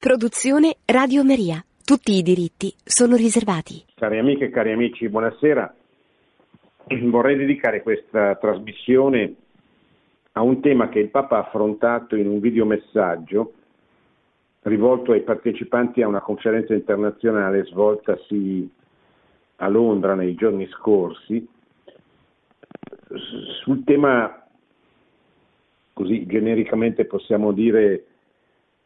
Produzione 0.00 0.76
Radio 0.86 1.22
Maria. 1.22 1.62
Tutti 1.84 2.12
i 2.12 2.22
diritti 2.22 2.72
sono 2.82 3.16
riservati. 3.16 3.84
Cari 3.96 4.18
amiche 4.18 4.46
e 4.46 4.48
cari 4.48 4.72
amici, 4.72 5.06
buonasera. 5.10 5.74
Vorrei 7.02 7.36
dedicare 7.36 7.82
questa 7.82 8.34
trasmissione 8.36 9.34
a 10.32 10.40
un 10.40 10.62
tema 10.62 10.88
che 10.88 11.00
il 11.00 11.10
Papa 11.10 11.36
ha 11.36 11.40
affrontato 11.40 12.16
in 12.16 12.28
un 12.28 12.40
videomessaggio 12.40 13.52
rivolto 14.62 15.12
ai 15.12 15.20
partecipanti 15.20 16.00
a 16.00 16.08
una 16.08 16.22
conferenza 16.22 16.72
internazionale 16.72 17.66
svoltasi 17.66 18.70
a 19.56 19.68
Londra 19.68 20.14
nei 20.14 20.34
giorni 20.34 20.66
scorsi 20.68 21.46
sul 23.62 23.84
tema, 23.84 24.46
così 25.92 26.24
genericamente 26.24 27.04
possiamo 27.04 27.52
dire, 27.52 28.06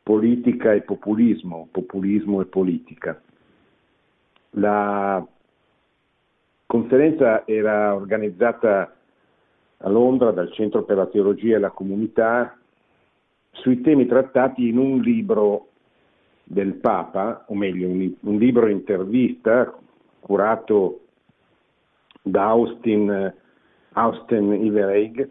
politica 0.05 0.75
e 0.75 0.82
populismo, 0.82 1.66
populismo 1.73 2.43
e 2.43 2.45
politica. 2.45 3.21
La 4.50 5.26
conferenza 6.67 7.46
era 7.46 7.95
organizzata 7.95 8.95
a 9.79 9.89
Londra 9.89 10.31
dal 10.31 10.53
Centro 10.53 10.85
per 10.85 10.96
la 10.98 11.07
Teologia 11.07 11.57
e 11.57 11.61
la 11.61 11.71
Comunità 11.71 12.57
sui 13.50 13.81
temi 13.81 14.07
trattati 14.07 14.68
in 14.68 14.76
un 14.76 15.00
libro 15.00 15.68
del 16.45 16.75
Papa, 16.75 17.46
o 17.48 17.54
meglio 17.54 17.89
un, 17.89 18.12
un 18.21 18.36
libro 18.36 18.68
intervista 18.68 19.75
curato 20.21 21.00
da 22.21 22.48
Austin, 22.48 23.34
Austin 23.93 24.53
Ivereig, 24.53 25.31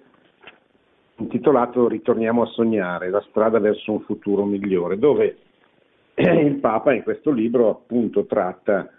intitolato 1.24 1.88
Ritorniamo 1.88 2.44
a 2.44 2.48
sognare, 2.48 3.10
la 3.10 3.24
strada 3.30 3.60
verso 3.60 3.92
un 3.92 4.02
futuro 4.02 4.46
migliore, 4.46 4.98
dove 4.98 5.38
il 6.16 6.56
Papa 6.60 6.94
in 6.94 7.04
questo 7.04 7.32
libro 7.32 7.70
appunto 7.70 8.26
tratta 8.26 8.90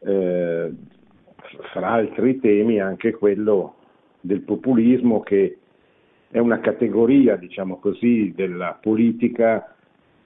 eh, 0.00 0.72
fra 1.72 1.88
altri 1.88 2.40
temi 2.40 2.80
anche 2.80 3.12
quello 3.12 3.76
del 4.20 4.40
populismo 4.40 5.20
che 5.20 5.58
è 6.30 6.38
una 6.38 6.58
categoria, 6.58 7.36
diciamo 7.36 7.78
così, 7.78 8.32
della 8.34 8.76
politica 8.80 9.72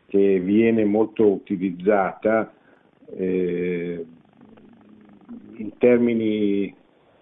che 0.07 0.41
viene 0.41 0.85
molto 0.87 1.27
utilizzata 1.31 2.51
eh, 3.15 4.07
in 5.57 5.77
termini 5.77 6.75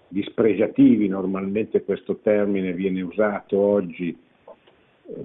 dispregiativi, 0.07 1.09
normalmente 1.09 1.83
questo 1.83 2.19
termine 2.23 2.73
viene 2.73 3.01
usato 3.01 3.59
oggi 3.59 4.17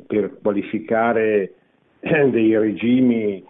per 0.08 0.38
qualificare 0.42 1.54
dei 2.00 2.58
regimi 2.58 3.44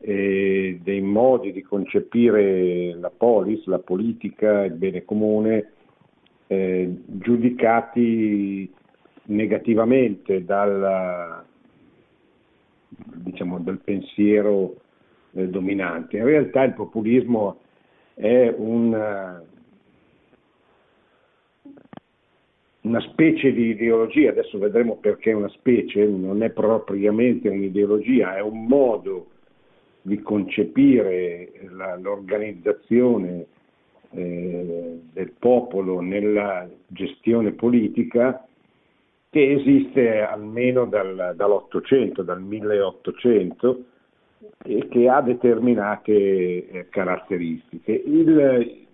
e 0.00 0.78
dei 0.82 1.00
modi 1.00 1.52
di 1.52 1.62
concepire 1.62 2.94
la 2.94 3.10
polis, 3.10 3.64
la 3.66 3.78
politica, 3.78 4.64
il 4.64 4.74
bene 4.74 5.04
comune, 5.04 5.72
eh, 6.46 6.92
giudicati 7.06 8.72
negativamente 9.24 10.44
dal, 10.44 11.44
diciamo, 12.88 13.58
dal 13.60 13.78
pensiero 13.78 14.76
eh, 15.32 15.48
dominante. 15.48 16.16
In 16.16 16.24
realtà 16.24 16.62
il 16.64 16.74
populismo 16.74 17.60
è 18.14 18.52
un, 18.56 19.42
una 22.90 23.00
specie 23.00 23.52
di 23.52 23.68
ideologia, 23.68 24.30
adesso 24.30 24.58
vedremo 24.58 24.96
perché 24.96 25.30
è 25.30 25.34
una 25.34 25.48
specie, 25.50 26.04
non 26.04 26.42
è 26.42 26.50
propriamente 26.50 27.48
un'ideologia, 27.48 28.36
è 28.36 28.40
un 28.40 28.66
modo 28.66 29.26
di 30.02 30.20
concepire 30.20 31.52
la, 31.70 31.96
l'organizzazione 31.96 33.46
eh, 34.10 35.00
del 35.12 35.32
popolo 35.38 36.00
nella 36.00 36.68
gestione 36.88 37.52
politica 37.52 38.44
che 39.30 39.52
esiste 39.52 40.22
almeno 40.22 40.86
dal, 40.86 41.34
dall'Ottocento, 41.36 42.22
dal 42.22 42.42
1800 42.42 43.84
e 44.64 44.88
che 44.88 45.08
ha 45.08 45.20
determinate 45.20 46.12
eh, 46.12 46.88
caratteristiche. 46.88 47.92
Il, 47.92 48.86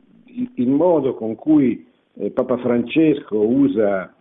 il 0.54 0.69
modo 0.69 1.15
con 1.15 1.34
cui 1.34 1.94
eh, 2.19 2.31
Papa 2.31 2.56
Francesco 2.59 3.38
usa 3.38 4.12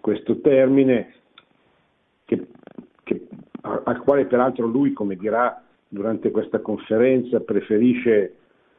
questo 0.00 0.40
termine 0.40 1.14
che, 2.24 2.46
che, 3.02 3.26
al 3.60 4.00
quale 4.00 4.26
peraltro 4.26 4.66
lui, 4.66 4.92
come 4.92 5.16
dirà 5.16 5.62
durante 5.88 6.30
questa 6.30 6.60
conferenza, 6.60 7.40
preferisce 7.40 8.34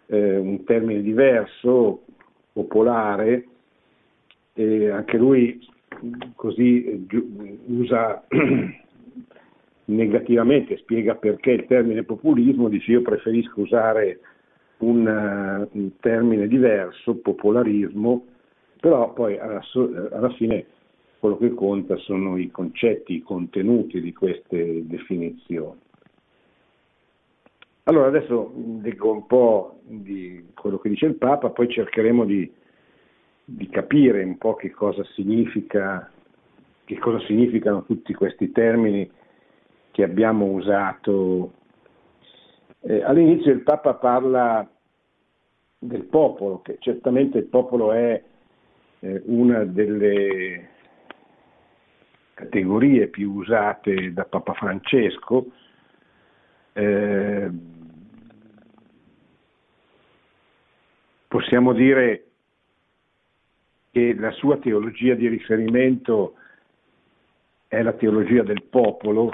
eh, 0.08 0.38
un 0.38 0.64
termine 0.64 1.02
diverso, 1.02 2.04
popolare, 2.54 3.46
e 4.54 4.90
anche 4.90 5.18
lui 5.18 5.60
così 6.36 7.06
giu- 7.08 7.60
usa 7.68 8.24
negativamente, 9.86 10.78
spiega 10.78 11.16
perché 11.16 11.52
il 11.52 11.66
termine 11.66 12.04
populismo, 12.04 12.70
dice 12.70 12.92
io 12.92 13.02
preferisco 13.02 13.62
usare 13.62 14.20
un, 14.80 15.06
uh, 15.06 15.78
un 15.78 15.92
termine 16.00 16.48
diverso, 16.48 17.16
popolarismo, 17.16 18.26
però 18.88 19.12
poi 19.12 19.38
alla, 19.38 19.62
alla 20.14 20.30
fine 20.30 20.66
quello 21.20 21.36
che 21.36 21.54
conta 21.54 21.98
sono 21.98 22.38
i 22.38 22.50
concetti, 22.50 23.16
i 23.16 23.22
contenuti 23.22 24.00
di 24.00 24.14
queste 24.14 24.88
definizioni. 24.88 25.78
Allora 27.84 28.08
adesso 28.08 28.54
leggo 28.82 29.12
un 29.12 29.26
po' 29.26 29.80
di 29.84 30.52
quello 30.54 30.78
che 30.78 30.88
dice 30.88 31.06
il 31.06 31.16
Papa, 31.16 31.50
poi 31.50 31.68
cercheremo 31.68 32.24
di, 32.24 32.50
di 33.44 33.68
capire 33.68 34.24
un 34.24 34.38
po' 34.38 34.56
che 34.56 34.72
cosa 34.72 35.04
significa, 35.16 36.10
che 36.86 36.98
cosa 36.98 37.20
significano 37.26 37.84
tutti 37.84 38.14
questi 38.14 38.54
termini 38.54 39.10
che 39.92 40.04
abbiamo 40.04 40.46
usato. 40.46 41.52
Eh, 42.82 43.04
all'inizio 43.04 43.52
il 43.52 43.64
Papa 43.64 43.96
parla 43.96 44.70
del 45.78 46.04
popolo, 46.06 46.62
che 46.62 46.78
certamente 46.80 47.38
il 47.40 47.46
popolo 47.46 47.92
è 47.92 48.22
eh, 49.00 49.22
una 49.26 49.64
delle 49.64 50.70
categorie 52.34 53.08
più 53.08 53.32
usate 53.32 54.14
da 54.14 54.26
Papa 54.26 54.54
Francesco. 54.54 55.48
Eh, 56.74 57.50
possiamo 61.28 61.74
dire 61.74 62.26
che 63.92 64.14
la 64.16 64.32
sua 64.32 64.58
teologia 64.58 65.16
di 65.16 65.28
riferimento 65.28 66.36
è 67.68 67.82
la 67.82 67.94
teologia 67.94 68.44
del 68.44 68.64
popolo, 68.64 69.32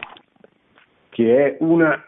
che 1.09 1.45
è 1.45 1.57
una, 1.59 2.05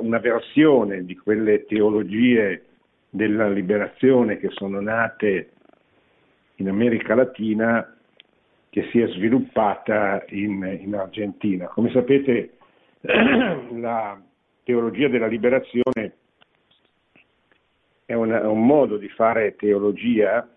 una 0.00 0.18
versione 0.18 1.04
di 1.04 1.16
quelle 1.16 1.64
teologie 1.64 2.64
della 3.08 3.48
liberazione 3.48 4.36
che 4.36 4.50
sono 4.50 4.80
nate 4.80 5.52
in 6.56 6.68
America 6.68 7.14
Latina 7.14 7.96
che 8.70 8.88
si 8.90 9.00
è 9.00 9.08
sviluppata 9.08 10.24
in, 10.28 10.78
in 10.80 10.94
Argentina. 10.94 11.66
Come 11.66 11.90
sapete 11.90 12.56
la 13.00 14.20
teologia 14.62 15.08
della 15.08 15.28
liberazione 15.28 16.12
è, 18.04 18.14
una, 18.14 18.42
è 18.42 18.46
un 18.46 18.66
modo 18.66 18.96
di 18.96 19.08
fare 19.08 19.56
teologia 19.56 20.48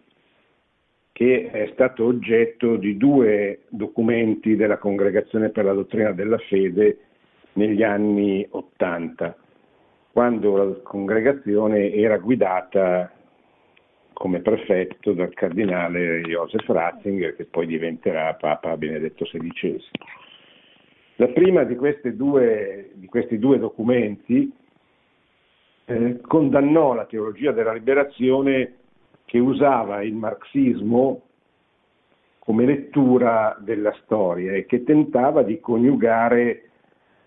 che 1.12 1.50
è 1.52 1.70
stato 1.74 2.06
oggetto 2.06 2.78
di 2.78 2.96
due 2.96 3.64
documenti 3.70 4.56
della 4.56 4.78
Congregazione 4.78 5.50
per 5.50 5.66
la 5.66 5.74
dottrina 5.74 6.12
della 6.12 6.38
fede 6.38 7.00
negli 7.54 7.84
anni 7.84 8.48
Ottanta, 8.52 9.36
quando 10.12 10.56
la 10.56 10.74
congregazione 10.82 11.92
era 11.92 12.18
guidata 12.18 13.12
come 14.20 14.42
prefetto 14.42 15.14
dal 15.14 15.34
cardinale 15.34 16.20
Joseph 16.20 16.68
Ratzinger, 16.68 17.38
che 17.38 17.46
poi 17.46 17.66
diventerà 17.66 18.34
Papa 18.34 18.76
Benedetto 18.76 19.24
XVI. 19.24 19.82
La 21.16 21.30
prima 21.30 21.64
di, 21.64 21.78
due, 22.18 22.92
di 22.96 23.08
questi 23.08 23.40
due 23.40 23.58
documenti 23.60 24.52
eh, 25.86 26.20
condannò 26.20 26.94
la 26.94 27.06
teologia 27.06 27.54
della 27.54 27.72
liberazione 27.72 28.74
che 29.24 29.40
usava 29.40 30.02
il 30.02 30.16
marxismo 30.16 31.22
come 32.40 32.66
lettura 32.66 33.56
della 33.62 33.96
storia 34.04 34.52
e 34.52 34.66
che 34.66 34.84
tentava 34.84 35.44
di 35.44 35.62
coniugare 35.62 36.64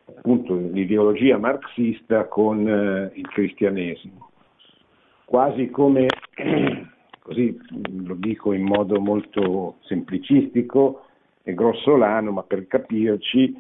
appunto 0.05 0.55
l'ideologia 0.55 1.39
marxista 1.39 2.27
con 2.27 2.69
eh, 2.69 3.13
il 3.15 3.27
cristianesimo, 3.29 4.32
quasi 5.33 5.71
come, 5.71 6.09
così 7.21 7.59
lo 8.05 8.15
dico 8.17 8.53
in 8.53 8.65
modo 8.65 9.01
molto 9.01 9.77
semplicistico 9.81 11.07
e 11.43 11.55
grossolano, 11.55 12.33
ma 12.33 12.43
per 12.43 12.67
capirci, 12.67 13.59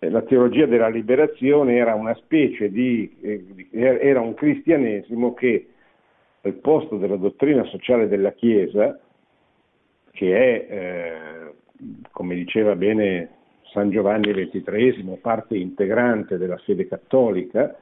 la 0.00 0.22
teologia 0.22 0.66
della 0.66 0.88
liberazione 0.88 1.76
era 1.76 1.94
una 1.94 2.14
specie 2.14 2.72
di, 2.72 3.08
eh, 3.20 3.68
era 3.70 4.20
un 4.20 4.34
cristianesimo 4.34 5.32
che 5.32 5.68
al 6.40 6.54
posto 6.54 6.96
della 6.96 7.16
dottrina 7.16 7.62
sociale 7.66 8.08
della 8.08 8.32
Chiesa, 8.32 8.98
che 10.10 10.36
è, 10.36 10.74
eh, 10.74 11.54
come 12.10 12.34
diceva 12.34 12.74
bene 12.74 13.30
San 13.72 13.90
Giovanni 13.90 14.32
XXIII, 14.32 15.18
parte 15.22 15.56
integrante 15.56 16.36
della 16.36 16.56
fede 16.56 16.88
cattolica, 16.88 17.76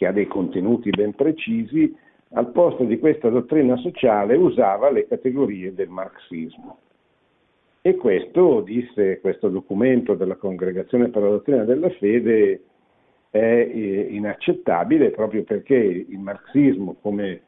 che 0.00 0.06
ha 0.06 0.12
dei 0.12 0.28
contenuti 0.28 0.88
ben 0.88 1.14
precisi, 1.14 1.94
al 2.30 2.52
posto 2.52 2.84
di 2.84 2.98
questa 2.98 3.28
dottrina 3.28 3.76
sociale 3.76 4.34
usava 4.34 4.90
le 4.90 5.06
categorie 5.06 5.74
del 5.74 5.90
marxismo. 5.90 6.78
E 7.82 7.96
questo, 7.96 8.62
disse 8.62 9.20
questo 9.20 9.50
documento 9.50 10.14
della 10.14 10.36
Congregazione 10.36 11.10
per 11.10 11.20
la 11.20 11.28
dottrina 11.28 11.64
della 11.64 11.90
fede, 11.90 12.62
è 13.28 13.36
eh, 13.36 14.06
inaccettabile 14.08 15.10
proprio 15.10 15.42
perché 15.42 15.74
il 15.76 16.18
marxismo 16.18 16.96
come 17.02 17.42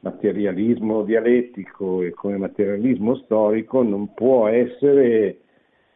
materialismo 0.00 1.04
dialettico 1.04 2.02
e 2.02 2.10
come 2.10 2.36
materialismo 2.36 3.14
storico 3.18 3.84
non 3.84 4.12
può 4.12 4.48
essere 4.48 5.38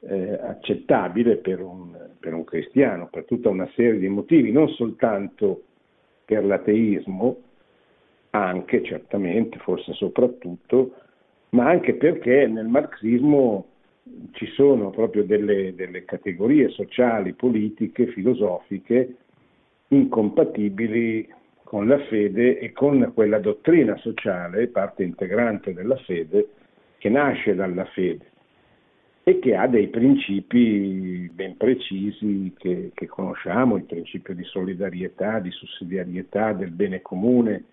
eh, 0.02 0.38
accettabile 0.40 1.38
per 1.38 1.60
un, 1.60 1.98
per 2.20 2.32
un, 2.32 2.44
cristiano, 2.44 3.08
per 3.10 3.24
tutta 3.24 3.48
una 3.48 3.68
serie 3.74 3.98
di 3.98 4.08
motivi, 4.08 4.52
non 4.52 4.68
soltanto 4.68 5.64
per 6.30 6.44
l'ateismo, 6.44 7.38
anche 8.30 8.84
certamente, 8.84 9.58
forse 9.58 9.92
soprattutto, 9.94 10.94
ma 11.50 11.68
anche 11.68 11.94
perché 11.94 12.46
nel 12.46 12.68
marxismo 12.68 13.66
ci 14.30 14.46
sono 14.54 14.90
proprio 14.90 15.24
delle, 15.24 15.74
delle 15.74 16.04
categorie 16.04 16.68
sociali, 16.68 17.32
politiche, 17.32 18.06
filosofiche 18.06 19.16
incompatibili 19.88 21.28
con 21.64 21.88
la 21.88 21.98
fede 22.04 22.60
e 22.60 22.70
con 22.70 23.10
quella 23.12 23.40
dottrina 23.40 23.96
sociale, 23.96 24.68
parte 24.68 25.02
integrante 25.02 25.74
della 25.74 25.96
fede, 25.96 26.46
che 26.98 27.08
nasce 27.08 27.56
dalla 27.56 27.86
fede 27.86 28.29
e 29.30 29.38
che 29.38 29.54
ha 29.54 29.68
dei 29.68 29.86
principi 29.86 31.30
ben 31.32 31.56
precisi 31.56 32.52
che, 32.58 32.90
che 32.92 33.06
conosciamo, 33.06 33.76
il 33.76 33.84
principio 33.84 34.34
di 34.34 34.42
solidarietà, 34.42 35.38
di 35.38 35.52
sussidiarietà, 35.52 36.52
del 36.52 36.70
bene 36.70 37.00
comune, 37.00 37.64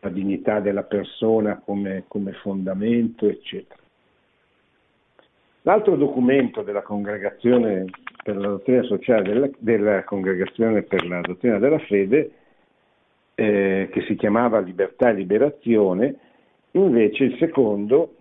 la 0.00 0.08
dignità 0.08 0.60
della 0.60 0.84
persona 0.84 1.60
come, 1.62 2.04
come 2.08 2.32
fondamento, 2.32 3.28
eccetera. 3.28 3.78
L'altro 5.62 5.96
documento 5.96 6.62
della 6.62 6.82
Congregazione 6.82 7.84
per 8.22 8.36
la 8.36 8.48
dottrina 8.48 8.82
sociale 8.84 9.22
della, 9.22 9.50
della 9.58 10.04
Congregazione 10.04 10.82
per 10.82 11.06
la 11.06 11.20
dottrina 11.20 11.58
della 11.58 11.78
fede, 11.80 12.30
eh, 13.34 13.88
che 13.92 14.00
si 14.02 14.14
chiamava 14.14 14.60
Libertà 14.60 15.10
e 15.10 15.14
Liberazione, 15.14 16.14
invece 16.70 17.24
il 17.24 17.36
secondo 17.36 18.15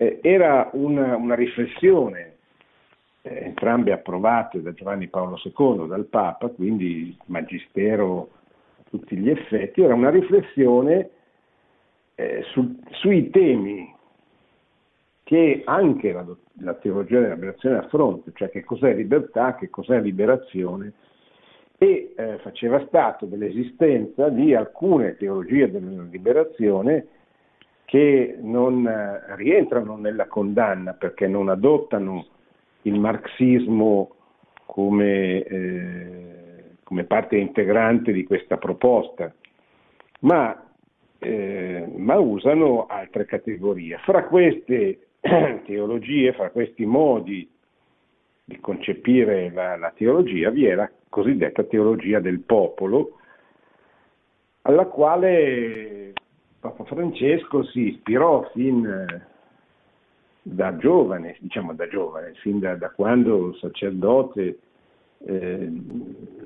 eh, 0.00 0.18
era 0.22 0.70
una, 0.72 1.14
una 1.14 1.34
riflessione, 1.34 2.36
eh, 3.20 3.44
entrambe 3.44 3.92
approvate 3.92 4.62
da 4.62 4.72
Giovanni 4.72 5.08
Paolo 5.08 5.38
II, 5.44 5.86
dal 5.86 6.06
Papa, 6.06 6.48
quindi 6.48 7.14
magistero 7.26 8.30
tutti 8.88 9.14
gli 9.14 9.28
effetti, 9.28 9.82
era 9.82 9.92
una 9.92 10.08
riflessione 10.08 11.10
eh, 12.14 12.42
su, 12.50 12.80
sui 12.92 13.28
temi 13.28 13.94
che 15.22 15.62
anche 15.66 16.12
la, 16.12 16.24
la, 16.60 16.74
teologia 16.74 17.20
della 17.20 17.34
liberazione 17.34 17.76
affronta, 17.76 18.30
cioè 18.34 18.48
che 18.48 18.64
cos'è 18.64 18.94
libertà, 18.94 19.54
che 19.54 19.68
cos'è 19.68 20.00
liberazione, 20.00 20.94
e 21.76 22.14
eh, 22.16 22.38
faceva 22.38 22.82
stato 22.86 23.26
dell'esistenza 23.26 24.30
di 24.30 24.54
alcune 24.54 25.18
teologie 25.18 25.70
della 25.70 26.04
liberazione 26.10 27.06
che 27.90 28.36
non 28.40 28.86
eh, 28.86 29.34
rientrano 29.34 29.96
nella 29.96 30.28
condanna 30.28 30.92
perché 30.92 31.26
non 31.26 31.48
adottano 31.48 32.24
il 32.82 33.00
marxismo 33.00 34.14
come 34.64 35.42
eh, 35.42 36.30
come 36.84 37.04
parte 37.04 37.36
integrante 37.36 38.12
di 38.12 38.24
questa 38.24 38.56
proposta, 38.56 39.32
ma, 40.20 40.70
eh, 41.18 41.88
ma 41.96 42.18
usano 42.18 42.86
altre 42.86 43.26
categorie. 43.26 43.98
Fra 43.98 44.24
queste 44.24 45.06
teologie, 45.64 46.32
fra 46.32 46.50
questi 46.50 46.84
modi 46.84 47.48
di 48.44 48.58
concepire 48.58 49.52
la, 49.52 49.76
la 49.76 49.92
teologia, 49.96 50.50
vi 50.50 50.64
è 50.64 50.74
la 50.74 50.90
cosiddetta 51.08 51.62
teologia 51.62 52.18
del 52.18 52.40
popolo, 52.40 53.18
alla 54.62 54.86
quale 54.86 55.99
Papa 56.60 56.84
Francesco 56.84 57.64
si 57.64 57.88
ispirò 57.88 58.42
fin 58.52 58.84
eh, 58.84 59.26
da 60.42 60.76
giovane, 60.76 61.36
diciamo 61.40 61.72
da 61.72 61.88
giovane, 61.88 62.34
fin 62.34 62.58
da, 62.58 62.76
da 62.76 62.90
quando 62.90 63.54
sacerdote 63.54 64.58
eh, 65.24 65.72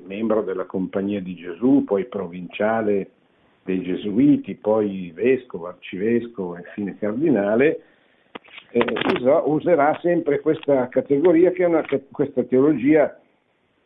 membro 0.05 0.41
della 0.41 0.63
Compagnia 0.63 1.21
di 1.21 1.35
Gesù, 1.35 1.83
poi 1.85 2.05
provinciale 2.05 3.09
dei 3.63 3.81
Gesuiti, 3.81 4.55
poi 4.55 5.11
vescovo, 5.13 5.67
arcivescovo 5.67 6.55
e 6.55 6.59
infine 6.59 6.97
cardinale, 6.97 7.81
eh, 8.71 8.85
userà 9.45 9.97
sempre 10.01 10.39
questa 10.39 10.87
categoria, 10.87 11.51
che 11.51 11.63
è 11.63 11.67
una, 11.67 11.83
questa 12.11 12.43
teologia, 12.43 13.19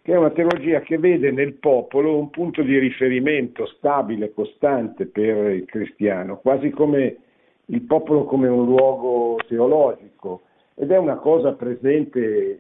che 0.10 0.16
è 0.16 0.18
una 0.18 0.32
teologia 0.32 0.80
che 0.80 0.98
vede 0.98 1.30
nel 1.30 1.54
popolo 1.54 2.18
un 2.18 2.32
punto 2.32 2.64
di 2.64 2.80
riferimento 2.80 3.68
stabile, 3.68 4.34
costante 4.34 5.06
per 5.06 5.52
il 5.52 5.66
cristiano, 5.66 6.38
quasi 6.38 6.72
come 6.72 7.18
il 7.66 7.82
popolo 7.82 8.24
come 8.24 8.48
un 8.48 8.66
luogo 8.66 9.38
teologico. 9.48 10.42
Ed 10.74 10.90
è 10.90 10.98
una 10.98 11.18
cosa 11.18 11.54
presente 11.54 12.60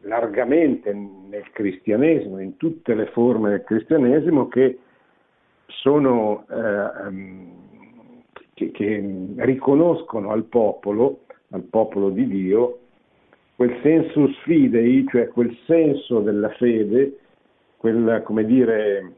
largamente 0.00 0.92
nel 0.92 1.48
cristianesimo, 1.52 2.40
in 2.40 2.56
tutte 2.56 2.92
le 2.94 3.06
forme 3.12 3.50
del 3.50 3.62
cristianesimo 3.62 4.48
che 4.48 4.76
sono 5.66 6.46
eh, 6.50 7.06
ehm, 7.06 7.52
che, 8.54 8.72
che, 8.72 9.26
riconoscono 9.36 10.32
al 10.32 10.42
popolo, 10.46 11.26
al 11.50 11.62
popolo 11.62 12.08
di 12.08 12.26
Dio, 12.26 12.79
quel 13.60 13.78
sensus 13.82 14.34
fidei, 14.38 15.06
cioè 15.06 15.28
quel 15.28 15.54
senso 15.66 16.20
della 16.20 16.48
fede, 16.52 17.18
quella, 17.76 18.24
dire, 18.42 19.12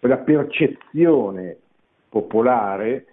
quella 0.00 0.16
percezione 0.16 1.58
popolare 2.08 3.06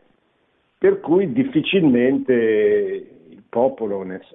per 0.76 1.02
cui 1.02 1.32
difficilmente 1.34 2.34
il 2.34 3.44
popolo, 3.48 4.02
nel, 4.02 4.26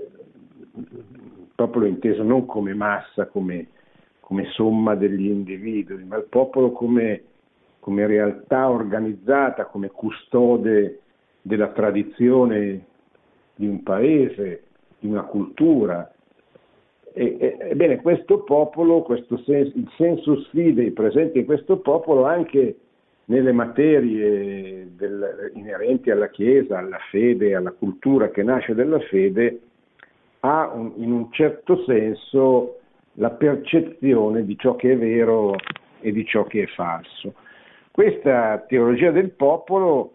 popolo 1.53 1.87
inteso 1.87 2.23
non 2.23 2.47
come 2.47 2.75
massa, 2.75 3.27
come, 3.27 3.67
come 4.21 4.45
somma 4.53 4.95
degli 4.95 5.27
individui, 5.27 6.05
ma 6.05 6.19
il 6.19 6.27
popolo 6.29 6.71
come, 6.71 7.25
come 7.81 8.07
realtà 8.07 8.71
organizzata, 8.71 9.65
come 9.65 9.91
custode 9.91 11.00
della 11.43 11.73
tradizione 11.73 12.87
di 13.57 13.67
un 13.67 13.83
paese, 13.83 14.62
di 15.05 15.11
una 15.11 15.23
cultura. 15.23 16.13
Ebbene, 17.14 18.00
questo 18.00 18.42
popolo, 18.42 19.02
questo 19.02 19.38
sens- 19.38 19.75
il 19.75 19.88
senso 19.97 20.40
sfide 20.42 20.90
presente 20.92 21.38
in 21.38 21.44
questo 21.44 21.78
popolo 21.78 22.25
anche 22.25 22.76
nelle 23.26 23.52
materie 23.52 24.88
del, 24.97 25.52
inerenti 25.54 26.11
alla 26.11 26.28
Chiesa, 26.28 26.78
alla 26.78 26.99
fede, 27.11 27.54
alla 27.54 27.71
cultura 27.71 28.30
che 28.30 28.42
nasce 28.42 28.75
dalla 28.75 28.99
fede, 28.99 29.61
ha 30.40 30.71
un, 30.75 30.92
in 30.97 31.12
un 31.12 31.30
certo 31.30 31.85
senso 31.85 32.80
la 33.14 33.30
percezione 33.30 34.44
di 34.44 34.59
ciò 34.59 34.75
che 34.75 34.92
è 34.92 34.99
vero 34.99 35.54
e 36.00 36.12
di 36.12 36.25
ciò 36.26 36.44
che 36.44 36.64
è 36.64 36.66
falso. 36.66 37.35
Questa 37.90 38.64
teologia 38.66 39.12
del 39.12 39.30
popolo 39.30 40.12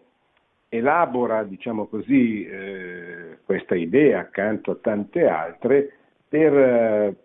elabora, 0.67 1.43
diciamo 1.43 1.87
così, 1.87 2.45
eh, 2.45 3.37
questa 3.43 3.73
idea 3.73 4.19
accanto 4.19 4.71
a 4.71 4.77
tante 4.79 5.25
altre 5.25 5.93
per, 6.29 6.53
eh, 6.57 7.15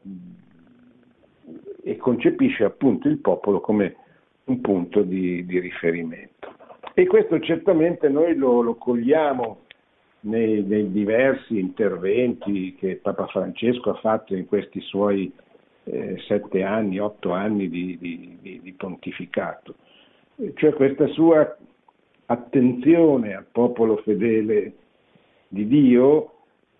e 1.82 1.96
concepisce 1.96 2.64
appunto 2.64 3.08
il 3.08 3.18
popolo 3.18 3.60
come 3.60 3.96
un 4.44 4.60
punto 4.60 5.02
di, 5.02 5.44
di 5.44 5.58
riferimento. 5.60 6.52
E 6.94 7.06
questo 7.06 7.38
certamente 7.40 8.08
noi 8.08 8.34
lo, 8.34 8.62
lo 8.62 8.74
cogliamo 8.76 9.60
nei, 10.20 10.62
nei, 10.62 10.90
diversi 10.90 11.58
interventi 11.58 12.74
che 12.76 12.96
Papa 12.96 13.26
Francesco 13.26 13.90
ha 13.90 13.94
fatto 13.94 14.34
in 14.34 14.46
questi 14.46 14.80
suoi 14.80 15.30
eh, 15.84 16.16
sette 16.26 16.62
anni, 16.62 16.98
otto 16.98 17.32
anni 17.32 17.68
di, 17.68 17.98
di, 17.98 18.38
di, 18.40 18.60
di 18.62 18.72
pontificato. 18.72 19.74
Cioè 20.54 20.72
questa 20.72 21.06
sua 21.08 21.56
attenzione 22.26 23.34
al 23.34 23.46
popolo 23.50 23.98
fedele 23.98 24.72
di 25.48 25.66
Dio 25.66 26.30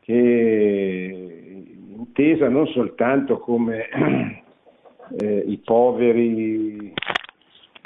che 0.00 1.73
intesa 1.96 2.48
non 2.48 2.66
soltanto 2.68 3.38
come 3.38 3.88
eh, 5.18 5.44
i 5.46 5.58
poveri, 5.58 6.92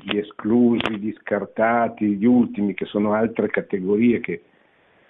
gli 0.02 0.16
esclusi, 0.16 0.98
gli 0.98 1.14
scartati, 1.20 2.16
gli 2.16 2.24
ultimi, 2.24 2.74
che 2.74 2.86
sono 2.86 3.12
altre 3.12 3.48
categorie 3.48 4.20
che 4.20 4.42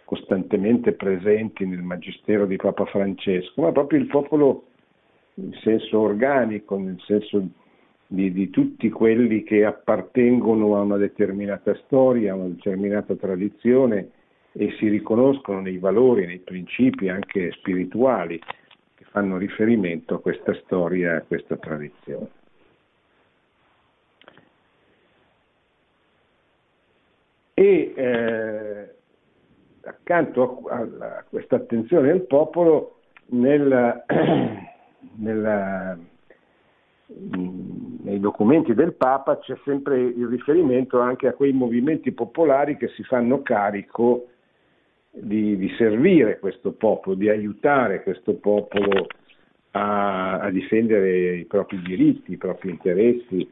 costantemente 0.05 0.93
presenti 0.93 1.67
nel 1.67 1.83
Magistero 1.83 2.47
di 2.47 2.57
Papa 2.57 2.87
Francesco, 2.87 3.63
ma 3.63 3.73
proprio 3.73 4.01
il 4.01 4.07
popolo 4.07 4.65
in 5.35 5.53
senso 5.63 6.01
organico, 6.01 6.79
nel 6.79 7.01
senso 7.05 7.47
di, 8.07 8.33
di, 8.33 8.49
tutti 8.49 8.89
quelli 8.89 9.43
che 9.43 9.65
appartengono 9.67 10.77
a 10.77 10.81
una 10.81 10.97
determinata 10.97 11.75
storia, 11.85 12.33
a 12.33 12.37
una 12.37 12.49
determinata 12.49 13.15
tradizione 13.15 14.11
e 14.53 14.75
si 14.79 14.89
riconoscono 14.89 15.61
nei 15.61 15.77
valori, 15.77 16.27
nei 16.27 16.39
principi 16.39 17.11
anche 17.11 17.53
spirituali 17.53 18.41
fanno 19.11 19.37
riferimento 19.37 20.15
a 20.15 20.21
questa 20.21 20.55
storia, 20.65 21.17
a 21.17 21.23
questa 21.23 21.57
tradizione. 21.57 22.31
E 27.55 27.93
eh, 27.97 28.95
accanto 29.83 30.63
a, 30.69 30.77
a, 30.81 31.25
questa 31.29 31.57
attenzione 31.57 32.09
del 32.09 32.23
popolo, 32.23 33.01
nel, 33.31 34.05
nella, 35.17 35.99
nei 37.09 38.21
documenti 38.21 38.75
del 38.75 38.95
Papa 38.95 39.39
c'è 39.39 39.59
sempre 39.65 40.01
il 40.01 40.27
riferimento 40.29 41.01
anche 41.01 41.27
a 41.27 41.33
quei 41.33 41.53
movimenti 41.53 42.13
popolari 42.13 42.77
che 42.77 42.89
si 42.89 43.03
fanno 43.03 43.43
carico 43.43 44.29
di, 45.21 45.57
di 45.57 45.69
servire 45.77 46.39
questo 46.39 46.73
popolo, 46.73 47.17
di 47.17 47.29
aiutare 47.29 48.03
questo 48.03 48.35
popolo 48.35 49.07
a, 49.73 50.39
a, 50.41 50.51
difendere 50.51 51.37
i 51.37 51.45
propri 51.45 51.81
diritti, 51.83 52.33
i 52.33 52.37
propri 52.37 52.71
interessi, 52.71 53.49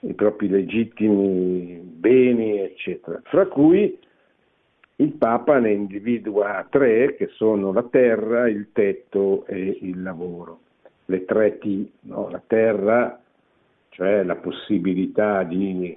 i 0.00 0.14
propri 0.14 0.48
legittimi 0.48 1.80
beni, 1.82 2.60
eccetera. 2.60 3.20
Fra 3.24 3.46
cui 3.46 3.98
il 4.96 5.12
Papa 5.12 5.58
ne 5.58 5.72
individua 5.72 6.66
tre 6.68 7.14
che 7.14 7.28
sono 7.28 7.72
la 7.72 7.84
terra, 7.84 8.48
il 8.48 8.68
tetto 8.72 9.46
e 9.46 9.78
il 9.82 10.02
lavoro. 10.02 10.60
Le 11.06 11.24
tre 11.24 11.58
T, 11.58 11.88
no? 12.02 12.28
la 12.28 12.42
terra, 12.46 13.20
cioè 13.90 14.22
la 14.24 14.36
possibilità 14.36 15.42
di 15.44 15.96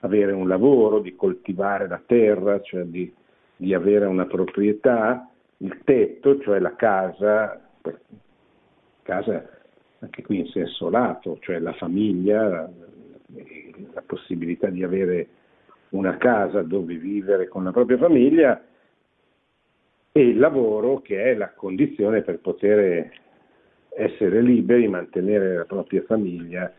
avere 0.00 0.32
un 0.32 0.48
lavoro, 0.48 1.00
di 1.00 1.14
coltivare 1.14 1.86
la 1.86 2.00
terra, 2.04 2.60
cioè 2.60 2.84
di, 2.84 3.12
di 3.58 3.74
avere 3.74 4.06
una 4.06 4.26
proprietà, 4.26 5.28
il 5.58 5.80
tetto, 5.84 6.40
cioè 6.40 6.60
la 6.60 6.76
casa, 6.76 7.60
casa 9.02 9.58
anche 9.98 10.22
qui 10.22 10.38
in 10.38 10.46
senso 10.46 10.88
lato, 10.88 11.38
cioè 11.40 11.58
la 11.58 11.72
famiglia, 11.72 12.70
la, 13.92 14.02
possibilità 14.06 14.68
di 14.68 14.84
avere 14.84 15.28
una 15.90 16.16
casa 16.18 16.62
dove 16.62 16.94
vivere 16.94 17.48
con 17.48 17.64
la 17.64 17.72
propria 17.72 17.98
famiglia 17.98 18.62
e 20.12 20.20
il 20.20 20.38
lavoro 20.38 21.00
che 21.00 21.24
è 21.24 21.34
la 21.34 21.52
condizione 21.52 22.22
per 22.22 22.38
poter 22.38 23.10
essere 23.88 24.40
liberi, 24.40 24.86
mantenere 24.86 25.56
la 25.56 25.64
propria 25.64 26.02
famiglia 26.02 26.72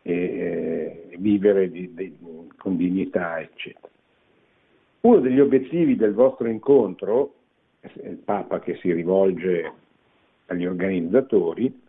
e, 0.00 1.08
e 1.10 1.16
vivere 1.18 1.70
di, 1.70 1.92
di, 1.92 2.16
con 2.56 2.76
dignità, 2.78 3.38
eccetera. 3.40 3.92
Uno 5.04 5.18
degli 5.18 5.38
obiettivi 5.38 5.96
del 5.96 6.14
vostro 6.14 6.48
incontro, 6.48 7.34
il 7.82 8.16
Papa 8.24 8.60
che 8.60 8.76
si 8.76 8.90
rivolge 8.90 9.72
agli 10.46 10.64
organizzatori, 10.64 11.82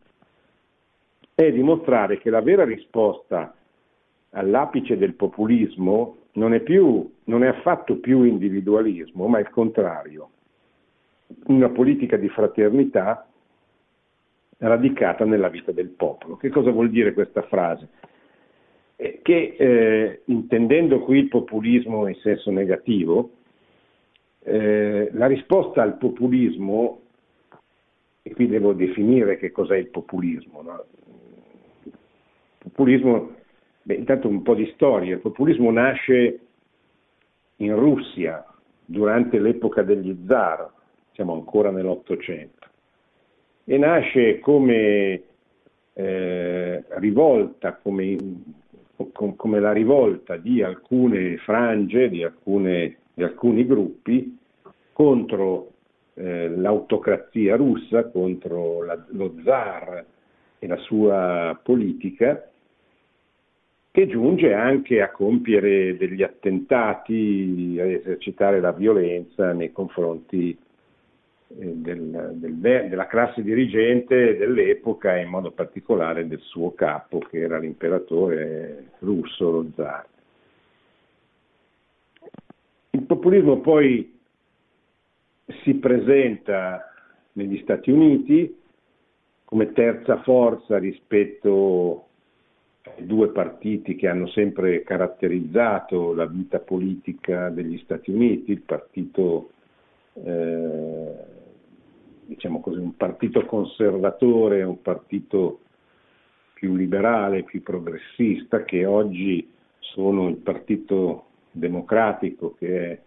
è 1.34 1.50
dimostrare 1.50 2.17
che 2.17 2.29
la 2.29 2.41
vera 2.41 2.65
risposta 2.65 3.55
all'apice 4.31 4.98
del 4.98 5.13
populismo 5.13 6.17
non 6.34 6.53
è, 6.53 6.60
più, 6.60 7.10
non 7.25 7.45
è 7.45 7.48
affatto 7.48 8.00
più 8.00 8.24
individualismo, 8.24 9.27
ma 9.27 9.39
il 9.39 9.50
contrario, 9.50 10.29
una 11.45 11.69
politica 11.69 12.17
di 12.17 12.27
fraternità 12.27 13.25
radicata 14.57 15.24
nella 15.24 15.48
vita 15.48 15.72
del 15.72 15.88
popolo. 15.88 16.36
Che 16.36 16.50
cosa 16.50 16.69
vuol 16.69 16.89
dire 16.89 17.13
questa 17.13 17.43
frase? 17.43 17.88
Che 18.96 19.56
eh, 19.58 20.22
intendendo 20.25 21.02
qui 21.02 21.20
il 21.20 21.28
populismo 21.28 22.08
in 22.08 22.16
senso 22.16 22.50
negativo, 22.52 23.32
eh, 24.44 25.10
la 25.12 25.25
risposta 25.25 25.82
al 25.82 25.98
populismo, 25.98 27.02
e 28.22 28.34
qui 28.34 28.48
devo 28.48 28.74
definire 28.74 29.38
che 29.38 29.52
cos'è 29.52 29.78
il 29.78 29.90
populismo, 29.90 30.62
no? 30.62 30.86
il 31.84 31.92
populismo 32.72 33.36
Beh, 33.88 33.94
intanto 33.94 34.28
un 34.28 34.42
po' 34.42 34.56
di 34.56 34.66
storia. 34.74 35.14
Il 35.14 35.22
populismo 35.22 35.70
nasce 35.70 36.40
in 37.58 37.75
Russia 37.75 38.44
durante 38.84 39.40
l'epoca 39.40 39.84
degli 39.84 40.25
zar, 40.25 40.72
siamo 41.12 41.34
ancora 41.34 41.70
nell'Ottocento, 41.70 42.68
e 43.64 43.78
nasce 43.78 44.40
come 44.40 45.22
eh, 45.94 46.84
rivolta, 46.98 47.75
come, 47.75 48.18
come, 49.36 49.60
la 49.60 49.72
rivolta 49.72 50.38
di 50.38 50.62
alcune 50.62 51.38
frange, 51.38 52.10
di, 52.10 52.24
alcune, 52.24 52.98
di 53.14 53.24
alcuni 53.24 53.66
gruppi 53.66 54.38
contro 54.94 55.72
eh, 56.14 56.50
l'autocrazia 56.50 57.56
russa, 57.56 58.10
contro 58.10 58.84
la, 58.84 59.06
lo 59.10 59.36
zar 59.44 60.06
e 60.60 60.68
la 60.68 60.78
sua 60.78 61.60
politica 61.62 62.50
che 63.92 64.08
giunge 64.08 64.54
anche 64.54 65.02
a 65.02 65.10
compiere 65.10 65.96
degli 65.96 66.22
attentati, 66.22 67.78
a 67.80 67.86
esercitare 67.86 68.60
la 68.60 68.74
violenza 68.74 69.54
nei 69.54 69.72
confronti 69.72 70.58
del, 71.58 72.34
del, 72.36 72.56
della 72.56 73.08
classe 73.08 73.42
dirigente 73.42 74.38
dell'epoca 74.38 75.16
e 75.16 75.22
in 75.22 75.30
modo 75.30 75.52
particolare 75.52 76.28
del 76.28 76.42
suo 76.42 76.74
capo 76.74 77.20
che 77.20 77.40
era 77.40 77.58
l'imperatore 77.58 78.92
russo, 79.00 79.52
lo 79.52 79.66
zar. 79.76 80.06
Il 82.92 83.04
populismo 83.04 83.60
poi 83.60 84.18
si 85.64 85.76
presenta 85.76 86.92
negli 87.34 87.60
Stati 87.62 87.92
Uniti 87.92 88.64
come 89.44 89.72
terza 89.74 90.22
forza 90.24 90.78
rispetto 90.78 92.08
due 92.98 93.30
partiti 93.30 93.96
che 93.96 94.08
hanno 94.08 94.28
sempre 94.28 94.84
caratterizzato 94.84 96.14
la 96.14 96.26
vita 96.26 96.60
politica 96.60 97.50
degli 97.50 97.78
Stati 97.80 98.12
Uniti, 98.12 98.52
il 98.52 98.62
partito, 98.62 99.50
eh, 100.14 101.14
diciamo 102.25 102.62
così, 102.62 102.79
un 102.79 102.96
partito 102.96 103.46
conservatore, 103.46 104.63
un 104.63 104.82
partito 104.82 105.60
più 106.53 106.75
liberale, 106.75 107.44
più 107.44 107.62
progressista, 107.62 108.63
che 108.63 108.86
oggi 108.86 109.51
sono 109.79 110.27
il 110.29 110.38
partito 110.38 111.25
democratico 111.51 112.55
che 112.58 112.91
è 112.91 113.00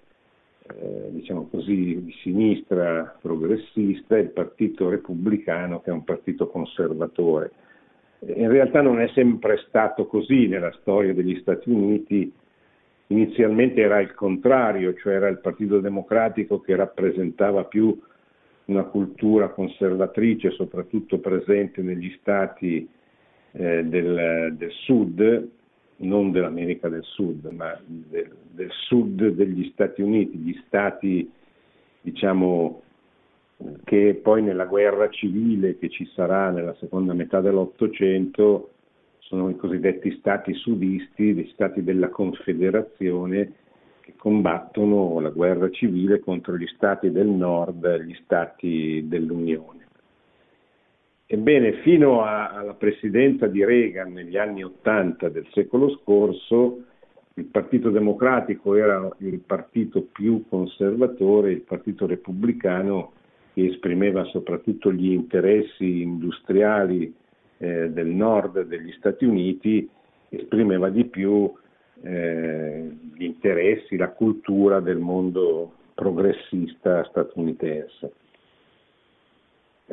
eh, 0.71 1.09
diciamo 1.11 1.49
così, 1.51 2.03
di 2.05 2.15
sinistra 2.23 3.17
progressista 3.21 4.17
e 4.17 4.21
il 4.21 4.31
partito 4.31 4.89
repubblicano 4.89 5.81
che 5.81 5.91
è 5.91 5.93
un 5.93 6.05
partito 6.05 6.49
conservatore. 6.49 7.51
In 8.21 8.51
realtà 8.51 8.83
non 8.83 9.01
è 9.01 9.09
sempre 9.15 9.59
stato 9.69 10.07
così 10.07 10.49
nella 10.49 10.73
storia 10.81 11.15
degli 11.15 11.39
Stati 11.41 11.71
Uniti, 11.71 12.33
inizialmente 13.09 13.81
era 13.81 14.01
il 14.01 14.13
contrario, 14.15 14.95
cioè 14.95 15.15
era 15.15 15.29
il 15.29 15.39
Partito 15.39 15.79
Democratico 15.79 16.61
che 16.61 16.75
rappresentava 16.75 17.65
più 17.65 17.97
una 18.69 18.85
cultura 18.85 19.49
conservatrice, 19.49 20.51
soprattutto 20.51 21.19
presente 21.19 21.83
negli 21.83 22.15
stati 22.21 22.89
eh, 23.53 23.85
del, 23.85 24.55
del, 24.57 24.71
sud, 24.71 25.49
non 25.97 26.31
dell'America 26.31 26.89
del 26.89 27.03
Sud, 27.03 27.47
ma 27.47 27.79
del, 27.85 28.31
del, 28.51 28.71
sud 28.71 29.29
degli 29.29 29.71
Stati 29.73 30.03
Uniti, 30.03 30.37
gli 30.37 30.61
stati 30.67 31.31
diciamo 32.01 32.83
che 33.85 34.21
poi 34.23 34.43
nella 34.43 34.67
guerra 34.67 35.09
civile 35.09 35.79
che 35.79 35.89
ci 35.89 36.09
sarà 36.15 36.51
nella 36.51 36.77
seconda 36.79 37.13
metà 37.13 37.41
dell'Ottocento 37.41 38.71
sono 39.19 39.49
i 39.51 39.57
cosiddetti 39.57 40.17
stati 40.19 40.55
sudisti, 40.55 41.35
gli 41.35 41.51
stati 41.53 41.83
della 41.83 42.09
Confederazione 42.09 43.53
che 44.09 44.15
combattono 44.17 45.21
la 45.21 45.29
guerra 45.29 45.69
civile 45.69 46.21
contro 46.21 46.57
gli 46.57 46.67
stati 46.69 47.11
del 47.11 47.27
nord, 47.27 48.01
gli 48.01 48.17
stati 48.25 49.05
dell'Unione. 49.07 49.87
Ebbene, 51.27 51.83
fino 51.83 52.23
a, 52.23 52.49
alla 52.49 52.73
presidenza 52.73 53.47
di 53.47 53.63
Reagan 53.63 54.15
negli 54.15 54.39
anni 54.39 54.65
Ottanta 54.65 55.29
del 55.29 55.47
secolo 55.53 55.91
scorso, 55.99 56.85
il 57.35 57.45
Partito 57.45 57.91
Democratico 57.91 58.75
era 58.77 59.15
il 59.19 59.41
partito 59.41 60.07
più 60.11 60.45
conservatore, 60.49 61.53
il 61.53 61.61
Partito 61.61 62.07
Repubblicano 62.07 63.13
che 63.53 63.67
esprimeva 63.67 64.25
soprattutto 64.25 64.91
gli 64.91 65.13
interessi 65.13 66.01
industriali 66.01 67.15
eh, 67.59 67.91
del 67.91 68.07
nord 68.07 68.63
degli 68.63 68.93
Stati 68.93 69.27
Uniti, 69.27 69.87
esprimeva 70.31 70.89
di 70.89 71.05
più 71.05 71.53
eh, 72.03 72.91
gli 73.15 73.25
interessi, 73.25 73.97
la 73.97 74.11
cultura 74.11 74.81
del 74.81 74.99
mondo 74.99 75.73
progressista 75.95 77.05
statunitense. 77.05 78.13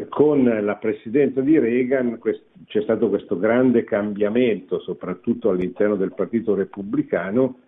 Con 0.09 0.43
la 0.43 0.75
presidenza 0.75 1.39
di 1.39 1.57
Reagan 1.57 2.19
c'è 2.65 2.81
stato 2.81 3.07
questo 3.07 3.39
grande 3.39 3.85
cambiamento, 3.85 4.79
soprattutto 4.79 5.49
all'interno 5.49 5.95
del 5.95 6.13
Partito 6.13 6.53
Repubblicano, 6.53 7.59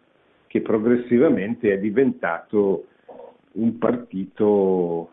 che 0.47 0.61
progressivamente 0.61 1.71
è 1.71 1.79
diventato 1.79 2.87
un 3.53 3.77
partito 3.77 5.09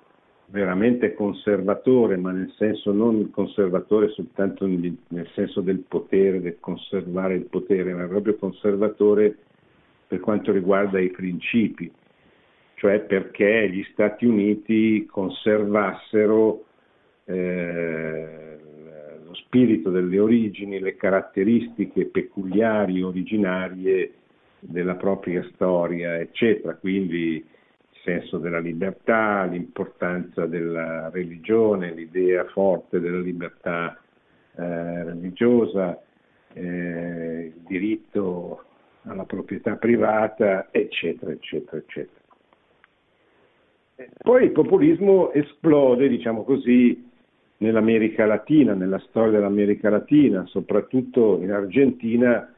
veramente 0.55 1.15
conservatore, 1.15 2.17
ma 2.17 2.31
nel 2.31 2.53
senso 2.57 2.93
non 2.93 3.29
conservatore 3.31 4.11
soltanto 4.11 4.65
nel 4.67 5.29
senso 5.35 5.61
del 5.61 5.81
potere, 5.81 6.41
del 6.41 6.59
conservare 6.61 7.35
il 7.35 7.47
potere, 7.47 7.93
ma 7.93 8.07
proprio 8.07 8.37
conservatore 8.37 9.37
per 10.07 10.21
quanto 10.21 10.53
riguarda 10.53 11.01
i 11.01 11.11
principi, 11.11 11.91
cioè 12.77 13.01
perché 13.01 13.69
gli 13.69 13.83
Stati 13.91 14.27
Uniti 14.27 15.07
conservassero 15.11 16.67
eh, 17.25 18.59
lo 19.27 19.35
spirito 19.35 19.91
delle 19.91 20.21
origini, 20.21 20.79
le 20.79 20.95
caratteristiche 20.95 22.05
peculiari, 22.05 23.03
originarie 23.03 24.13
della 24.61 24.95
propria 24.95 25.45
storia, 25.53 26.17
eccetera. 26.21 26.77
Quindi 26.77 27.45
senso 28.05 28.39
della 28.39 28.61
libertà, 28.61 29.45
l'importanza 29.45 30.47
della 30.47 31.09
religione, 31.11 31.93
l'idea 31.93 32.45
forte 32.45 33.01
della 33.01 33.19
libertà 33.19 33.99
eh, 34.57 35.05
religiosa, 35.05 36.01
eh, 36.53 37.53
il 37.55 37.63
diritto 37.67 38.65
alla 39.03 39.25
proprietà 39.25 39.77
privata, 39.77 40.69
eccetera, 40.71 41.33
eccetera, 41.33 41.79
eccetera. 41.79 42.23
Poi 44.19 44.45
il 44.45 44.51
populismo 44.53 45.33
esplode, 45.33 46.09
diciamo 46.09 46.43
così, 46.45 47.11
nell'America 47.59 48.27
Latina, 48.27 48.75
nella 48.75 48.99
storia 49.09 49.33
dell'America 49.33 49.89
Latina, 49.89 50.45
soprattutto 50.47 51.41
in 51.41 51.53
Argentina, 51.53 52.53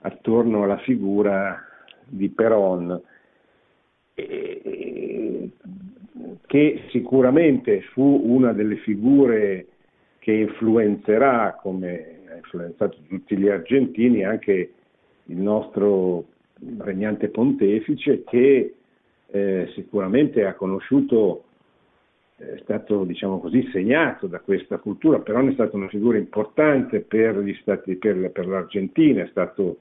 attorno 0.00 0.62
alla 0.62 0.78
figura 0.78 1.60
di 2.04 2.28
Perón, 2.28 3.00
che 6.46 6.82
sicuramente 6.90 7.82
fu 7.92 8.22
una 8.24 8.52
delle 8.52 8.76
figure 8.76 9.66
che 10.18 10.32
influenzerà, 10.32 11.58
come 11.60 12.20
ha 12.30 12.36
influenzato 12.36 12.96
tutti 13.08 13.36
gli 13.36 13.48
argentini, 13.48 14.24
anche 14.24 14.72
il 15.26 15.36
nostro 15.36 16.24
regnante 16.78 17.28
pontefice, 17.28 18.24
che 18.24 18.74
eh, 19.30 19.70
sicuramente 19.74 20.44
ha 20.44 20.54
conosciuto 20.54 21.44
è 22.38 22.56
stato 22.62 23.02
diciamo 23.02 23.40
così, 23.40 23.68
segnato 23.72 24.28
da 24.28 24.38
questa 24.38 24.78
cultura, 24.78 25.18
però 25.18 25.44
è 25.44 25.52
stata 25.54 25.76
una 25.76 25.88
figura 25.88 26.18
importante 26.18 27.00
per, 27.00 27.42
stati, 27.60 27.96
per, 27.96 28.30
per 28.30 28.46
l'Argentina, 28.46 29.24
è 29.24 29.28
stato 29.28 29.78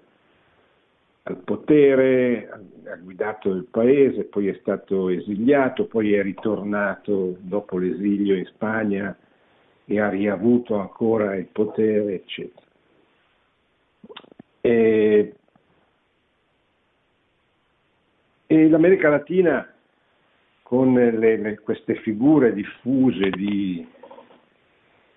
al 1.27 1.37
potere, 1.43 2.49
ha 2.85 2.95
guidato 2.95 3.49
il 3.49 3.65
paese, 3.69 4.23
poi 4.23 4.47
è 4.47 4.57
stato 4.61 5.09
esiliato, 5.09 5.85
poi 5.85 6.13
è 6.13 6.21
ritornato 6.21 7.35
dopo 7.39 7.77
l'esilio 7.77 8.35
in 8.35 8.45
Spagna 8.45 9.15
e 9.83 9.99
ha 9.99 10.07
riavuto 10.07 10.75
ancora 10.75 11.35
il 11.35 11.47
potere, 11.47 12.13
eccetera. 12.13 12.65
E, 14.61 15.35
e 18.47 18.69
l'America 18.69 19.09
Latina 19.09 19.69
con 20.63 20.93
le, 20.93 21.37
le, 21.37 21.59
queste 21.59 21.95
figure 21.95 22.53
diffuse 22.53 23.29
di, 23.31 23.85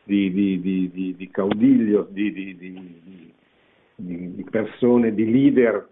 di, 0.03 0.33
di, 0.33 1.15
di 1.17 1.31
caudiglio, 1.31 2.09
di, 2.11 3.33
persone, 4.51 5.15
di 5.15 5.31
leader 5.31 5.89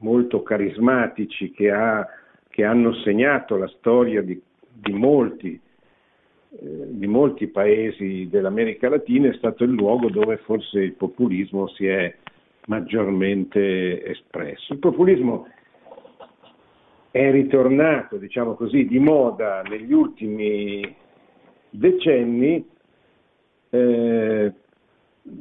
molto 0.00 0.42
carismatici 0.42 1.50
che, 1.50 1.70
ha, 1.70 2.06
che 2.48 2.64
hanno 2.64 2.92
segnato 3.02 3.56
la 3.56 3.68
storia 3.68 4.22
di, 4.22 4.40
molti, 4.90 5.58
eh, 6.50 6.86
di 6.88 7.06
molti 7.06 7.46
paesi 7.48 8.28
dell'America 8.30 8.88
Latina, 8.88 9.28
è 9.28 9.34
stato 9.34 9.64
il 9.64 9.70
luogo 9.70 10.10
dove 10.10 10.36
forse 10.38 10.80
il 10.80 10.92
populismo 10.92 11.68
si 11.68 11.86
è 11.86 12.14
maggiormente 12.66 14.04
espresso. 14.04 14.72
Il 14.72 14.78
populismo 14.78 15.48
è 17.10 17.30
ritornato, 17.30 18.16
diciamo 18.16 18.54
così, 18.54 18.86
di 18.86 18.98
moda 18.98 19.62
negli 19.62 19.92
ultimi 19.92 20.94
decenni 21.70 22.64
eh, 23.70 24.52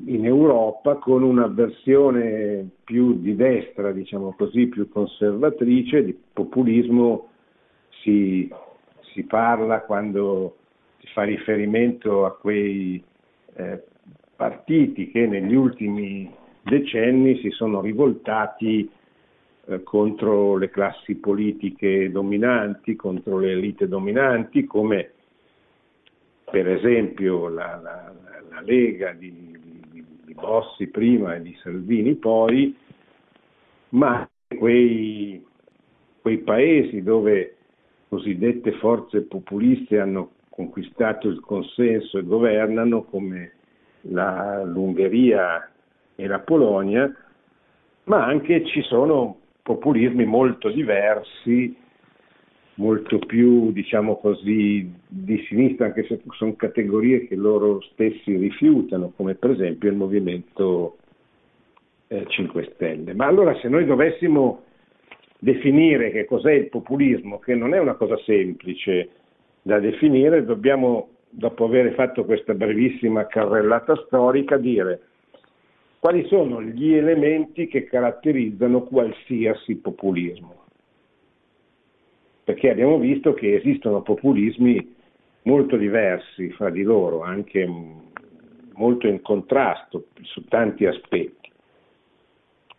in 0.06 0.26
Europa 0.26 0.96
con 0.96 1.24
una 1.24 1.48
versione 1.48 2.68
più 2.84 3.20
di 3.20 3.36
destra, 3.36 3.92
diciamo 3.92 4.34
così, 4.38 4.68
più 4.68 4.90
conservatrice, 4.90 6.04
di 6.04 6.18
populismo 6.34 7.30
si, 8.02 8.52
si 9.14 9.24
parla 9.24 9.82
quando 9.82 10.58
si 11.00 11.08
fa 11.14 11.24
riferimento 11.24 12.26
a 12.26 12.36
quei 12.36 13.02
eh, 13.56 13.84
partiti 14.36 15.12
che 15.12 15.28
negli 15.28 15.56
ultimi 15.56 16.30
decenni 16.62 17.40
si 17.40 17.50
sono 17.50 17.82
rivoltati 17.82 18.90
eh, 19.66 19.84
contro 19.84 20.58
le 20.58 20.70
classi 20.70 21.16
politiche 21.16 22.12
dominanti, 22.12 22.96
contro 22.96 23.38
le 23.40 23.52
elite 23.52 23.88
dominanti, 23.88 24.66
come 24.66 25.12
per 26.50 26.68
esempio 26.68 27.48
la, 27.48 27.80
la, 27.82 28.14
la 28.50 28.62
Lega 28.62 29.12
di, 29.12 29.59
Bossi 30.40 30.88
prima 30.88 31.36
e 31.36 31.42
di 31.42 31.56
Salvini 31.62 32.16
poi, 32.16 32.76
ma 33.90 34.28
quei, 34.48 35.46
quei 36.22 36.38
paesi 36.40 37.04
dove 37.04 37.56
cosiddette 38.08 38.72
forze 38.74 39.22
populiste 39.22 40.00
hanno 40.00 40.32
conquistato 40.50 41.28
il 41.28 41.40
consenso 41.40 42.18
e 42.18 42.24
governano, 42.24 43.04
come 43.04 43.54
la, 44.02 44.64
l'Ungheria 44.64 45.70
e 46.16 46.28
la 46.28 46.40
Polonia, 46.40 47.14
ma 48.06 48.26
anche 48.26 48.66
ci 48.66 48.82
sono 48.82 49.38
populismi 49.62 50.26
molto 50.26 50.70
diversi, 50.70 51.76
molto 52.80 53.20
più, 53.20 53.72
diciamo 53.72 54.18
così, 54.18 54.92
di 55.08 55.44
sinistra, 55.48 55.88
anche 55.88 56.06
se 56.06 56.22
sono 56.32 56.56
categorie 56.56 57.28
che 57.28 57.36
loro 57.36 57.82
stessi 57.82 58.36
rifiutano, 58.36 59.12
come 59.16 59.36
per 59.36 59.52
esempio 59.52 59.90
il 59.90 59.96
Movimento 59.96 60.98
eh, 62.08 62.26
5 62.28 62.72
Stelle. 62.74 63.14
Ma 63.14 63.28
allora 63.28 63.54
se 63.60 63.68
noi 63.68 63.86
dovessimo 63.86 64.64
definire 65.40 66.10
che 66.12 66.26
cos'è 66.26 66.54
il 66.54 66.70
populismo, 66.70 67.40
che 67.40 67.54
non 67.54 67.74
è 67.74 67.80
una 67.80 67.96
cosa 67.96 68.18
semplice 68.26 69.10
da 69.62 69.80
definire, 69.80 70.46
dobbiamo, 70.46 71.10
dopo 71.30 71.66
aver 71.66 71.94
fatto 71.96 72.24
questa 72.24 72.54
brevissima 72.54 73.28
carrellata 73.28 73.96
storica, 74.06 74.58
dire 74.58 75.02
quali 76.00 76.26
sono 76.28 76.62
gli 76.62 76.94
elementi 76.94 77.68
che 77.68 77.84
caratterizzano 77.84 78.84
qualsiasi 78.84 79.76
populismo. 79.76 80.59
Perché 82.50 82.72
abbiamo 82.72 82.98
visto 82.98 83.36
che 83.36 83.54
esistono 83.54 84.02
populismi 84.02 84.96
molto 85.44 85.78
diversi 85.78 86.50
fra 86.50 86.72
di 86.72 86.82
loro, 86.82 87.22
anche 87.22 87.64
molto 88.74 89.06
in 89.06 89.22
contrasto 89.22 90.08
su 90.22 90.44
tanti 90.46 90.88
aspetti. 90.88 91.52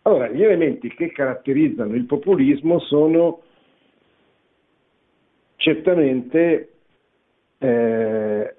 Allora, 0.01 0.27
gli 0.27 0.43
elementi 0.43 0.89
che 0.89 1.13
caratterizzano 1.13 1.95
il 1.95 2.03
populismo 2.03 2.79
sono 2.79 3.43
certamente 5.55 6.71
eh, 7.59 8.55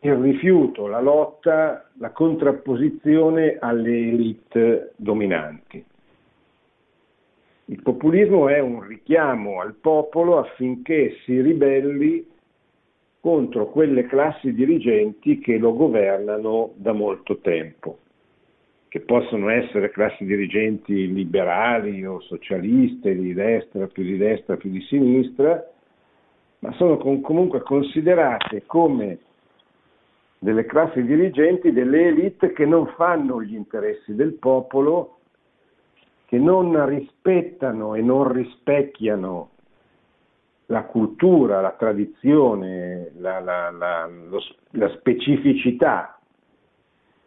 il 0.00 0.14
rifiuto, 0.14 0.86
la 0.86 1.02
lotta, 1.02 1.90
la 1.98 2.12
contrapposizione 2.12 3.58
alle 3.60 3.94
elite 3.94 4.92
dominanti. 4.96 5.84
Il 7.70 7.82
populismo 7.82 8.48
è 8.48 8.60
un 8.60 8.80
richiamo 8.80 9.60
al 9.60 9.74
popolo 9.74 10.38
affinché 10.38 11.16
si 11.24 11.38
ribelli 11.38 12.26
contro 13.20 13.68
quelle 13.68 14.06
classi 14.06 14.54
dirigenti 14.54 15.38
che 15.38 15.58
lo 15.58 15.74
governano 15.74 16.72
da 16.76 16.92
molto 16.92 17.40
tempo, 17.40 17.98
che 18.88 19.00
possono 19.00 19.50
essere 19.50 19.90
classi 19.90 20.24
dirigenti 20.24 21.12
liberali 21.12 22.06
o 22.06 22.20
socialiste, 22.20 23.14
di 23.14 23.34
destra, 23.34 23.86
più 23.86 24.02
di 24.02 24.16
destra, 24.16 24.56
più 24.56 24.70
di 24.70 24.80
sinistra, 24.84 25.62
ma 26.60 26.72
sono 26.72 26.96
comunque 26.96 27.60
considerate 27.60 28.62
come 28.64 29.18
delle 30.38 30.64
classi 30.64 31.02
dirigenti, 31.02 31.70
delle 31.70 32.06
elite 32.06 32.52
che 32.54 32.64
non 32.64 32.86
fanno 32.96 33.42
gli 33.42 33.54
interessi 33.54 34.14
del 34.14 34.38
popolo, 34.38 35.17
che 36.28 36.36
non 36.36 36.84
rispettano 36.84 37.94
e 37.94 38.02
non 38.02 38.30
rispecchiano 38.30 39.52
la 40.66 40.82
cultura, 40.84 41.62
la 41.62 41.72
tradizione, 41.72 43.12
la, 43.16 43.40
la, 43.40 43.70
la, 43.70 44.06
lo, 44.06 44.38
la 44.72 44.90
specificità 44.90 46.20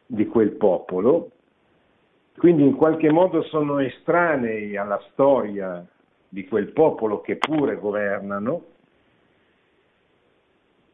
di 0.05 0.27
quel 0.27 0.51
popolo, 0.51 1.31
quindi 2.37 2.61
in 2.61 2.75
qualche 2.75 3.11
modo 3.11 3.41
sono 3.41 3.79
estranei 3.79 4.77
alla 4.77 5.01
storia 5.13 5.83
di 6.29 6.45
quel 6.45 6.67
popolo 6.67 7.21
che 7.21 7.37
pure 7.37 7.77
governano. 7.77 8.65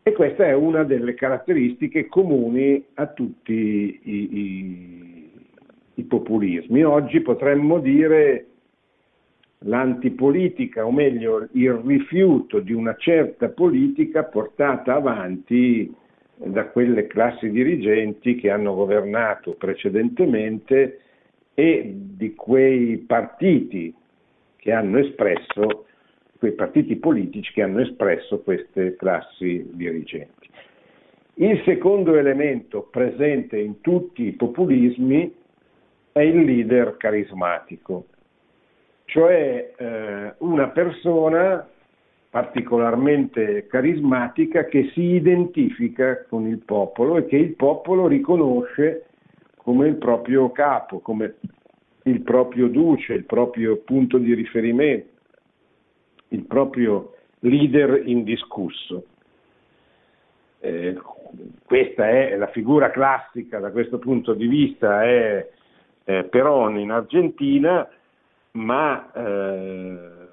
E 0.04 0.14
questa 0.14 0.46
è 0.46 0.54
una 0.54 0.86
delle 0.86 1.14
caratteristiche 1.14 2.08
comuni 2.08 2.86
a 2.94 3.08
tutti 3.08 3.52
i, 3.52 4.38
i, 4.38 5.07
i 5.98 6.04
populismi. 6.04 6.84
Oggi 6.84 7.22
potremmo 7.22 7.80
dire 7.80 8.46
l'antipolitica, 9.60 10.86
o 10.86 10.92
meglio 10.92 11.48
il 11.52 11.74
rifiuto 11.74 12.60
di 12.60 12.74
una 12.74 12.96
certa 12.96 13.50
politica 13.50 14.24
portata 14.24 14.96
avanti 14.96 15.92
da 16.36 16.68
quelle 16.68 17.08
classi 17.08 17.50
dirigenti 17.50 18.36
che 18.36 18.52
hanno 18.52 18.76
governato 18.76 19.54
precedentemente 19.54 21.00
e 21.56 21.92
di 21.96 22.36
quei 22.36 22.98
partiti 22.98 23.92
che 24.56 24.72
hanno 24.72 25.00
espresso 25.00 25.86
quei 26.38 26.52
partiti 26.52 26.96
politici 26.98 27.52
che 27.52 27.64
hanno 27.64 27.82
espresso 27.82 28.42
queste 28.42 28.96
classi 28.96 29.68
dirigenti. 29.74 30.48
Il 31.36 31.62
secondo 31.66 32.16
elemento 32.16 32.88
presente 32.92 33.58
in 33.58 33.82
tutti 33.82 34.26
i 34.26 34.32
populismi 34.34 35.34
è 36.18 36.24
il 36.24 36.44
leader 36.44 36.98
carismatico, 36.98 38.06
cioè 39.06 39.74
eh, 39.76 40.34
una 40.40 40.68
persona 40.70 41.68
particolarmente 42.30 43.68
carismatica 43.68 44.66
che 44.66 44.90
si 44.94 45.02
identifica 45.02 46.26
con 46.26 46.46
il 46.46 46.60
popolo 46.60 47.18
e 47.18 47.26
che 47.26 47.38
il 47.38 47.56
popolo 47.56 48.08
riconosce 48.08 49.06
come 49.56 49.88
il 49.88 49.96
proprio 49.96 50.52
capo, 50.52 51.00
come 51.00 51.36
il 52.04 52.22
proprio 52.22 52.68
duce, 52.68 53.14
il 53.14 53.26
proprio 53.26 53.78
punto 53.78 54.18
di 54.18 54.34
riferimento 54.34 55.16
il 56.30 56.46
proprio 56.46 57.14
leader 57.40 58.02
indiscusso. 58.06 59.06
Eh, 60.60 60.98
questa 61.66 62.10
è 62.10 62.36
la 62.36 62.48
figura 62.48 62.90
classica 62.90 63.60
da 63.60 63.72
questo 63.72 64.00
punto 64.00 64.34
di 64.34 64.48
vista, 64.48 65.04
è 65.04 65.48
eh, 66.08 66.24
Perón 66.24 66.78
in 66.78 66.92
Argentina, 66.92 67.86
ma 68.52 69.12
eh, 69.12 70.28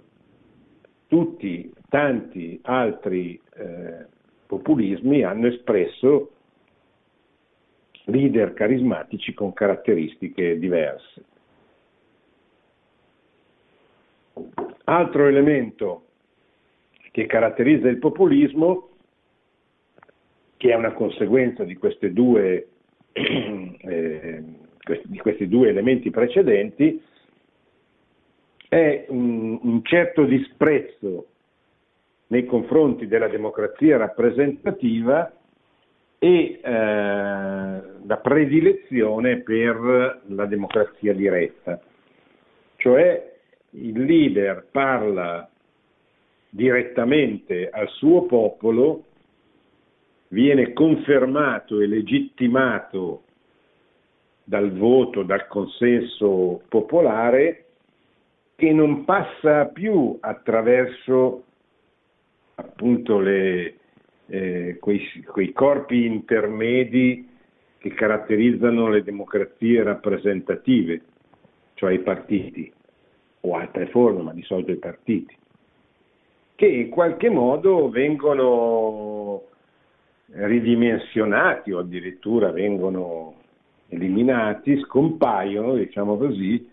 tutti, 1.09 1.73
tanti 1.89 2.61
altri 2.63 3.41
eh, 3.57 4.07
populismi 4.47 5.25
hanno 5.25 5.49
espresso 5.49 6.31
leader 8.05 8.55
carismatici 8.55 9.35
con 9.35 9.53
caratteristiche 9.53 10.61
diverse. 10.61 11.25
Altro 14.85 15.27
elemento 15.27 16.05
che 17.11 17.27
caratterizza 17.27 17.89
il 17.89 17.99
populismo, 17.99 18.91
che 20.57 20.71
è 20.71 20.75
una 20.77 20.93
conseguenza 20.93 21.65
di, 21.65 21.77
due, 22.13 22.69
eh, 23.13 24.43
di 25.05 25.19
questi 25.19 25.49
due 25.49 25.69
elementi 25.69 26.11
precedenti, 26.11 27.03
è 28.69 29.07
un, 29.09 29.59
un 29.63 29.85
certo 29.85 30.25
disprezzo 30.25 31.27
nei 32.29 32.45
confronti 32.45 33.07
della 33.07 33.29
democrazia 33.29 33.97
rappresentativa 33.97 35.33
e 36.19 36.61
eh, 36.61 36.61
la 36.63 38.17
predilezione 38.23 39.41
per 39.41 40.23
la 40.27 40.47
democrazia 40.47 41.13
diretta, 41.13 41.81
cioè 42.77 43.33
il 43.71 44.05
leader 44.05 44.67
parla 44.71 45.49
direttamente 46.49 47.69
al 47.69 47.89
suo 47.89 48.23
popolo, 48.27 49.05
viene 50.29 50.73
confermato 50.73 51.81
e 51.81 51.87
legittimato 51.87 53.23
dal 54.45 54.73
voto, 54.73 55.23
dal 55.23 55.47
consenso 55.47 56.63
popolare, 56.69 57.65
che 58.55 58.73
non 58.73 59.05
passa 59.05 59.67
più 59.67 60.17
attraverso 60.21 61.45
appunto 62.57 63.19
le, 63.19 63.75
eh, 64.27 64.77
quei, 64.79 65.01
quei 65.27 65.53
corpi 65.53 66.05
intermedi 66.05 67.29
che 67.79 67.91
caratterizzano 67.91 68.89
le 68.89 69.03
democrazie 69.03 69.83
rappresentative, 69.83 71.01
cioè 71.75 71.93
i 71.93 71.99
partiti 71.99 72.73
o 73.41 73.57
altre 73.57 73.87
forme, 73.89 74.23
ma 74.23 74.33
di 74.33 74.43
solito 74.43 74.71
i 74.71 74.77
partiti, 74.77 75.37
che 76.55 76.67
in 76.67 76.89
qualche 76.89 77.29
modo 77.29 77.91
vengono 77.91 79.43
ridimensionati 80.27 81.73
o 81.73 81.81
addirittura 81.81 82.51
vengono 82.51 83.43
eliminati, 83.89 84.79
scompaiono, 84.81 85.75
diciamo 85.75 86.17
così, 86.17 86.69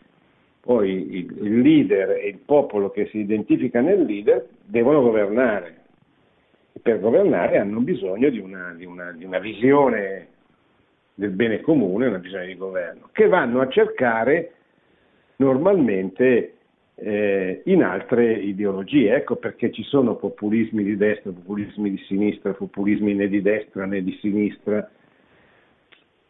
poi 0.61 1.17
il, 1.17 1.61
leader 1.61 2.11
e 2.11 2.27
il 2.27 2.39
popolo 2.43 2.89
che 2.89 3.07
si 3.07 3.19
identifica 3.19 3.81
nel 3.81 4.03
leader 4.03 4.47
devono 4.63 5.01
governare. 5.01 5.83
E 6.73 6.79
per 6.79 6.99
governare 6.99 7.59
hanno 7.59 7.79
bisogno 7.81 8.29
di 8.29 8.39
una, 8.39 8.73
di, 8.73 8.85
una, 8.85 9.11
di 9.11 9.25
una 9.25 9.39
visione 9.39 10.27
del 11.13 11.29
bene 11.29 11.61
comune, 11.61 12.07
una 12.07 12.17
visione 12.17 12.47
di 12.47 12.57
governo, 12.57 13.09
che 13.11 13.27
vanno 13.27 13.61
a 13.61 13.69
cercare 13.69 14.51
normalmente 15.37 16.55
eh, 16.95 17.61
in 17.65 17.83
altre 17.83 18.33
ideologie. 18.33 19.13
Ecco 19.13 19.35
perché 19.35 19.71
ci 19.71 19.83
sono 19.83 20.15
populismi 20.15 20.83
di 20.83 20.97
destra, 20.97 21.31
populismi 21.31 21.91
di 21.91 22.03
sinistra, 22.07 22.53
populismi 22.53 23.13
né 23.13 23.27
di 23.27 23.41
destra 23.41 23.85
né 23.85 24.01
di 24.03 24.17
sinistra, 24.21 24.89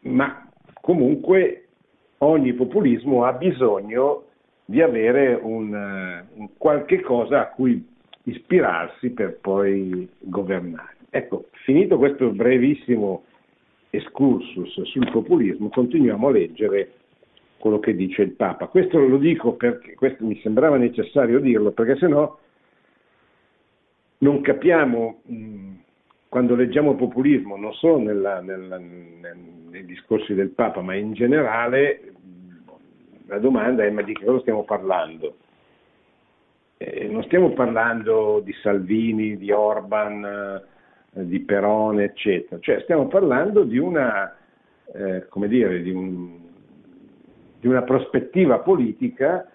ma 0.00 0.48
comunque 0.80 1.66
ogni 2.18 2.52
populismo 2.52 3.24
ha 3.24 3.32
bisogno 3.32 4.24
di 4.64 4.80
avere 4.82 5.38
un, 5.40 6.24
un 6.34 6.48
qualche 6.56 7.00
cosa 7.00 7.42
a 7.42 7.48
cui 7.48 7.84
ispirarsi 8.24 9.10
per 9.10 9.38
poi 9.40 10.08
governare. 10.18 10.96
Ecco, 11.10 11.46
finito 11.64 11.96
questo 11.96 12.30
brevissimo 12.30 13.24
excursus 13.90 14.82
sul 14.82 15.10
populismo, 15.10 15.68
continuiamo 15.68 16.28
a 16.28 16.32
leggere 16.32 16.90
quello 17.66 17.80
che 17.80 17.96
dice 17.96 18.22
il 18.22 18.30
Papa. 18.30 18.68
Questo 18.68 18.98
lo 18.98 19.18
dico 19.18 19.54
perché 19.54 19.94
questo 19.94 20.24
mi 20.24 20.38
sembrava 20.40 20.76
necessario 20.76 21.40
dirlo, 21.40 21.72
perché 21.72 21.96
se 21.96 22.06
no 22.06 22.38
non 24.18 24.40
capiamo 24.40 25.22
mh, 25.24 25.72
quando 26.28 26.54
leggiamo 26.54 26.94
populismo, 26.94 27.56
non 27.56 27.72
solo 27.74 27.98
nella, 27.98 28.40
nella, 28.40 28.78
nei 28.78 29.84
discorsi 29.84 30.34
del 30.34 30.50
Papa, 30.50 30.80
ma 30.80 30.94
in 30.94 31.12
generale, 31.12 32.12
la 33.26 33.38
domanda 33.38 33.84
è 33.84 33.90
ma 33.90 34.02
di 34.02 34.14
che 34.14 34.24
cosa 34.24 34.40
stiamo 34.40 34.62
parlando? 34.62 35.36
Eh, 36.76 37.08
non 37.08 37.24
stiamo 37.24 37.50
parlando 37.50 38.40
di 38.44 38.52
Salvini, 38.62 39.36
di 39.36 39.50
Orban, 39.50 40.24
eh, 41.14 41.26
di 41.26 41.40
Perone, 41.40 42.04
eccetera, 42.04 42.60
cioè 42.60 42.80
stiamo 42.82 43.08
parlando 43.08 43.64
di 43.64 43.78
una, 43.78 44.36
eh, 44.94 45.26
come 45.28 45.48
dire, 45.48 45.82
di 45.82 45.90
un, 45.90 46.45
di 47.60 47.66
una 47.66 47.82
prospettiva 47.82 48.58
politica 48.60 49.50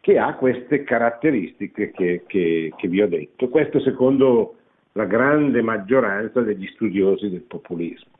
che 0.00 0.18
ha 0.18 0.34
queste 0.34 0.84
caratteristiche 0.84 1.90
che, 1.90 2.24
che, 2.26 2.72
che, 2.76 2.88
vi 2.88 3.00
ho 3.00 3.08
detto. 3.08 3.48
Questo 3.48 3.80
secondo 3.80 4.56
la 4.92 5.06
grande 5.06 5.62
maggioranza 5.62 6.42
degli 6.42 6.66
studiosi 6.74 7.30
del 7.30 7.42
populismo. 7.42 8.12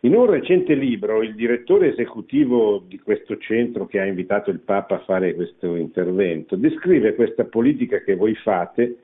In 0.00 0.14
un 0.14 0.26
recente 0.26 0.74
libro 0.74 1.22
il 1.22 1.34
direttore 1.34 1.88
esecutivo 1.88 2.82
di 2.86 2.98
questo 3.00 3.36
centro 3.36 3.86
che 3.86 4.00
ha 4.00 4.06
invitato 4.06 4.48
il 4.50 4.60
Papa 4.60 4.94
a 4.94 5.04
fare 5.04 5.34
questo 5.34 5.74
intervento 5.74 6.56
descrive 6.56 7.14
questa 7.14 7.44
politica 7.44 7.98
che 7.98 8.14
voi 8.14 8.34
fate 8.36 8.96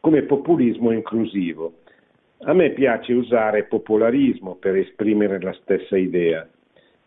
come 0.00 0.22
populismo 0.22 0.90
inclusivo 0.90 1.78
a 2.42 2.52
me 2.52 2.70
piace 2.70 3.12
usare 3.12 3.64
popolarismo 3.64 4.54
per 4.56 4.76
esprimere 4.76 5.40
la 5.40 5.52
stessa 5.54 5.96
idea, 5.96 6.48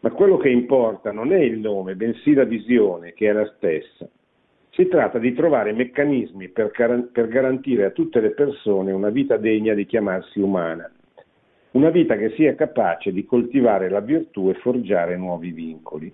ma 0.02 0.12
quello 0.12 0.38
che 0.38 0.50
importa 0.50 1.12
non 1.12 1.32
è 1.32 1.39
il 1.39 1.60
nome, 1.60 1.96
bensì 1.96 2.34
la 2.34 2.44
visione, 2.44 3.13
che 3.13 3.30
è 3.30 3.32
la 3.32 3.50
stessa. 3.56 4.10
Si 4.72 4.88
tratta 4.88 5.20
di 5.20 5.34
trovare 5.34 5.74
meccanismi 5.74 6.50
per, 6.50 6.72
per 7.12 7.28
garantire 7.28 7.86
a 7.86 7.91
tutte 7.91 8.20
le 8.20 8.32
persone 8.32 8.91
una 8.91 9.10
vita 9.10 9.38
degna 9.38 9.74
di 9.74 9.86
chiamarsi 9.86 10.39
umana, 10.39 10.89
una 11.72 11.89
vita 11.89 12.17
che 12.17 12.32
sia 12.32 12.56
capace 12.56 13.12
di 13.12 13.26
coltivare 13.26 13.89
la 13.89 14.00
virtù 14.00 14.50
e 14.50 14.56
forgiare 14.56 15.17
nuovi 15.17 15.52
vincoli. 15.52 16.13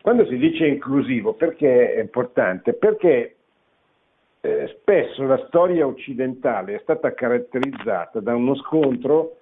Quando 0.00 0.26
si 0.26 0.36
dice 0.36 0.66
inclusivo, 0.66 1.34
perché 1.34 1.94
è 1.94 2.00
importante? 2.00 2.74
Perché 2.74 3.37
eh, 4.48 4.68
spesso 4.80 5.24
la 5.24 5.44
storia 5.48 5.86
occidentale 5.86 6.76
è 6.76 6.80
stata 6.80 7.12
caratterizzata 7.12 8.20
da 8.20 8.34
uno 8.34 8.54
scontro, 8.56 9.36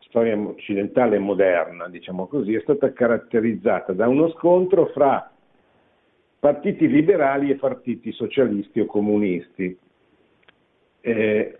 storia 0.00 0.36
occidentale 0.36 1.18
moderna, 1.18 1.88
diciamo 1.88 2.26
così, 2.26 2.54
è 2.54 2.60
stata 2.60 2.92
caratterizzata 2.92 3.92
da 3.92 4.08
uno 4.08 4.28
scontro 4.30 4.86
fra 4.86 5.30
partiti 6.40 6.88
liberali 6.88 7.50
e 7.50 7.56
partiti 7.56 8.10
socialisti 8.10 8.80
o 8.80 8.86
comunisti. 8.86 9.78
Eh, 11.02 11.58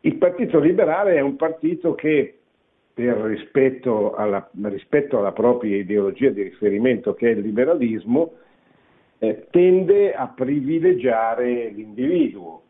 il 0.00 0.16
partito 0.16 0.60
liberale 0.60 1.14
è 1.16 1.20
un 1.20 1.36
partito 1.36 1.94
che 1.94 2.38
per 2.94 3.16
rispetto 3.16 4.14
alla, 4.14 4.48
rispetto 4.64 5.18
alla 5.18 5.32
propria 5.32 5.76
ideologia 5.76 6.30
di 6.30 6.42
riferimento 6.42 7.14
che 7.14 7.28
è 7.28 7.30
il 7.30 7.40
liberalismo, 7.40 8.34
eh, 9.22 9.46
tende 9.50 10.12
a 10.14 10.26
privilegiare 10.26 11.68
l'individuo 11.68 12.62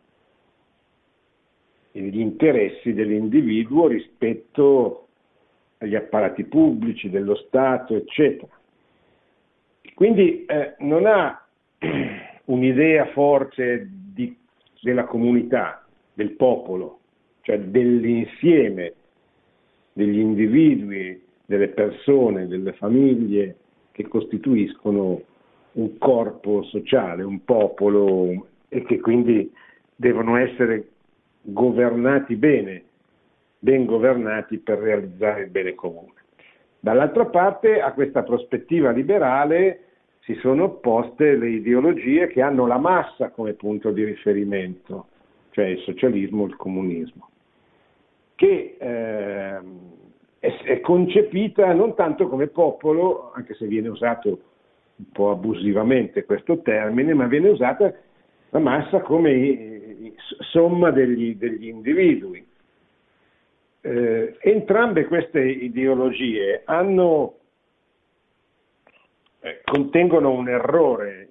e 1.93 2.03
gli 2.03 2.21
interessi 2.21 2.93
dell'individuo 2.93 3.87
rispetto 3.87 5.07
agli 5.79 5.95
apparati 5.95 6.45
pubblici, 6.45 7.09
dello 7.09 7.37
Stato, 7.37 7.97
eccetera. 7.97 8.53
Quindi 9.95 10.45
eh, 10.45 10.75
non 10.81 11.07
ha 11.07 11.43
un'idea 12.45 13.07
forte 13.13 13.89
di, 14.13 14.37
della 14.83 15.05
comunità, 15.05 15.87
del 16.13 16.33
popolo, 16.33 16.99
cioè 17.41 17.61
dell'insieme 17.61 18.93
degli 19.95 20.19
individui, 20.19 21.19
delle 21.47 21.69
persone, 21.69 22.47
delle 22.47 22.75
famiglie 22.75 23.57
che 23.93 24.07
costituiscono 24.07 25.31
un 25.73 25.99
corpo 25.99 26.63
sociale, 26.65 27.23
un 27.23 27.45
popolo 27.45 28.47
e 28.69 28.83
che 28.85 29.01
quindi 29.01 29.51
devono 29.95 30.37
essere 30.37 30.89
governati 31.43 32.37
bene, 32.37 32.83
ben 33.59 33.85
governati 33.85 34.59
per 34.59 34.79
realizzare 34.79 35.43
il 35.43 35.51
bene 35.51 35.75
comune. 35.75 36.21
Dall'altra 36.81 37.27
parte 37.27 37.81
a 37.81 37.93
questa 37.93 38.23
prospettiva 38.23 38.91
liberale 38.91 39.81
si 40.21 40.35
sono 40.37 40.65
opposte 40.65 41.37
le 41.37 41.51
ideologie 41.51 42.29
che 42.29 42.43
hanno 42.43 42.67
la 42.67 42.79
massa 42.79 43.31
come 43.31 43.55
punto 43.55 43.91
di 43.91 44.05
riferimento, 44.05 45.07
cioè 45.51 45.67
il 45.67 45.79
socialismo 45.81 46.45
il 46.47 46.57
comunismo, 46.57 47.29
che 48.35 48.77
eh, 48.79 49.61
è, 50.39 50.63
è 50.65 50.81
concepita 50.81 51.73
non 51.73 51.95
tanto 51.95 52.29
come 52.29 52.49
popolo, 52.49 53.33
anche 53.35 53.55
se 53.55 53.67
viene 53.67 53.89
usato 53.89 54.41
un 55.03 55.11
po' 55.11 55.31
abusivamente 55.31 56.25
questo 56.25 56.61
termine, 56.63 57.13
ma 57.13 57.27
viene 57.27 57.49
usata 57.49 57.93
la 58.51 58.59
massa 58.59 59.01
come 59.01 60.13
somma 60.51 60.91
degli, 60.91 61.37
degli 61.37 61.67
individui. 61.67 62.47
Eh, 63.85 64.37
entrambe 64.41 65.07
queste 65.07 65.41
ideologie 65.41 66.63
hanno, 66.65 67.39
eh, 69.41 69.61
contengono 69.65 70.31
un 70.31 70.49
errore 70.49 71.29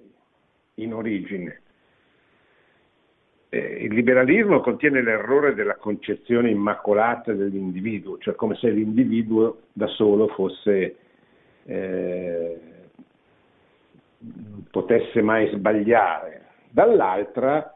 in 0.74 0.92
origine. 0.92 1.60
Eh, 3.48 3.84
il 3.84 3.94
liberalismo 3.94 4.60
contiene 4.60 5.02
l'errore 5.02 5.54
della 5.54 5.76
concezione 5.76 6.50
immacolata 6.50 7.32
dell'individuo, 7.32 8.18
cioè 8.18 8.34
come 8.34 8.54
se 8.56 8.68
l'individuo 8.68 9.62
da 9.72 9.86
solo 9.86 10.28
fosse 10.28 10.96
eh, 11.64 12.60
potesse 14.70 15.22
mai 15.22 15.48
sbagliare. 15.52 16.40
Dall'altra 16.70 17.74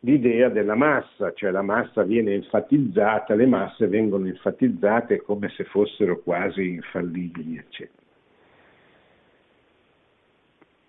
l'idea 0.00 0.48
della 0.48 0.74
massa, 0.74 1.32
cioè 1.32 1.50
la 1.50 1.62
massa 1.62 2.02
viene 2.02 2.34
enfatizzata, 2.34 3.34
le 3.34 3.46
masse 3.46 3.86
vengono 3.86 4.26
enfatizzate 4.26 5.22
come 5.22 5.48
se 5.50 5.64
fossero 5.64 6.20
quasi 6.20 6.74
infallibili, 6.74 7.56
eccetera. 7.56 8.02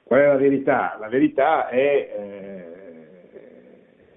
Qual 0.03 0.19
è 0.19 0.27
la 0.27 0.35
verità? 0.35 0.97
La 0.99 1.07
verità 1.07 1.69
è, 1.69 2.13
eh, 2.17 2.73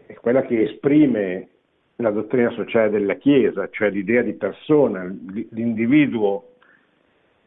è 0.07 0.15
quella 0.15 0.43
che 0.43 0.65
esprime 0.65 1.49
la 1.97 2.11
dottrina 2.11 2.51
sociale 2.51 2.91
della 2.91 3.15
Chiesa, 3.15 3.69
cioè 3.71 3.91
l'idea 3.91 4.23
di 4.23 4.35
persona, 4.35 5.05
l'individuo 5.51 6.48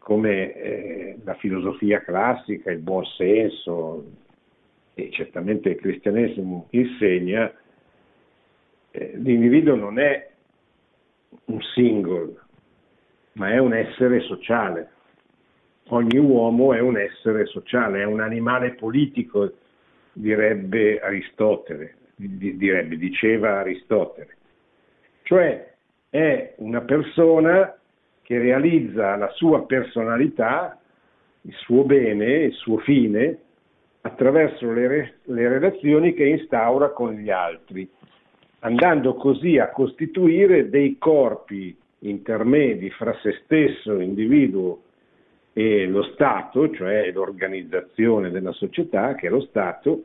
come 0.01 0.53
eh, 0.53 1.17
la 1.23 1.35
filosofia 1.35 2.01
classica, 2.01 2.71
il 2.71 2.79
buon 2.79 3.05
senso 3.05 4.03
e 4.95 5.11
certamente 5.11 5.69
il 5.69 5.75
cristianesimo 5.75 6.65
insegna, 6.71 7.53
eh, 8.89 9.11
l'individuo 9.13 9.75
non 9.75 9.99
è 9.99 10.27
un 11.45 11.61
single, 11.75 12.33
ma 13.33 13.51
è 13.51 13.59
un 13.59 13.75
essere 13.75 14.21
sociale. 14.21 14.89
Ogni 15.89 16.17
uomo 16.17 16.73
è 16.73 16.79
un 16.79 16.97
essere 16.97 17.45
sociale, 17.45 18.01
è 18.01 18.05
un 18.05 18.21
animale 18.21 18.73
politico, 18.73 19.51
direbbe 20.13 20.99
Aristotele, 20.99 21.95
direbbe, 22.15 22.97
diceva 22.97 23.59
Aristotele. 23.59 24.35
cioè 25.21 25.69
è 26.09 26.55
una 26.57 26.81
persona 26.81 27.75
che 28.31 28.39
realizza 28.39 29.17
la 29.17 29.29
sua 29.31 29.65
personalità, 29.65 30.79
il 31.41 31.53
suo 31.55 31.83
bene, 31.83 32.43
il 32.43 32.53
suo 32.53 32.77
fine, 32.77 33.37
attraverso 33.99 34.71
le, 34.71 34.87
re- 34.87 35.13
le 35.23 35.49
relazioni 35.49 36.13
che 36.13 36.23
instaura 36.23 36.91
con 36.91 37.11
gli 37.11 37.29
altri, 37.29 37.85
andando 38.59 39.15
così 39.15 39.57
a 39.57 39.71
costituire 39.71 40.69
dei 40.69 40.97
corpi 40.97 41.77
intermedi 41.99 42.89
fra 42.91 43.13
se 43.21 43.41
stesso, 43.43 43.99
individuo 43.99 44.81
e 45.51 45.85
lo 45.87 46.03
Stato, 46.13 46.71
cioè 46.71 47.11
l'organizzazione 47.11 48.31
della 48.31 48.53
società, 48.53 49.13
che 49.15 49.27
è 49.27 49.29
lo 49.29 49.41
Stato, 49.41 50.03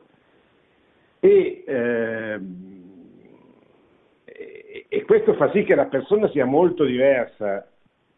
e, 1.21 1.63
eh, 1.65 2.39
e, 4.89 5.03
questo 5.05 5.33
fa 5.35 5.49
sì 5.51 5.63
che 5.63 5.75
la 5.75 5.85
persona 5.85 6.29
sia 6.31 6.43
molto 6.43 6.83
diversa 6.83 7.65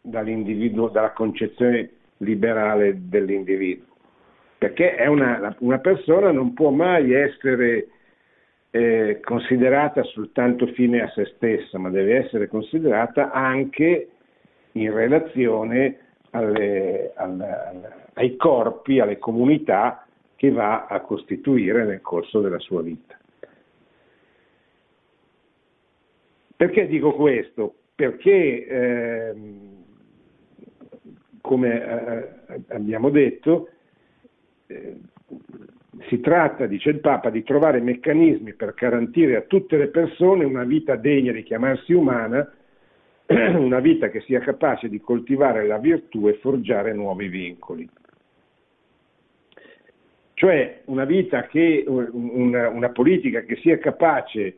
dalla 0.00 1.12
concezione 1.12 1.90
liberale 2.18 3.08
dell'individuo, 3.08 3.86
perché 4.58 4.96
una, 5.08 5.54
una, 5.60 5.78
persona 5.78 6.32
non 6.32 6.54
può 6.54 6.70
mai 6.70 7.12
essere 7.12 7.88
eh, 8.70 9.20
considerata 9.22 10.02
soltanto 10.04 10.66
fine 10.68 11.02
a 11.02 11.08
se 11.10 11.32
stessa, 11.36 11.78
ma 11.78 11.90
deve 11.90 12.16
essere 12.16 12.48
considerata 12.48 13.30
anche 13.30 14.08
in 14.72 14.92
relazione 14.92 15.98
alle, 16.30 17.12
alle, 17.16 18.08
ai 18.14 18.36
corpi, 18.36 19.00
alle 19.00 19.18
comunità 19.18 20.06
che 20.36 20.50
va 20.50 20.86
a 20.86 21.00
costituire 21.00 21.84
nel 21.84 22.00
corso 22.00 22.40
della 22.40 22.58
sua 22.58 22.82
vita. 22.82 23.18
Perché 26.56 26.86
dico 26.86 27.14
questo? 27.14 27.74
Perché, 27.94 28.66
eh, 28.66 29.34
come 31.50 31.82
eh, 32.46 32.60
abbiamo 32.68 33.10
detto, 33.10 33.70
eh, 34.68 35.00
si 36.06 36.20
tratta, 36.20 36.66
dice 36.66 36.90
il 36.90 37.00
Papa, 37.00 37.28
di 37.28 37.42
trovare 37.42 37.80
meccanismi 37.80 38.54
per 38.54 38.72
garantire 38.74 39.34
a 39.34 39.40
tutte 39.40 39.76
le 39.76 39.88
persone 39.88 40.44
una 40.44 40.62
vita 40.62 40.94
degna 40.94 41.32
di 41.32 41.42
chiamarsi 41.42 41.92
umana, 41.92 42.48
una 43.26 43.80
vita 43.80 44.10
che 44.10 44.20
sia 44.20 44.38
capace 44.38 44.88
di 44.88 45.00
coltivare 45.00 45.66
la 45.66 45.78
virtù 45.78 46.28
e 46.28 46.34
forgiare 46.34 46.92
nuovi 46.92 47.26
vincoli. 47.26 47.88
Cioè 50.34 50.82
una 50.84 51.04
vita 51.04 51.48
che, 51.48 51.84
una, 51.88 52.68
una 52.68 52.90
politica 52.90 53.40
che 53.40 53.56
sia 53.56 53.76
capace 53.78 54.56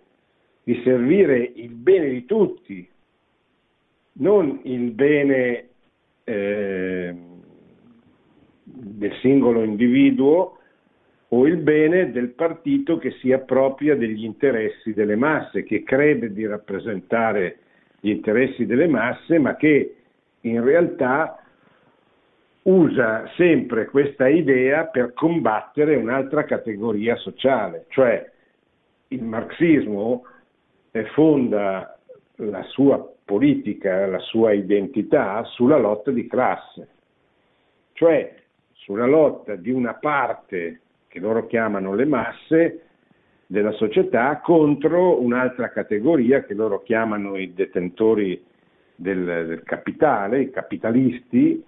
di 0.63 0.79
servire 0.85 1.53
il 1.55 1.71
bene 1.71 2.11
di 2.11 2.27
tutti, 2.27 2.87
non 4.17 4.61
il 4.65 4.91
bene 4.91 5.71
eh, 6.25 7.15
del 8.63 9.13
singolo 9.21 9.63
individuo 9.63 10.59
o 11.29 11.47
il 11.47 11.57
bene 11.57 12.11
del 12.13 12.31
partito 12.31 12.99
che 12.99 13.13
si 13.13 13.33
appropria 13.33 13.97
degli 13.97 14.25
interessi 14.25 14.93
delle 14.93 15.17
masse, 15.17 15.63
che 15.63 15.83
crede 15.83 16.33
di 16.33 16.47
rappresentare 16.47 17.59
gli 18.01 18.11
interessi 18.11 18.67
delle 18.67 18.87
masse, 18.87 19.39
ma 19.39 19.57
che 19.57 19.97
in 20.41 20.63
realtà 20.63 21.43
usa 22.63 23.29
sempre 23.37 23.87
questa 23.87 24.29
idea 24.29 24.87
per 24.87 25.15
combattere 25.15 25.97
un'altra 25.97 26.45
categoria 26.45 27.17
sociale, 27.17 27.87
cioè 27.89 28.31
il 29.09 29.23
marxismo 29.23 30.25
fonda 31.15 31.99
la 32.37 32.63
sua 32.65 33.11
politica, 33.33 34.07
la 34.07 34.19
sua 34.19 34.53
identità 34.53 35.43
sulla 35.45 35.79
lotta 35.79 36.11
di 36.11 36.27
classe, 36.27 36.89
cioè 37.95 38.35
sulla 38.73 39.07
lotta 39.07 39.55
di 39.55 39.71
una 39.71 39.95
parte 39.95 40.81
che 41.09 41.19
loro 41.19 41.47
chiamano 41.47 41.95
le 41.95 42.05
masse 42.05 42.81
della 43.47 43.73
società 43.73 44.39
contro 44.41 45.23
un'altra 45.23 45.71
categoria 45.71 46.45
che 46.45 46.53
loro 46.53 46.83
chiamano 46.83 47.39
i 47.39 47.55
detentori 47.55 48.45
del, 48.95 49.25
del 49.25 49.63
capitale, 49.63 50.43
i 50.43 50.51
capitalisti, 50.51 51.65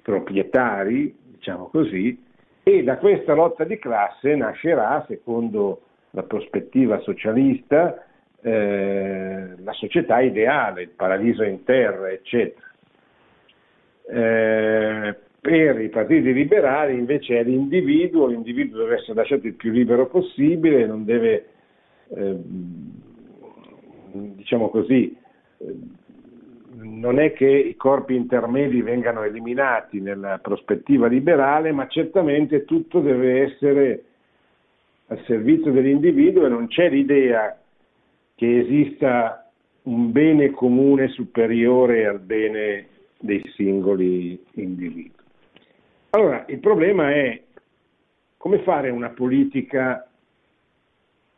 proprietari, 0.00 1.14
diciamo 1.22 1.66
così, 1.66 2.18
e 2.62 2.82
da 2.82 2.96
questa 2.96 3.34
lotta 3.34 3.64
di 3.64 3.78
classe 3.78 4.34
nascerà, 4.36 5.04
secondo 5.06 5.82
la 6.12 6.22
prospettiva 6.22 6.98
socialista, 7.00 8.06
eh, 8.46 9.54
la 9.56 9.72
società 9.72 10.20
ideale, 10.20 10.82
il 10.82 10.90
paradiso 10.90 11.44
in 11.44 11.64
terra, 11.64 12.10
eccetera. 12.10 12.66
Eh, 14.06 15.16
per 15.40 15.80
i 15.80 15.88
partiti 15.88 16.30
liberali 16.30 16.94
invece 16.94 17.38
è 17.38 17.42
l'individuo, 17.42 18.26
l'individuo 18.26 18.82
deve 18.82 18.96
essere 18.96 19.14
lasciato 19.14 19.46
il 19.46 19.54
più 19.54 19.70
libero 19.70 20.08
possibile, 20.08 20.86
non 20.86 21.06
deve, 21.06 21.46
eh, 22.08 22.36
diciamo 24.12 24.68
così, 24.68 25.16
non 26.82 27.18
è 27.18 27.32
che 27.32 27.48
i 27.48 27.76
corpi 27.76 28.14
intermedi 28.14 28.82
vengano 28.82 29.22
eliminati 29.22 30.00
nella 30.00 30.38
prospettiva 30.38 31.06
liberale, 31.06 31.72
ma 31.72 31.86
certamente 31.88 32.66
tutto 32.66 33.00
deve 33.00 33.42
essere 33.44 34.04
al 35.06 35.22
servizio 35.24 35.72
dell'individuo 35.72 36.44
e 36.44 36.50
non 36.50 36.66
c'è 36.66 36.90
l'idea 36.90 37.58
che 38.34 38.60
esista 38.60 39.50
un 39.82 40.12
bene 40.12 40.50
comune 40.50 41.08
superiore 41.08 42.06
al 42.06 42.20
bene 42.20 42.88
dei 43.18 43.42
singoli 43.54 44.42
individui. 44.52 45.12
Allora, 46.10 46.44
il 46.48 46.58
problema 46.58 47.10
è 47.10 47.42
come 48.36 48.58
fare 48.60 48.90
una 48.90 49.10
politica 49.10 50.06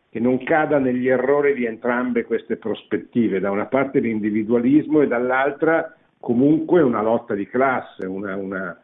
che 0.09 0.21
non 0.21 0.43
cada 0.45 0.79
negli 0.79 1.09
errori 1.09 1.55
di 1.55 1.65
entrambe 1.67 2.25
queste 2.25 2.57
prospettive, 2.57 3.41
da 3.41 3.51
una 3.51 3.67
parte 3.67 4.01
l'individualismo 4.01 5.03
e 5.03 5.07
dall'altra 5.07 5.95
comunque 6.19 6.83
una 6.83 7.03
lotta 7.03 7.35
di 7.35 7.47
classe, 7.47 8.07
una, 8.07 8.37
una, 8.37 8.81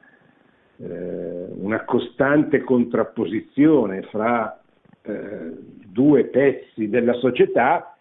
eh, 0.76 1.46
una 1.54 1.84
costante 1.84 2.60
contrapposizione 2.60 4.02
fra 4.02 4.60
eh, 5.02 5.52
due 5.86 6.24
pezzi 6.24 6.88
della 6.88 7.14
società 7.14 7.91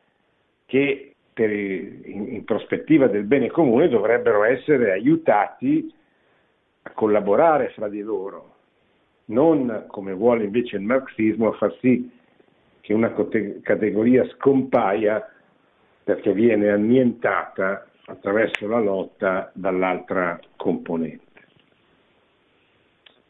che 0.71 1.15
per, 1.33 1.51
in, 1.51 2.27
in 2.29 2.45
prospettiva 2.45 3.07
del 3.07 3.25
bene 3.25 3.49
comune 3.49 3.89
dovrebbero 3.89 4.45
essere 4.45 4.93
aiutati 4.93 5.93
a 6.83 6.91
collaborare 6.91 7.71
fra 7.71 7.89
di 7.89 7.99
loro, 7.99 8.55
non 9.25 9.83
come 9.87 10.13
vuole 10.13 10.45
invece 10.45 10.77
il 10.77 10.83
marxismo 10.83 11.49
a 11.49 11.57
far 11.57 11.75
sì 11.81 12.09
che 12.79 12.93
una 12.93 13.13
categoria 13.63 14.25
scompaia 14.29 15.29
perché 16.05 16.31
viene 16.31 16.69
annientata 16.69 17.89
attraverso 18.05 18.65
la 18.65 18.79
lotta 18.79 19.51
dall'altra 19.53 20.39
componente. 20.55 21.41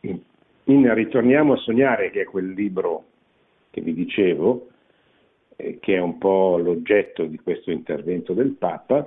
In, 0.02 0.20
in 0.66 0.94
Ritorniamo 0.94 1.54
a 1.54 1.58
sognare, 1.58 2.12
che 2.12 2.22
è 2.22 2.26
quel 2.26 2.52
libro 2.52 3.06
che 3.72 3.82
vi 3.82 3.96
dicevo, 3.96 4.68
eh, 5.62 5.80
che 5.80 5.96
è 5.96 6.00
un 6.00 6.18
po' 6.18 6.58
l'oggetto 6.58 7.26
di 7.26 7.38
questo 7.40 7.72
intervento 7.72 8.34
del 8.34 8.52
Papa, 8.52 9.06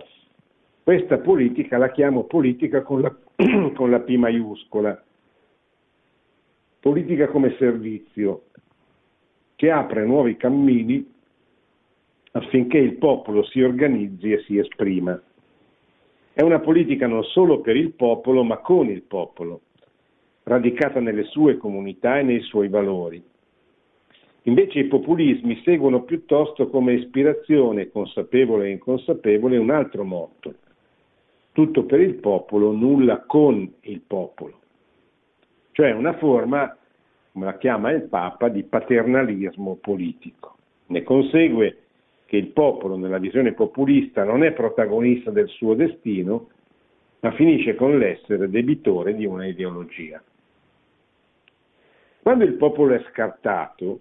questa 0.82 1.18
politica 1.18 1.78
la 1.78 1.90
chiamo 1.90 2.24
politica 2.24 2.82
con 2.82 3.00
la, 3.00 3.14
con 3.74 3.90
la 3.90 4.00
P 4.00 4.14
maiuscola, 4.16 5.02
politica 6.80 7.28
come 7.28 7.56
servizio, 7.58 8.44
che 9.56 9.70
apre 9.70 10.04
nuovi 10.04 10.36
cammini 10.36 11.12
affinché 12.32 12.78
il 12.78 12.96
popolo 12.96 13.44
si 13.44 13.62
organizzi 13.62 14.32
e 14.32 14.42
si 14.42 14.58
esprima. 14.58 15.20
È 16.32 16.42
una 16.42 16.58
politica 16.58 17.06
non 17.06 17.22
solo 17.22 17.60
per 17.60 17.76
il 17.76 17.92
popolo, 17.92 18.42
ma 18.42 18.58
con 18.58 18.88
il 18.90 19.02
popolo, 19.02 19.60
radicata 20.42 21.00
nelle 21.00 21.24
sue 21.24 21.56
comunità 21.56 22.18
e 22.18 22.22
nei 22.22 22.40
suoi 22.40 22.68
valori. 22.68 23.22
Invece 24.46 24.80
i 24.80 24.86
populismi 24.86 25.60
seguono 25.64 26.02
piuttosto 26.02 26.68
come 26.68 26.94
ispirazione 26.94 27.90
consapevole 27.90 28.66
e 28.66 28.72
inconsapevole 28.72 29.56
un 29.56 29.70
altro 29.70 30.04
motto. 30.04 30.54
Tutto 31.52 31.84
per 31.84 32.00
il 32.00 32.14
popolo, 32.14 32.72
nulla 32.72 33.20
con 33.20 33.72
il 33.80 34.00
popolo. 34.00 34.60
Cioè 35.72 35.92
una 35.92 36.16
forma 36.18 36.76
come 37.34 37.46
la 37.46 37.58
chiama 37.58 37.90
il 37.90 38.02
Papa, 38.02 38.48
di 38.48 38.62
paternalismo 38.62 39.74
politico. 39.80 40.56
Ne 40.86 41.02
consegue 41.02 41.78
che 42.26 42.36
il 42.36 42.48
popolo, 42.48 42.96
nella 42.96 43.18
visione 43.18 43.54
populista, 43.54 44.22
non 44.22 44.44
è 44.44 44.52
protagonista 44.52 45.32
del 45.32 45.48
suo 45.48 45.74
destino, 45.74 46.50
ma 47.20 47.32
finisce 47.32 47.74
con 47.74 47.98
l'essere 47.98 48.48
debitore 48.48 49.16
di 49.16 49.26
una 49.26 49.46
ideologia. 49.46 50.22
Quando 52.22 52.44
il 52.44 52.54
popolo 52.54 52.94
è 52.94 53.04
scartato, 53.10 54.00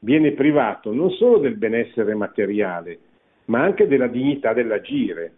viene 0.00 0.32
privato 0.32 0.92
non 0.92 1.10
solo 1.12 1.38
del 1.38 1.56
benessere 1.56 2.14
materiale, 2.14 2.98
ma 3.46 3.62
anche 3.62 3.86
della 3.86 4.06
dignità 4.06 4.52
dell'agire, 4.52 5.32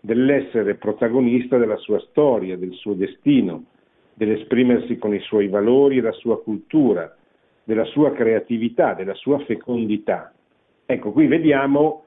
dell'essere 0.00 0.74
protagonista 0.74 1.58
della 1.58 1.76
sua 1.76 2.00
storia, 2.10 2.56
del 2.56 2.72
suo 2.72 2.94
destino, 2.94 3.64
dell'esprimersi 4.14 4.98
con 4.98 5.14
i 5.14 5.20
suoi 5.20 5.48
valori 5.48 5.98
e 5.98 6.02
la 6.02 6.12
sua 6.12 6.40
cultura, 6.42 7.14
della 7.64 7.84
sua 7.84 8.12
creatività, 8.12 8.94
della 8.94 9.14
sua 9.14 9.38
fecondità. 9.40 10.32
Ecco, 10.86 11.12
qui 11.12 11.26
vediamo 11.26 12.04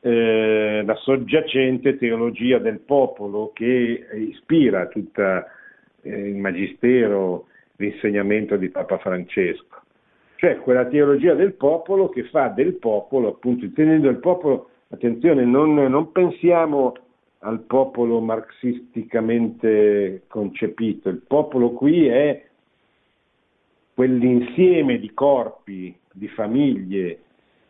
eh, 0.00 0.82
la 0.84 0.94
soggiacente 0.96 1.96
teologia 1.96 2.58
del 2.58 2.80
popolo 2.80 3.50
che 3.54 4.06
ispira 4.14 4.86
tutto 4.86 5.22
eh, 6.02 6.28
il 6.28 6.36
magistero, 6.36 7.46
l'insegnamento 7.76 8.56
di 8.56 8.68
Papa 8.68 8.98
Francesco. 8.98 9.85
Cioè 10.36 10.58
quella 10.58 10.86
teologia 10.86 11.34
del 11.34 11.54
popolo 11.54 12.08
che 12.08 12.24
fa 12.24 12.48
del 12.48 12.74
popolo, 12.74 13.28
appunto, 13.28 13.64
intendendo 13.64 14.08
il 14.08 14.18
popolo, 14.18 14.70
attenzione, 14.88 15.44
non, 15.44 15.74
non 15.74 16.12
pensiamo 16.12 16.94
al 17.40 17.60
popolo 17.60 18.20
marxisticamente 18.20 20.22
concepito, 20.26 21.08
il 21.08 21.22
popolo 21.26 21.72
qui 21.72 22.06
è 22.06 22.44
quell'insieme 23.94 24.98
di 24.98 25.12
corpi, 25.14 25.96
di 26.12 26.28
famiglie, 26.28 27.20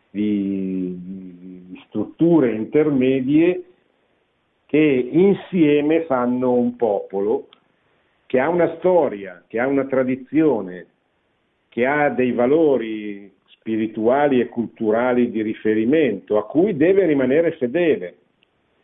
di, 0.09 0.97
di 0.99 1.81
strutture 1.87 2.53
intermedie 2.53 3.63
che 4.65 4.77
insieme 4.77 6.03
fanno 6.03 6.51
un 6.51 6.75
popolo 6.75 7.47
che 8.25 8.39
ha 8.39 8.49
una 8.49 8.75
storia, 8.77 9.43
che 9.47 9.59
ha 9.59 9.67
una 9.67 9.85
tradizione, 9.85 10.87
che 11.77 11.85
ha 11.85 12.09
dei 12.09 12.31
valori 12.31 13.31
spirituali 13.45 14.39
e 14.39 14.47
culturali 14.49 15.29
di 15.29 15.43
riferimento 15.43 16.39
a 16.39 16.45
cui 16.47 16.75
deve 16.75 17.05
rimanere 17.05 17.51
fedele. 17.51 18.15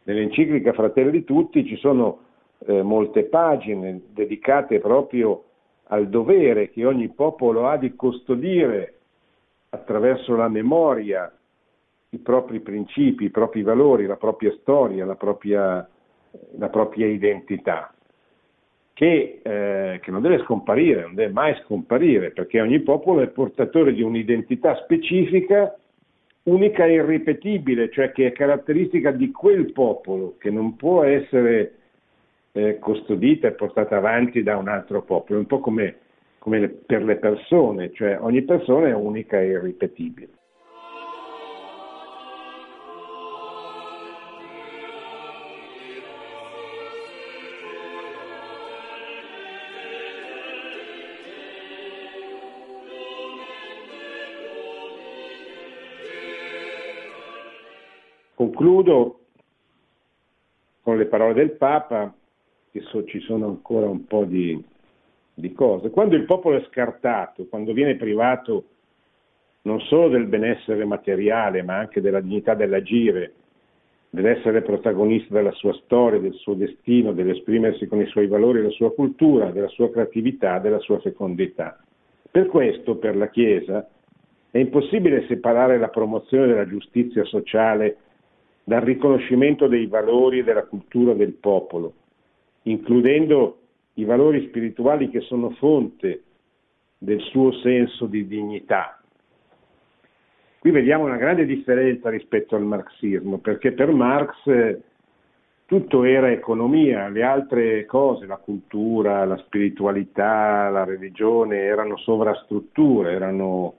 Nell'enciclica 0.04 0.74
Fratelli 0.74 1.24
Tutti 1.24 1.66
ci 1.66 1.76
sono 1.78 2.20
eh, 2.68 2.84
molte 2.84 3.24
pagine 3.24 4.00
dedicate 4.14 4.80
proprio 4.80 5.44
al 5.86 6.08
dovere 6.08 6.70
che 6.70 6.86
ogni 6.86 7.10
popolo 7.10 7.68
ha 7.68 7.78
di 7.78 7.96
custodire 7.96 8.94
attraverso 9.70 10.36
la 10.36 10.48
memoria 10.48 11.36
i 12.10 12.18
propri 12.20 12.60
principi, 12.60 13.24
i 13.24 13.32
propri 13.32 13.64
valori, 13.64 14.06
la 14.06 14.18
propria 14.18 14.56
storia, 14.62 15.04
la 15.04 15.16
propria, 15.16 15.90
la 16.60 16.70
propria 16.70 17.08
identità, 17.08 17.92
che, 18.94 19.40
eh, 19.42 20.00
che, 20.02 20.12
non 20.12 20.22
deve 20.22 20.40
scomparire, 20.44 21.02
non 21.02 21.16
deve 21.16 21.34
mai 21.34 21.56
scomparire, 21.64 22.32
perché 22.32 22.62
ogni 22.62 22.80
popolo 22.82 23.22
è 23.22 23.28
portatore 23.28 23.94
di 23.94 24.04
un'identità 24.04 24.76
specifica, 24.84 25.76
unica 26.44 26.86
e 26.86 26.94
irripetibile, 26.94 27.90
cioè 27.90 28.12
che 28.12 28.28
è 28.28 28.32
caratteristica 28.32 29.12
di 29.12 29.32
quel 29.32 29.72
popolo, 29.72 30.36
che 30.38 30.52
non 30.52 30.76
può 30.76 31.04
essere 31.04 31.74
eh, 32.52 32.78
custodita 32.80 33.48
e 33.48 33.54
portata 33.54 33.98
avanti 33.98 34.44
da 34.44 34.58
un 34.58 34.68
altro 34.68 35.02
popolo, 35.02 35.40
un 35.40 35.48
po' 35.48 35.60
come, 35.60 35.96
come 36.38 36.68
per 36.68 37.04
le 37.04 37.16
persone, 37.16 37.92
cioè 37.94 38.18
ogni 38.20 38.44
persona 38.44 38.90
è 38.90 38.94
unica 38.94 39.40
e 39.40 39.48
irripetibile. 39.48 40.30
Concludo 58.44 59.20
con 60.82 60.98
le 60.98 61.06
parole 61.06 61.34
del 61.34 61.52
Papa 61.52 62.14
che 62.72 62.82
so, 62.82 63.06
ci 63.06 63.22
sono 63.22 63.46
ancora 63.48 63.88
un 63.88 64.06
po' 64.06 64.26
di, 64.26 64.62
di 65.34 65.54
cose. 65.54 65.90
Quando 65.92 66.16
il 66.18 66.26
popolo 66.26 66.58
è 66.58 66.66
scartato, 66.70 67.46
quando 67.46 67.72
viene 67.72 67.96
privato 67.96 68.66
non 69.62 69.80
solo 69.80 70.10
del 70.10 70.26
benessere 70.26 70.84
materiale, 70.84 71.64
ma 71.64 71.78
anche 71.78 72.02
della 72.02 72.20
dignità 72.20 72.54
dell'agire, 72.54 73.34
dell'essere 74.10 74.62
protagonista 74.62 75.36
della 75.36 75.54
sua 75.54 75.74
storia, 75.86 76.20
del 76.20 76.34
suo 76.34 76.56
destino, 76.56 77.14
dell'esprimersi 77.14 77.88
con 77.88 78.02
i 78.02 78.08
suoi 78.08 78.28
valori, 78.28 78.62
la 78.62 78.72
sua 78.72 78.94
cultura, 78.94 79.52
della 79.52 79.70
sua 79.70 79.90
creatività, 79.90 80.60
della 80.60 80.80
sua 80.80 81.00
fecondità. 81.00 81.82
Per 82.30 82.48
questo, 82.48 82.98
per 82.98 83.16
la 83.16 83.30
Chiesa, 83.30 83.88
è 84.52 84.58
impossibile 84.58 85.28
separare 85.28 85.78
la 85.78 85.88
promozione 85.88 86.48
della 86.48 86.68
giustizia 86.68 87.24
sociale 87.24 88.00
dal 88.64 88.82
riconoscimento 88.82 89.68
dei 89.68 89.88
valori 89.88 90.40
e 90.40 90.44
della 90.44 90.66
cultura 90.66 91.14
del 91.14 91.34
popolo, 91.34 91.94
includendo 92.64 93.58
i 93.96 94.06
valori 94.06 94.48
spirituali 94.48 95.10
che 95.10 95.22
sono 95.22 95.50
fonte 95.52 96.24
del 96.98 97.20
suo 97.20 97.52
senso 97.60 98.06
di 98.06 98.26
dignità. 98.26 98.98
Qui 100.60 100.72
vediamo 100.72 101.04
una 101.04 101.18
grande 101.18 101.46
differenza 101.46 102.10
rispetto 102.10 102.56
al 102.56 102.64
marxismo, 102.64 103.40
perché 103.40 103.74
per 103.74 103.92
Marx 103.92 104.48
eh, 104.48 104.82
tutto 105.66 106.06
era 106.06 106.32
economia, 106.32 107.10
le 107.10 107.24
altre 107.24 107.86
cose, 107.86 108.26
la 108.26 108.38
cultura, 108.38 109.26
la 109.26 109.38
spiritualità, 109.38 110.70
la 110.70 110.86
religione, 110.86 111.58
erano 111.58 111.98
sovrastrutture, 111.98 113.12
erano 113.12 113.74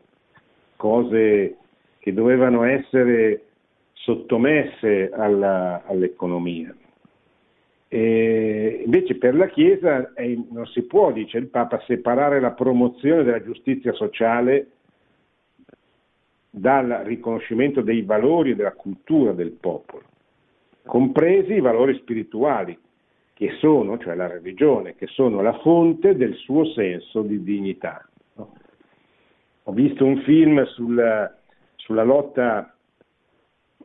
cose 0.76 1.57
che 1.99 2.12
dovevano 2.12 2.64
essere 2.64 3.45
sottomesse 4.05 5.11
alla, 5.11 5.82
all'economia. 5.86 6.74
E 7.88 8.82
invece 8.84 9.16
per 9.16 9.34
la 9.34 9.48
Chiesa 9.48 10.12
è, 10.12 10.36
non 10.50 10.66
si 10.66 10.82
può, 10.82 11.11
dice 11.11 11.38
il 11.38 11.46
Papa, 11.46 11.82
separare 11.86 12.38
la 12.40 12.52
promozione 12.52 13.22
della 13.22 13.42
giustizia 13.42 13.92
sociale 13.92 14.68
dal 16.50 17.02
riconoscimento 17.05 17.80
dei 17.80 18.02
valori 18.02 18.50
e 18.50 18.57
della 18.57 18.72
cultura 18.72 19.32
del 19.32 19.52
popolo, 19.52 20.05
compresi 20.84 21.55
i 21.55 21.61
valori 21.61 21.94
spirituali, 21.96 22.78
che 23.32 23.50
sono, 23.59 23.98
cioè 23.98 24.14
la 24.14 24.28
religione, 24.28 24.94
che 24.96 25.07
sono 25.07 25.40
la 25.40 25.59
fonte 25.61 26.14
del 26.14 26.34
suo 26.34 26.66
senso 26.66 27.22
di 27.22 27.42
dignità. 27.42 28.07
Ho 29.66 29.72
visto 29.72 30.05
un 30.05 30.18
film 30.22 30.62
sulla, 30.66 31.34
sulla 31.76 32.05
lotta 32.05 32.74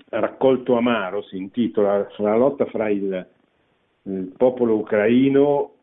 Raccolto 0.09 0.75
Amaro, 0.75 1.21
si 1.23 1.37
intitola, 1.37 2.07
sulla 2.11 2.35
lotta 2.35 2.65
fra 2.65 2.89
il 2.89 3.27
il 4.03 4.33
popolo 4.35 4.77
ucraino 4.77 5.73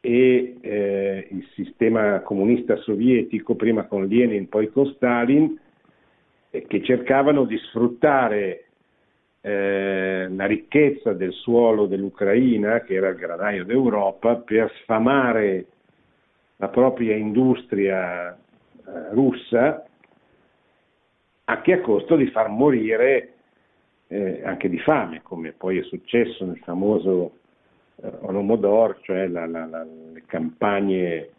e 0.00 0.56
eh, 0.60 1.28
il 1.30 1.46
sistema 1.54 2.20
comunista 2.20 2.76
sovietico, 2.76 3.54
prima 3.54 3.84
con 3.84 4.06
Lenin, 4.06 4.48
poi 4.48 4.70
con 4.70 4.86
Stalin, 4.86 5.58
eh, 6.50 6.66
che 6.66 6.82
cercavano 6.82 7.44
di 7.44 7.56
sfruttare 7.58 8.64
eh, 9.40 10.26
la 10.28 10.46
ricchezza 10.46 11.12
del 11.12 11.32
suolo 11.32 11.86
dell'Ucraina, 11.86 12.80
che 12.80 12.94
era 12.94 13.08
il 13.08 13.16
granaio 13.16 13.64
d'Europa, 13.64 14.36
per 14.36 14.72
sfamare 14.82 15.66
la 16.56 16.68
propria 16.68 17.14
industria 17.14 18.32
eh, 18.32 18.38
russa, 19.10 19.84
anche 21.44 21.72
a 21.72 21.80
costo 21.80 22.16
di 22.16 22.26
far 22.28 22.48
morire 22.48 23.34
eh, 24.12 24.42
anche 24.44 24.68
di 24.68 24.78
fame, 24.78 25.22
come 25.22 25.52
poi 25.52 25.78
è 25.78 25.82
successo 25.84 26.44
nel 26.44 26.58
famoso 26.58 27.38
Holodomor, 27.96 28.98
cioè 29.02 29.26
la, 29.26 29.46
la, 29.46 29.64
la, 29.64 29.84
le 29.84 30.22
campagne 30.26 31.30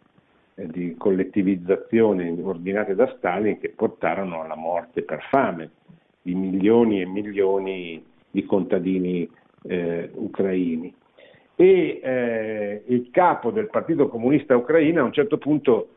eh, 0.56 0.68
di 0.68 0.96
collettivizzazione 0.98 2.36
ordinate 2.42 2.96
da 2.96 3.14
Stalin 3.18 3.60
che 3.60 3.70
portarono 3.70 4.42
alla 4.42 4.56
morte 4.56 5.04
per 5.04 5.22
fame 5.30 5.70
di 6.22 6.34
milioni 6.34 7.02
e 7.02 7.06
milioni 7.06 8.04
di 8.32 8.46
contadini 8.46 9.30
eh, 9.64 10.10
ucraini. 10.14 10.94
E 11.56 12.00
eh, 12.02 12.84
il 12.88 13.10
capo 13.12 13.52
del 13.52 13.70
Partito 13.70 14.08
Comunista 14.08 14.56
Ucraino 14.56 15.02
a 15.02 15.06
un 15.06 15.14
certo 15.14 15.38
punto, 15.38 15.90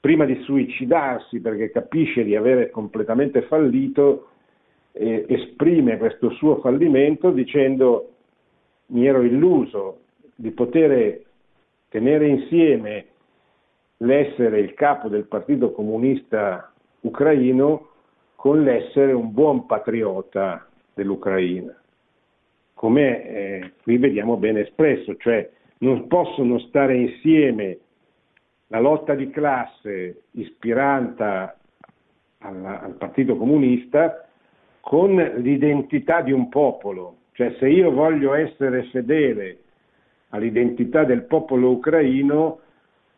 prima 0.00 0.26
di 0.26 0.38
suicidarsi 0.42 1.40
perché 1.40 1.70
capisce 1.70 2.24
di 2.24 2.36
avere 2.36 2.70
completamente 2.70 3.42
fallito, 3.42 4.28
eh, 4.96 5.26
esprime 5.28 5.98
questo 5.98 6.30
suo 6.30 6.60
fallimento 6.60 7.30
dicendo 7.30 8.10
mi 8.86 9.06
ero 9.06 9.22
illuso 9.22 9.98
di 10.36 10.50
poter 10.52 11.20
tenere 11.88 12.28
insieme 12.28 13.06
l'essere 13.98 14.60
il 14.60 14.74
capo 14.74 15.08
del 15.08 15.24
Partito 15.24 15.72
Comunista 15.72 16.72
ucraino 17.00 17.88
con 18.36 18.62
l'essere 18.62 19.12
un 19.12 19.32
buon 19.32 19.66
patriota 19.66 20.66
dell'Ucraina. 20.92 21.74
Come 22.74 23.26
eh, 23.26 23.72
qui 23.82 23.96
vediamo 23.96 24.36
ben 24.36 24.58
espresso, 24.58 25.16
cioè 25.16 25.48
non 25.78 26.06
possono 26.06 26.58
stare 26.58 26.96
insieme 26.96 27.78
la 28.68 28.80
lotta 28.80 29.14
di 29.14 29.30
classe 29.30 30.24
ispirata 30.32 31.56
alla, 32.38 32.82
al 32.82 32.94
Partito 32.94 33.36
Comunista 33.36 34.28
con 34.84 35.14
l'identità 35.36 36.20
di 36.20 36.30
un 36.30 36.50
popolo, 36.50 37.16
cioè 37.32 37.56
se 37.58 37.68
io 37.68 37.90
voglio 37.90 38.34
essere 38.34 38.82
fedele 38.92 39.56
all'identità 40.28 41.04
del 41.04 41.22
popolo 41.22 41.70
ucraino, 41.70 42.58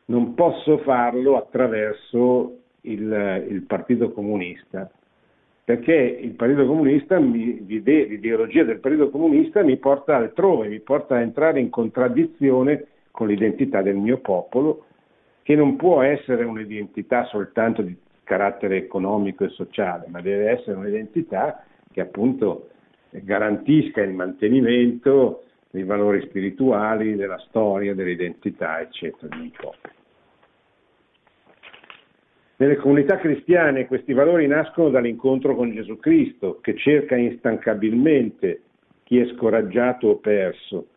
non 0.07 0.35
posso 0.35 0.79
farlo 0.79 1.37
attraverso 1.37 2.59
il, 2.83 3.47
il 3.49 3.63
Partito 3.63 4.13
Comunista, 4.13 4.89
perché 5.65 5.93
il 5.93 6.35
Partito 6.35 6.67
Comunista, 6.67 7.19
mi, 7.19 7.67
l'ideologia 7.67 8.63
del 8.63 8.79
Partito 8.79 9.11
Comunista 9.11 9.65
mi 9.65 9.77
porta 9.77 10.15
altrove, 10.15 10.69
mi 10.69 10.79
porta 10.79 11.17
a 11.17 11.21
entrare 11.21 11.59
in 11.59 11.71
contraddizione 11.71 12.87
con 13.11 13.27
l'identità 13.27 13.83
del 13.83 13.97
mio 13.97 14.19
popolo, 14.19 14.85
che 15.43 15.57
non 15.57 15.75
può 15.75 16.03
essere 16.03 16.45
un'identità 16.45 17.25
soltanto 17.25 17.83
di 17.83 17.97
carattere 18.27 18.77
economico 18.77 19.45
e 19.45 19.51
sociale, 19.51 20.07
ma 20.09 20.21
deve 20.21 20.51
essere 20.51 20.77
un'identità 20.77 21.65
che 21.93 22.01
appunto 22.01 22.71
garantisca 23.11 24.03
il 24.03 24.13
mantenimento 24.13 25.45
dei 25.71 25.85
valori 25.85 26.21
spirituali, 26.23 27.15
della 27.15 27.39
storia, 27.47 27.95
dell'identità, 27.95 28.81
eccetera, 28.81 29.35
di 29.35 29.43
un 29.43 29.51
popolo. 29.53 29.95
Nelle 32.57 32.77
comunità 32.77 33.17
cristiane 33.19 33.87
questi 33.87 34.13
valori 34.13 34.49
nascono 34.49 34.89
dall'incontro 34.89 35.55
con 35.55 35.73
Gesù 35.73 35.97
Cristo, 35.99 36.59
che 36.61 36.75
cerca 36.75 37.15
instancabilmente 37.15 38.63
chi 39.05 39.21
è 39.21 39.27
scoraggiato 39.35 40.09
o 40.09 40.17
perso, 40.17 40.89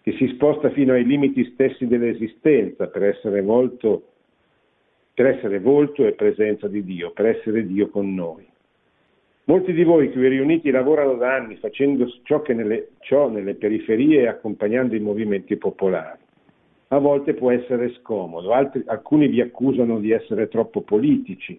che 0.00 0.12
si 0.12 0.28
sposta 0.28 0.70
fino 0.70 0.94
ai 0.94 1.04
limiti 1.04 1.44
stessi 1.52 1.86
dell'esistenza 1.86 2.86
per 2.86 3.02
essere 3.02 3.42
volto 3.42 4.04
per 5.18 5.26
essere 5.26 5.58
volto 5.58 6.06
e 6.06 6.12
presenza 6.12 6.68
di 6.68 6.84
Dio, 6.84 7.10
per 7.10 7.26
essere 7.26 7.66
Dio 7.66 7.88
con 7.88 8.14
noi. 8.14 8.46
Molti 9.46 9.72
di 9.72 9.82
voi 9.82 10.12
qui 10.12 10.28
riuniti 10.28 10.70
lavorano 10.70 11.14
da 11.14 11.34
anni 11.34 11.56
facendo 11.56 12.06
ciò, 12.22 12.40
nelle, 12.46 12.90
ciò 13.00 13.28
nelle 13.28 13.54
periferie 13.54 14.20
e 14.20 14.26
accompagnando 14.28 14.94
i 14.94 15.00
movimenti 15.00 15.56
popolari. 15.56 16.20
A 16.90 16.98
volte 16.98 17.34
può 17.34 17.50
essere 17.50 17.94
scomodo, 17.94 18.52
altri, 18.52 18.84
alcuni 18.86 19.26
vi 19.26 19.40
accusano 19.40 19.98
di 19.98 20.12
essere 20.12 20.46
troppo 20.46 20.82
politici, 20.82 21.58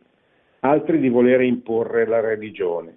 altri 0.61 0.97
di 0.97 1.09
volere 1.09 1.45
imporre 1.45 2.07
la 2.07 2.21
religione. 2.21 2.95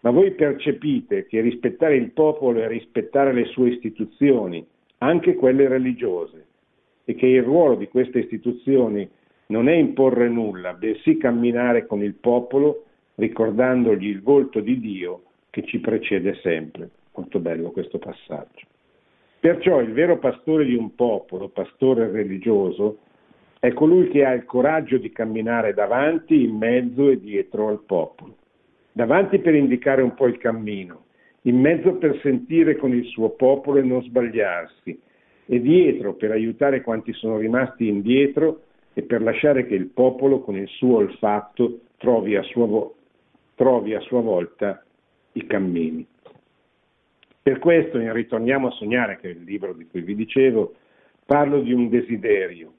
Ma 0.00 0.10
voi 0.10 0.32
percepite 0.32 1.24
che 1.24 1.40
rispettare 1.40 1.96
il 1.96 2.10
popolo 2.10 2.60
è 2.60 2.68
rispettare 2.68 3.32
le 3.32 3.46
sue 3.46 3.70
istituzioni, 3.70 4.62
anche 4.98 5.34
quelle 5.34 5.66
religiose, 5.66 6.44
e 7.06 7.14
che 7.14 7.24
il 7.24 7.42
ruolo 7.42 7.76
di 7.76 7.88
queste 7.88 8.18
istituzioni 8.18 9.08
non 9.48 9.68
è 9.68 9.74
imporre 9.74 10.28
nulla, 10.28 10.74
bensì 10.74 11.16
camminare 11.16 11.86
con 11.86 12.02
il 12.02 12.14
popolo 12.14 12.84
ricordandogli 13.14 14.06
il 14.06 14.22
volto 14.22 14.60
di 14.60 14.78
Dio 14.78 15.22
che 15.50 15.64
ci 15.64 15.78
precede 15.80 16.34
sempre. 16.42 16.90
Molto 17.14 17.38
bello 17.40 17.70
questo 17.70 17.98
passaggio. 17.98 18.66
Perciò 19.40 19.80
il 19.80 19.92
vero 19.92 20.18
pastore 20.18 20.64
di 20.64 20.74
un 20.74 20.94
popolo, 20.94 21.48
pastore 21.48 22.10
religioso, 22.10 22.98
è 23.58 23.72
colui 23.72 24.08
che 24.08 24.24
ha 24.24 24.32
il 24.32 24.44
coraggio 24.44 24.98
di 24.98 25.10
camminare 25.10 25.74
davanti, 25.74 26.44
in 26.44 26.56
mezzo 26.56 27.08
e 27.08 27.18
dietro 27.18 27.68
al 27.68 27.80
popolo. 27.84 28.36
Davanti 28.92 29.38
per 29.38 29.54
indicare 29.54 30.02
un 30.02 30.14
po' 30.14 30.26
il 30.26 30.38
cammino, 30.38 31.04
in 31.42 31.58
mezzo 31.58 31.94
per 31.94 32.18
sentire 32.20 32.76
con 32.76 32.92
il 32.92 33.04
suo 33.06 33.30
popolo 33.30 33.78
e 33.78 33.82
non 33.82 34.02
sbagliarsi, 34.02 35.00
e 35.46 35.60
dietro 35.60 36.14
per 36.14 36.30
aiutare 36.32 36.82
quanti 36.82 37.12
sono 37.14 37.38
rimasti 37.38 37.88
indietro 37.88 38.62
e 38.98 39.02
per 39.02 39.22
lasciare 39.22 39.64
che 39.64 39.76
il 39.76 39.86
popolo 39.86 40.40
con 40.40 40.56
il 40.56 40.66
suo 40.66 40.96
olfatto 40.96 41.82
trovi 41.98 42.34
a 42.34 42.42
sua, 42.42 42.66
vo- 42.66 42.96
trovi 43.54 43.94
a 43.94 44.00
sua 44.00 44.20
volta 44.20 44.84
i 45.34 45.46
cammini. 45.46 46.04
Per 47.40 47.60
questo, 47.60 48.00
in 48.00 48.12
Ritorniamo 48.12 48.66
a 48.66 48.72
sognare, 48.72 49.18
che 49.20 49.28
è 49.28 49.30
il 49.30 49.44
libro 49.44 49.72
di 49.72 49.86
cui 49.86 50.00
vi 50.00 50.16
dicevo, 50.16 50.74
parlo 51.24 51.60
di 51.60 51.72
un 51.72 51.88
desiderio, 51.88 52.72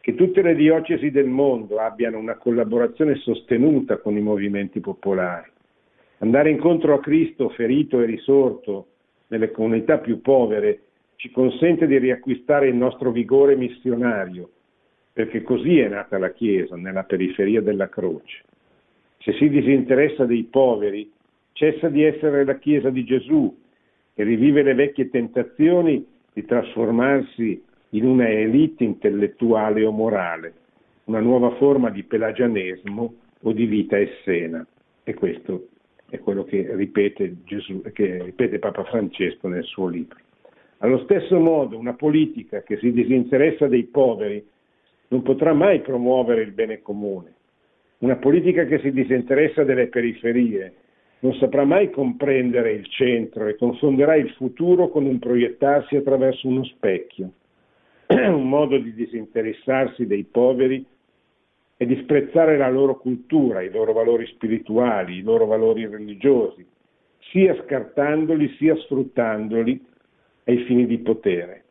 che 0.00 0.14
tutte 0.14 0.40
le 0.40 0.54
diocesi 0.54 1.10
del 1.10 1.28
mondo 1.28 1.80
abbiano 1.80 2.16
una 2.16 2.36
collaborazione 2.36 3.16
sostenuta 3.16 3.98
con 3.98 4.16
i 4.16 4.22
movimenti 4.22 4.80
popolari. 4.80 5.50
Andare 6.20 6.48
incontro 6.48 6.94
a 6.94 7.00
Cristo 7.00 7.50
ferito 7.50 8.00
e 8.00 8.06
risorto 8.06 8.86
nelle 9.26 9.50
comunità 9.50 9.98
più 9.98 10.22
povere 10.22 10.80
ci 11.16 11.30
consente 11.30 11.86
di 11.86 11.98
riacquistare 11.98 12.68
il 12.68 12.74
nostro 12.74 13.10
vigore 13.10 13.54
missionario 13.54 14.52
perché 15.18 15.42
così 15.42 15.80
è 15.80 15.88
nata 15.88 16.16
la 16.16 16.30
Chiesa, 16.30 16.76
nella 16.76 17.02
periferia 17.02 17.60
della 17.60 17.88
croce. 17.88 18.44
Se 19.18 19.32
si 19.32 19.48
disinteressa 19.48 20.24
dei 20.26 20.44
poveri, 20.44 21.10
cessa 21.54 21.88
di 21.88 22.04
essere 22.04 22.44
la 22.44 22.56
Chiesa 22.56 22.88
di 22.90 23.02
Gesù 23.02 23.52
e 24.14 24.22
rivive 24.22 24.62
le 24.62 24.74
vecchie 24.74 25.10
tentazioni 25.10 26.06
di 26.32 26.44
trasformarsi 26.44 27.60
in 27.88 28.04
una 28.04 28.28
elite 28.28 28.84
intellettuale 28.84 29.84
o 29.84 29.90
morale, 29.90 30.52
una 31.06 31.18
nuova 31.18 31.50
forma 31.56 31.90
di 31.90 32.04
pelagianesimo 32.04 33.14
o 33.42 33.52
di 33.52 33.66
vita 33.66 33.98
essena. 33.98 34.64
E 35.02 35.14
questo 35.14 35.66
è 36.10 36.20
quello 36.20 36.44
che 36.44 36.76
ripete, 36.76 37.38
Gesù, 37.44 37.82
che 37.92 38.22
ripete 38.22 38.60
Papa 38.60 38.84
Francesco 38.84 39.48
nel 39.48 39.64
suo 39.64 39.88
libro. 39.88 40.16
Allo 40.76 40.98
stesso 40.98 41.40
modo, 41.40 41.76
una 41.76 41.94
politica 41.94 42.62
che 42.62 42.76
si 42.76 42.92
disinteressa 42.92 43.66
dei 43.66 43.82
poveri 43.82 44.56
non 45.08 45.22
potrà 45.22 45.52
mai 45.52 45.80
promuovere 45.80 46.42
il 46.42 46.52
bene 46.52 46.80
comune. 46.82 47.34
Una 47.98 48.16
politica 48.16 48.64
che 48.64 48.78
si 48.78 48.92
disinteressa 48.92 49.64
delle 49.64 49.88
periferie 49.88 50.74
non 51.20 51.34
saprà 51.34 51.64
mai 51.64 51.90
comprendere 51.90 52.72
il 52.72 52.86
centro 52.86 53.46
e 53.46 53.56
confonderà 53.56 54.14
il 54.14 54.30
futuro 54.30 54.88
con 54.88 55.04
un 55.04 55.18
proiettarsi 55.18 55.96
attraverso 55.96 56.46
uno 56.46 56.64
specchio. 56.64 57.32
un 58.08 58.48
modo 58.48 58.78
di 58.78 58.94
disinteressarsi 58.94 60.06
dei 60.06 60.24
poveri 60.24 60.84
e 61.76 61.86
disprezzare 61.86 62.56
la 62.56 62.70
loro 62.70 62.96
cultura, 62.96 63.62
i 63.62 63.70
loro 63.70 63.92
valori 63.92 64.26
spirituali, 64.26 65.18
i 65.18 65.22
loro 65.22 65.46
valori 65.46 65.86
religiosi, 65.86 66.64
sia 67.30 67.54
scartandoli 67.64 68.54
sia 68.56 68.74
sfruttandoli 68.76 69.84
ai 70.44 70.64
fini 70.64 70.86
di 70.86 70.98
potere. 70.98 71.64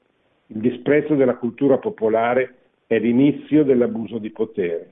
Il 0.48 0.60
disprezzo 0.60 1.16
della 1.16 1.36
cultura 1.36 1.78
popolare 1.78 2.57
è 2.88 2.98
l'inizio 2.98 3.66
dell'abuso 3.66 4.18
di 4.18 4.32
potere. 4.32 4.92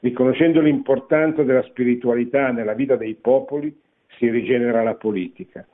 Riconoscendo 0.00 0.60
l'importanza 0.60 1.44
della 1.44 1.62
spiritualità 1.62 2.50
nella 2.50 2.74
vita 2.74 2.96
dei 2.96 3.14
popoli, 3.14 3.74
si 4.18 4.28
rigenera 4.28 4.82
la 4.82 4.96
politica. 4.96 5.64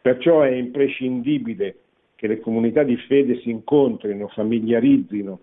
Perciò 0.00 0.42
è 0.42 0.50
imprescindibile 0.50 1.76
che 2.14 2.28
le 2.28 2.38
comunità 2.38 2.84
di 2.84 2.96
fede 2.96 3.40
si 3.40 3.50
incontrino, 3.50 4.28
familiarizzino 4.28 5.40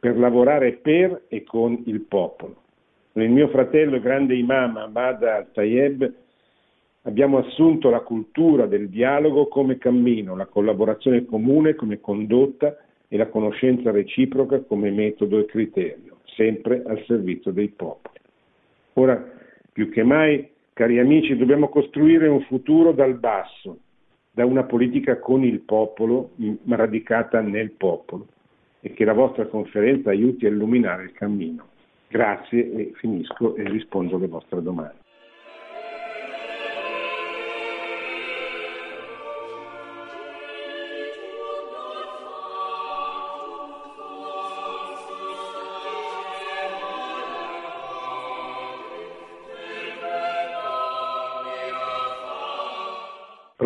per 0.00 0.18
lavorare 0.18 0.72
per 0.72 1.22
e 1.28 1.44
con 1.44 1.80
il 1.86 2.00
popolo. 2.00 2.62
Il 3.12 3.30
mio 3.30 3.48
fratello 3.48 4.00
grande 4.00 4.34
imam 4.34 4.76
Ahmad 4.76 5.22
al-Tayeb 5.22 6.12
abbiamo 7.02 7.38
assunto 7.38 7.88
la 7.88 8.00
cultura 8.00 8.66
del 8.66 8.88
dialogo 8.88 9.46
come 9.46 9.78
cammino, 9.78 10.36
la 10.36 10.46
collaborazione 10.46 11.24
comune 11.24 11.76
come 11.76 12.00
condotta 12.00 12.76
e 13.08 13.16
la 13.16 13.28
conoscenza 13.28 13.90
reciproca 13.90 14.60
come 14.60 14.90
metodo 14.90 15.38
e 15.38 15.46
criterio, 15.46 16.18
sempre 16.24 16.82
al 16.84 17.02
servizio 17.06 17.52
dei 17.52 17.68
popoli. 17.68 18.18
Ora, 18.94 19.32
più 19.72 19.90
che 19.90 20.02
mai, 20.02 20.48
cari 20.72 20.98
amici, 20.98 21.36
dobbiamo 21.36 21.68
costruire 21.68 22.28
un 22.28 22.42
futuro 22.42 22.92
dal 22.92 23.14
basso, 23.14 23.78
da 24.30 24.44
una 24.44 24.64
politica 24.64 25.18
con 25.18 25.44
il 25.44 25.60
popolo, 25.60 26.32
radicata 26.66 27.40
nel 27.40 27.70
popolo, 27.70 28.26
e 28.80 28.92
che 28.92 29.04
la 29.04 29.14
vostra 29.14 29.46
conferenza 29.46 30.10
aiuti 30.10 30.46
a 30.46 30.50
illuminare 30.50 31.04
il 31.04 31.12
cammino. 31.12 31.64
Grazie 32.08 32.72
e 32.72 32.92
finisco 32.96 33.56
e 33.56 33.68
rispondo 33.68 34.16
alle 34.16 34.28
vostre 34.28 34.62
domande. 34.62 35.05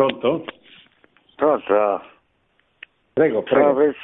Pronto? 0.01 0.45
Pronto? 1.35 2.01
Prego, 3.13 3.43
prego. 3.43 3.61
Sono, 3.61 3.73
pre- 3.75 3.95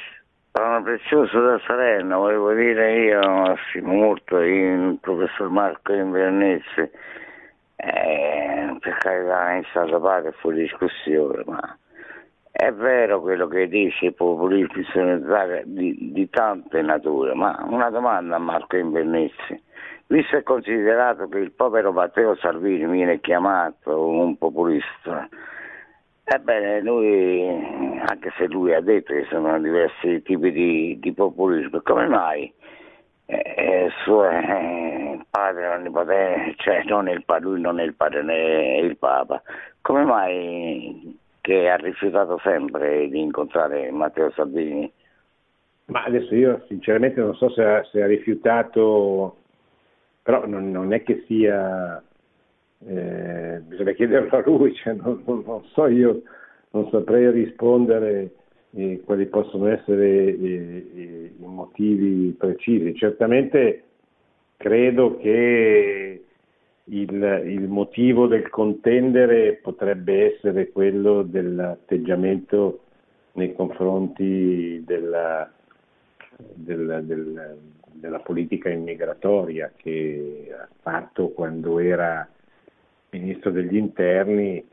sono 0.52 0.82
prezioso 0.84 1.40
da 1.40 1.60
Salerno, 1.66 2.18
volevo 2.18 2.52
dire 2.52 3.00
io 3.00 3.56
stimo 3.68 3.94
molto 3.94 4.38
il 4.38 4.96
professor 5.00 5.48
Marco 5.48 5.92
Invernizzi, 5.92 6.88
eh, 7.74 8.76
per 8.78 8.96
carità 8.98 9.50
in 9.54 9.64
stato 9.70 9.98
padre 9.98 10.30
fuori 10.38 10.60
discussione, 10.60 11.42
ma 11.46 11.76
è 12.52 12.70
vero 12.70 13.20
quello 13.20 13.48
che 13.48 13.66
dice 13.66 14.06
i 14.06 14.12
populisti 14.12 14.84
sono 14.92 15.18
di, 15.64 16.12
di 16.12 16.30
tante 16.30 16.80
nature, 16.80 17.34
ma 17.34 17.60
una 17.68 17.90
domanda 17.90 18.36
a 18.36 18.38
Marco 18.38 18.76
Invernizzi. 18.76 19.60
visto 20.06 20.36
e 20.36 20.44
considerato 20.44 21.28
che 21.28 21.38
il 21.38 21.50
povero 21.50 21.90
Matteo 21.90 22.36
Salvini 22.36 22.86
viene 22.86 23.18
chiamato 23.18 24.08
un 24.08 24.38
populista, 24.38 25.28
ebbene 26.28 26.80
lui, 26.82 27.48
anche 28.06 28.32
se 28.36 28.46
lui 28.46 28.74
ha 28.74 28.80
detto 28.80 29.12
che 29.12 29.26
sono 29.30 29.58
diversi 29.60 30.22
tipi 30.22 30.52
di, 30.52 30.98
di 31.00 31.12
populismo, 31.12 31.80
come 31.82 32.06
mai 32.06 32.52
eh, 33.30 33.90
suo 34.04 34.28
eh, 34.28 35.20
padre 35.28 35.68
non 35.68 35.82
nipote, 35.82 36.54
cioè 36.56 36.82
non 36.84 37.08
il 37.08 37.22
lui 37.40 37.60
non 37.60 37.78
è 37.78 37.82
il 37.82 37.94
padre 37.94 38.22
né 38.22 38.78
il 38.78 38.96
Papa, 38.96 39.42
come 39.82 40.04
mai 40.04 41.18
che 41.42 41.68
ha 41.68 41.76
rifiutato 41.76 42.38
sempre 42.42 43.08
di 43.08 43.20
incontrare 43.20 43.90
Matteo 43.90 44.30
Salvini? 44.32 44.90
Ma 45.86 46.04
adesso 46.04 46.34
io 46.34 46.64
sinceramente 46.68 47.20
non 47.20 47.34
so 47.34 47.50
se 47.50 47.62
ha, 47.62 47.84
se 47.84 48.02
ha 48.02 48.06
rifiutato, 48.06 49.36
però 50.22 50.46
non, 50.46 50.70
non, 50.70 50.92
è 50.92 51.02
che 51.02 51.24
sia, 51.26 52.02
eh, 52.86 53.60
bisogna 53.66 53.92
chiederlo 53.92 54.30
a 54.30 54.42
lui, 54.44 54.74
cioè 54.82 54.94
non, 54.94 55.22
non, 55.26 55.42
non, 55.46 55.64
so 55.72 55.86
io, 55.86 56.22
non 56.70 56.88
saprei 56.90 57.30
rispondere 57.30 58.30
eh, 58.72 59.02
quali 59.04 59.26
possono 59.26 59.68
essere 59.68 60.06
eh, 60.06 61.32
i 61.38 61.44
motivi 61.44 62.34
precisi. 62.38 62.94
Certamente 62.94 63.82
credo 64.56 65.16
che 65.18 66.22
il, 66.84 67.42
il 67.46 67.68
motivo 67.68 68.26
del 68.26 68.48
contendere 68.48 69.54
potrebbe 69.62 70.34
essere 70.34 70.70
quello 70.70 71.22
dell'atteggiamento 71.22 72.80
nei 73.32 73.54
confronti 73.54 74.82
della 74.84 75.50
del, 76.38 77.02
del, 77.04 77.58
della 77.92 78.20
politica 78.20 78.68
immigratoria 78.68 79.72
che 79.76 80.54
ha 80.56 80.68
fatto 80.80 81.30
quando 81.30 81.78
era 81.78 82.28
ministro 83.10 83.50
degli 83.50 83.76
interni 83.76 84.64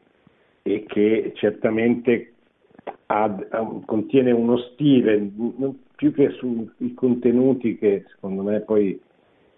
e 0.62 0.84
che 0.88 1.32
certamente 1.36 2.34
ha, 3.08 3.30
contiene 3.86 4.32
uno 4.32 4.58
stile, 4.58 5.32
più 5.96 6.14
che 6.14 6.30
sui 6.32 6.94
contenuti 6.94 7.78
che 7.78 8.06
secondo 8.08 8.42
me 8.42 8.62
poi 8.62 9.00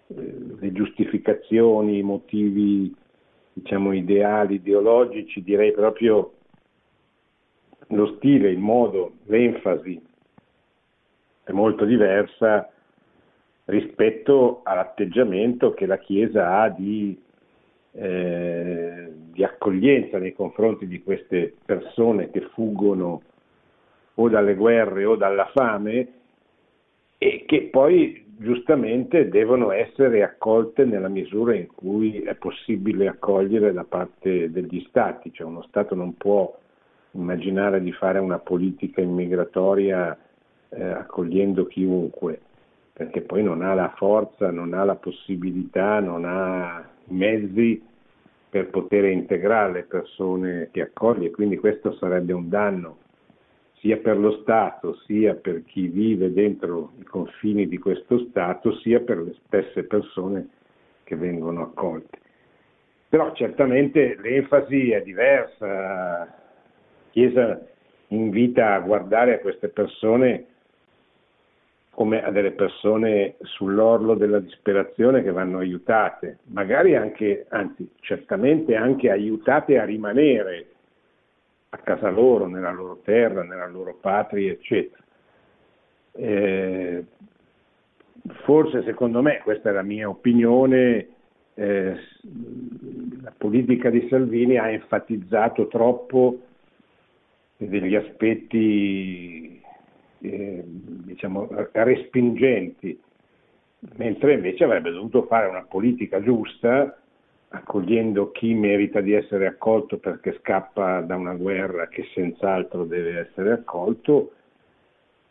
eh, 0.08 0.36
le 0.58 0.72
giustificazioni, 0.72 1.98
i 1.98 2.02
motivi 2.02 2.94
diciamo 3.52 3.92
ideali, 3.92 4.56
ideologici, 4.56 5.42
direi 5.42 5.72
proprio 5.72 6.32
lo 7.88 8.16
stile, 8.16 8.50
il 8.50 8.58
modo, 8.58 9.14
l'enfasi 9.24 10.00
è 11.44 11.52
molto 11.52 11.84
diversa 11.84 12.70
rispetto 13.64 14.60
all'atteggiamento 14.64 15.72
che 15.72 15.86
la 15.86 15.98
Chiesa 15.98 16.60
ha 16.60 16.68
di, 16.68 17.18
eh, 18.00 19.12
di 19.32 19.42
accoglienza 19.42 20.18
nei 20.18 20.32
confronti 20.32 20.86
di 20.86 21.02
queste 21.02 21.54
persone 21.64 22.30
che 22.30 22.42
fuggono 22.52 23.22
o 24.14 24.28
dalle 24.28 24.54
guerre 24.54 25.04
o 25.04 25.16
dalla 25.16 25.50
fame 25.52 26.08
e 27.18 27.44
che 27.44 27.62
poi 27.72 28.24
giustamente 28.38 29.28
devono 29.28 29.72
essere 29.72 30.22
accolte 30.22 30.84
nella 30.84 31.08
misura 31.08 31.56
in 31.56 31.66
cui 31.66 32.20
è 32.20 32.36
possibile 32.36 33.08
accogliere 33.08 33.72
da 33.72 33.82
parte 33.82 34.50
degli 34.52 34.84
stati, 34.88 35.32
cioè 35.32 35.48
uno 35.48 35.62
Stato 35.62 35.96
non 35.96 36.16
può 36.16 36.56
immaginare 37.12 37.82
di 37.82 37.90
fare 37.90 38.20
una 38.20 38.38
politica 38.38 39.00
immigratoria 39.00 40.16
eh, 40.68 40.84
accogliendo 40.84 41.66
chiunque, 41.66 42.40
perché 42.92 43.22
poi 43.22 43.42
non 43.42 43.62
ha 43.62 43.74
la 43.74 43.92
forza, 43.96 44.52
non 44.52 44.72
ha 44.72 44.84
la 44.84 44.94
possibilità, 44.94 45.98
non 45.98 46.24
ha 46.24 46.88
i 47.08 47.14
mezzi 47.14 47.87
per 48.48 48.68
poter 48.70 49.04
integrare 49.04 49.72
le 49.72 49.82
persone 49.82 50.68
che 50.72 50.82
accoglie, 50.82 51.30
quindi 51.30 51.56
questo 51.56 51.92
sarebbe 51.92 52.32
un 52.32 52.48
danno 52.48 52.98
sia 53.80 53.96
per 53.98 54.18
lo 54.18 54.40
Stato, 54.40 54.96
sia 55.06 55.34
per 55.34 55.64
chi 55.64 55.86
vive 55.86 56.32
dentro 56.32 56.92
i 56.98 57.04
confini 57.04 57.68
di 57.68 57.78
questo 57.78 58.18
Stato, 58.28 58.74
sia 58.78 59.00
per 59.00 59.18
le 59.18 59.36
stesse 59.44 59.84
persone 59.84 60.48
che 61.04 61.16
vengono 61.16 61.62
accolte. 61.62 62.18
Però 63.08 63.32
certamente 63.34 64.16
l'enfasi 64.20 64.90
è 64.90 65.02
diversa, 65.02 65.66
la 65.66 66.28
Chiesa 67.10 67.66
invita 68.08 68.74
a 68.74 68.80
guardare 68.80 69.34
a 69.34 69.38
queste 69.38 69.68
persone 69.68 70.46
come 71.98 72.22
a 72.22 72.30
delle 72.30 72.52
persone 72.52 73.34
sull'orlo 73.40 74.14
della 74.14 74.38
disperazione 74.38 75.20
che 75.20 75.32
vanno 75.32 75.58
aiutate, 75.58 76.38
magari 76.44 76.94
anche, 76.94 77.46
anzi 77.48 77.90
certamente 77.98 78.76
anche 78.76 79.10
aiutate 79.10 79.80
a 79.80 79.84
rimanere 79.84 80.66
a 81.70 81.78
casa 81.78 82.08
loro, 82.08 82.46
nella 82.46 82.70
loro 82.70 83.00
terra, 83.02 83.42
nella 83.42 83.66
loro 83.66 83.98
patria, 84.00 84.52
eccetera. 84.52 85.02
Eh, 86.12 87.04
forse 88.44 88.84
secondo 88.84 89.20
me, 89.20 89.40
questa 89.42 89.70
è 89.70 89.72
la 89.72 89.82
mia 89.82 90.08
opinione, 90.08 91.08
eh, 91.54 91.96
la 93.22 93.32
politica 93.36 93.90
di 93.90 94.06
Salvini 94.08 94.56
ha 94.56 94.70
enfatizzato 94.70 95.66
troppo 95.66 96.42
degli 97.56 97.96
aspetti 97.96 99.57
eh, 100.20 100.62
diciamo, 100.64 101.48
respingenti, 101.72 102.98
mentre 103.96 104.34
invece 104.34 104.64
avrebbe 104.64 104.90
dovuto 104.90 105.24
fare 105.24 105.46
una 105.46 105.62
politica 105.62 106.22
giusta, 106.22 106.98
accogliendo 107.50 108.30
chi 108.30 108.52
merita 108.52 109.00
di 109.00 109.12
essere 109.12 109.46
accolto 109.46 109.96
perché 109.96 110.36
scappa 110.40 111.00
da 111.00 111.16
una 111.16 111.34
guerra 111.34 111.88
che 111.88 112.04
senz'altro 112.12 112.84
deve 112.84 113.20
essere 113.20 113.52
accolto, 113.52 114.32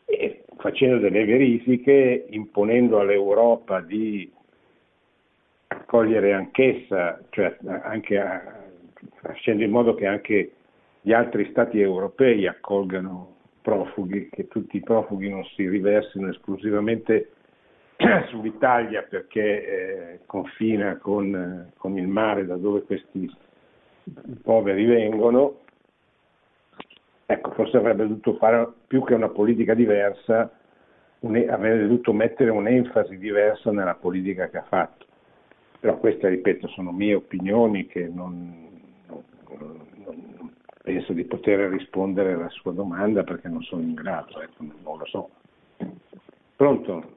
e 0.06 0.46
facendo 0.58 1.00
delle 1.00 1.26
verifiche, 1.26 2.26
imponendo 2.30 3.00
all'Europa 3.00 3.82
di 3.82 4.32
accogliere 5.68 6.34
anch'essa, 6.34 7.22
cioè 7.30 7.58
anche 7.84 8.18
a, 8.18 8.64
facendo 9.22 9.64
in 9.64 9.72
modo 9.72 9.94
che 9.96 10.06
anche 10.06 10.52
gli 11.02 11.12
altri 11.12 11.50
stati 11.52 11.80
europei 11.80 12.48
accolgano 12.48 13.36
profughi, 13.68 14.30
che 14.30 14.48
tutti 14.48 14.78
i 14.78 14.82
profughi 14.82 15.30
non 15.30 15.44
si 15.56 15.68
riversino 15.68 16.30
esclusivamente 16.30 17.32
sull'Italia 18.30 19.02
perché 19.02 19.42
eh, 19.42 20.20
confina 20.26 20.96
con, 20.96 21.70
con, 21.76 21.98
il 21.98 22.08
mare 22.08 22.46
da 22.46 22.56
dove 22.56 22.84
questi 22.84 23.30
poveri 24.42 24.86
vengono, 24.86 25.64
ecco, 27.26 27.52
forse 27.52 27.76
avrebbe 27.76 28.08
dovuto 28.08 28.36
fare 28.36 28.70
più 28.88 29.04
che 29.04 29.16
una 29.16 29.28
politica 29.28 29.74
diversa, 29.74 30.50
un, 31.20 31.36
avrebbe 31.50 31.88
dovuto 31.88 32.14
mettere 32.14 32.52
un'enfasi 32.52 33.18
diversa 33.18 33.72
nella 33.74 33.96
politica 33.96 34.48
che 34.48 34.60
ha 34.60 34.66
fatto. 34.70 35.06
Però 35.82 35.98
queste, 35.98 36.30
ripeto, 36.30 36.70
sono 36.70 36.94
mie 36.94 37.16
opinioni 37.16 37.86
che 37.86 38.08
non 38.08 38.77
penso 40.88 41.12
di 41.12 41.26
poter 41.26 41.70
rispondere 41.70 42.32
alla 42.32 42.48
sua 42.48 42.72
domanda 42.72 43.22
perché 43.24 43.50
non 43.50 43.62
sono 43.62 43.82
in 43.82 43.94
grado, 43.94 44.40
ecco, 44.42 44.64
non 44.64 44.98
lo 44.98 45.06
so. 45.06 45.30
Pronto? 46.56 47.16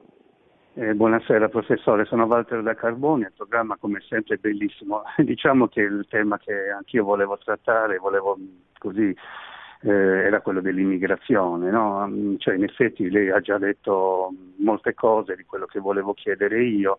Eh, 0.73 0.93
buonasera 0.93 1.47
professore, 1.47 2.03
sono 2.03 2.25
Walter 2.25 2.63
da 2.63 2.75
Carboni, 2.75 3.21
il 3.21 3.31
programma 3.33 3.77
come 3.77 4.01
sempre 4.01 4.35
è 4.35 4.39
bellissimo. 4.39 5.03
diciamo 5.23 5.69
che 5.69 5.79
il 5.79 6.05
tema 6.09 6.37
che 6.37 6.69
anch'io 6.69 7.05
volevo 7.05 7.37
trattare, 7.37 7.97
volevo 7.97 8.37
così, 8.77 9.15
eh, 9.83 9.89
era 9.89 10.41
quello 10.41 10.59
dell'immigrazione, 10.59 11.71
no? 11.71 12.35
cioè, 12.39 12.55
in 12.55 12.63
effetti 12.63 13.09
lei 13.09 13.29
ha 13.29 13.39
già 13.39 13.57
detto 13.57 14.33
molte 14.57 14.93
cose 14.93 15.37
di 15.37 15.45
quello 15.45 15.65
che 15.65 15.79
volevo 15.79 16.13
chiedere 16.13 16.61
io 16.61 16.97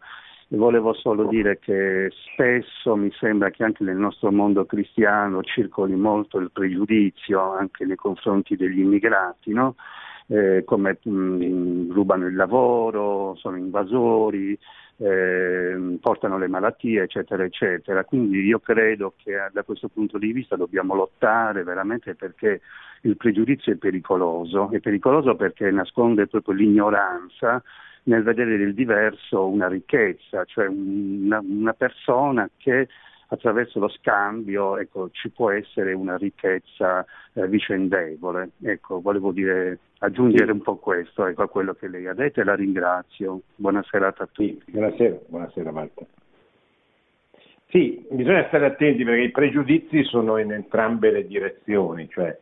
volevo 0.56 0.92
solo 0.92 1.26
dire 1.28 1.58
che 1.58 2.10
spesso 2.32 2.96
mi 2.96 3.10
sembra 3.18 3.50
che 3.50 3.64
anche 3.64 3.84
nel 3.84 3.96
nostro 3.96 4.30
mondo 4.30 4.64
cristiano 4.64 5.42
circoli 5.42 5.94
molto 5.94 6.38
il 6.38 6.50
pregiudizio 6.50 7.52
anche 7.54 7.84
nei 7.84 7.96
confronti 7.96 8.56
degli 8.56 8.80
immigrati, 8.80 9.52
no? 9.52 9.76
eh, 10.26 10.62
come 10.64 10.98
mh, 11.02 11.92
rubano 11.92 12.26
il 12.26 12.34
lavoro, 12.34 13.34
sono 13.36 13.56
invasori, 13.56 14.58
eh, 14.98 15.98
portano 16.00 16.38
le 16.38 16.48
malattie, 16.48 17.02
eccetera, 17.02 17.44
eccetera. 17.44 18.04
Quindi 18.04 18.40
io 18.44 18.60
credo 18.60 19.14
che 19.16 19.32
eh, 19.32 19.50
da 19.52 19.62
questo 19.62 19.88
punto 19.88 20.18
di 20.18 20.32
vista 20.32 20.56
dobbiamo 20.56 20.94
lottare 20.94 21.64
veramente 21.64 22.14
perché 22.14 22.60
il 23.02 23.16
pregiudizio 23.16 23.72
è 23.72 23.76
pericoloso, 23.76 24.70
è 24.70 24.80
pericoloso 24.80 25.34
perché 25.34 25.70
nasconde 25.70 26.28
proprio 26.28 26.54
l'ignoranza 26.54 27.62
nel 28.04 28.22
vedere 28.22 28.56
nel 28.56 28.74
diverso 28.74 29.46
una 29.46 29.68
ricchezza, 29.68 30.44
cioè 30.44 30.66
una, 30.66 31.40
una 31.40 31.72
persona 31.72 32.48
che 32.56 32.88
attraverso 33.28 33.78
lo 33.78 33.88
scambio 33.88 34.76
ecco, 34.76 35.08
ci 35.10 35.30
può 35.30 35.50
essere 35.50 35.94
una 35.94 36.16
ricchezza 36.16 37.04
eh, 37.32 37.48
vicendevole. 37.48 38.50
Ecco, 38.62 39.00
volevo 39.00 39.32
dire, 39.32 39.78
aggiungere 39.98 40.52
un 40.52 40.60
po' 40.60 40.76
questo 40.76 41.26
ecco, 41.26 41.42
a 41.42 41.48
quello 41.48 41.72
che 41.74 41.88
lei 41.88 42.06
ha 42.06 42.14
detto 42.14 42.40
e 42.40 42.44
la 42.44 42.54
ringrazio. 42.54 43.40
Buona 43.56 43.82
serata 43.88 44.24
a 44.24 44.28
tutti. 44.30 44.60
Sì, 44.64 44.70
buonasera, 44.72 45.16
buonasera 45.28 45.70
Walter. 45.70 46.06
Sì, 47.68 48.06
bisogna 48.10 48.46
stare 48.48 48.66
attenti 48.66 49.02
perché 49.02 49.22
i 49.22 49.30
pregiudizi 49.30 50.04
sono 50.04 50.36
in 50.36 50.52
entrambe 50.52 51.10
le 51.10 51.26
direzioni, 51.26 52.06
cioè 52.10 52.36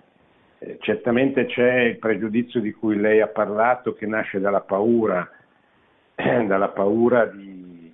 eh, 0.59 0.77
certamente 0.81 1.47
c'è 1.47 1.83
il 1.83 1.99
pregiudizio 1.99 2.61
di 2.61 2.73
cui 2.73 2.97
lei 2.97 3.21
ha 3.21 3.29
parlato 3.29 3.95
che 3.95 4.07
nasce 4.07 4.41
dalla 4.41 4.61
paura, 4.61 5.31
dalla 6.47 6.69
paura 6.69 7.27
di, 7.27 7.93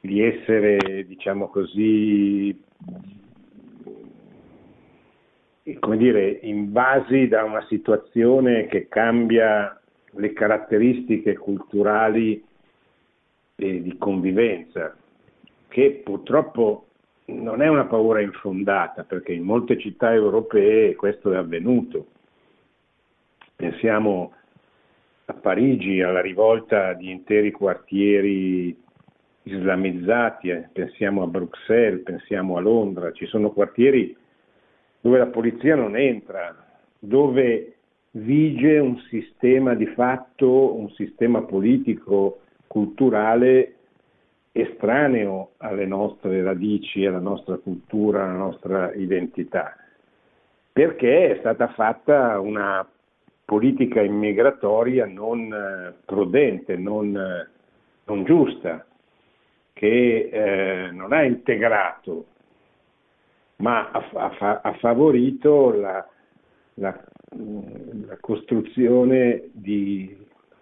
di 0.00 0.22
essere, 0.22 1.04
diciamo 1.06 1.48
così, 1.48 2.58
come 5.78 5.96
dire, 5.96 6.38
invasi 6.42 7.28
da 7.28 7.44
una 7.44 7.64
situazione 7.66 8.66
che 8.66 8.88
cambia 8.88 9.78
le 10.12 10.32
caratteristiche 10.32 11.36
culturali 11.36 12.42
e 13.56 13.82
di 13.82 13.96
convivenza, 13.98 14.96
che 15.68 16.00
purtroppo 16.04 16.86
non 17.26 17.60
è 17.60 17.68
una 17.68 17.84
paura 17.84 18.20
infondata, 18.20 19.04
perché 19.04 19.32
in 19.32 19.42
molte 19.42 19.78
città 19.78 20.12
europee 20.12 20.94
questo 20.94 21.32
è 21.32 21.36
avvenuto. 21.36 22.06
Pensiamo 23.54 24.32
a 25.30 25.34
Parigi, 25.34 26.00
alla 26.00 26.22
rivolta 26.22 26.94
di 26.94 27.10
interi 27.10 27.50
quartieri 27.50 28.74
islamizzati, 29.42 30.48
eh. 30.48 30.68
pensiamo 30.72 31.22
a 31.22 31.26
Bruxelles, 31.26 32.02
pensiamo 32.02 32.56
a 32.56 32.60
Londra, 32.60 33.12
ci 33.12 33.26
sono 33.26 33.50
quartieri 33.50 34.16
dove 35.00 35.18
la 35.18 35.26
polizia 35.26 35.74
non 35.76 35.96
entra, 35.96 36.56
dove 36.98 37.74
vige 38.12 38.78
un 38.78 38.98
sistema 39.10 39.74
di 39.74 39.86
fatto, 39.88 40.74
un 40.74 40.88
sistema 40.92 41.42
politico, 41.42 42.40
culturale 42.66 43.74
estraneo 44.52 45.50
alle 45.58 45.84
nostre 45.84 46.42
radici, 46.42 47.04
alla 47.04 47.20
nostra 47.20 47.56
cultura, 47.56 48.24
alla 48.24 48.32
nostra 48.32 48.94
identità, 48.94 49.76
perché 50.72 51.34
è 51.34 51.38
stata 51.40 51.68
fatta 51.68 52.40
una 52.40 52.86
politica 53.48 54.02
immigratoria 54.02 55.06
non 55.06 55.50
eh, 55.50 55.94
prudente, 56.04 56.76
non, 56.76 57.16
eh, 57.16 57.48
non 58.04 58.24
giusta, 58.24 58.84
che 59.72 60.28
eh, 60.30 60.90
non 60.90 61.14
ha 61.14 61.22
integrato, 61.22 62.26
ma 63.56 63.90
ha, 63.90 64.06
ha, 64.12 64.60
ha 64.62 64.72
favorito 64.74 65.70
la, 65.70 66.06
la, 66.74 67.04
la 67.30 68.18
costruzione 68.20 69.48
di, 69.52 70.14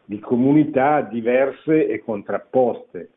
di 0.05 0.21
comunità 0.21 1.01
diverse 1.01 1.89
e 1.89 1.99
contrapposte 2.05 3.11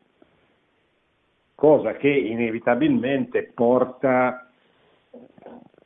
cosa 1.54 1.92
che 1.92 2.08
inevitabilmente 2.08 3.52
porta 3.54 4.50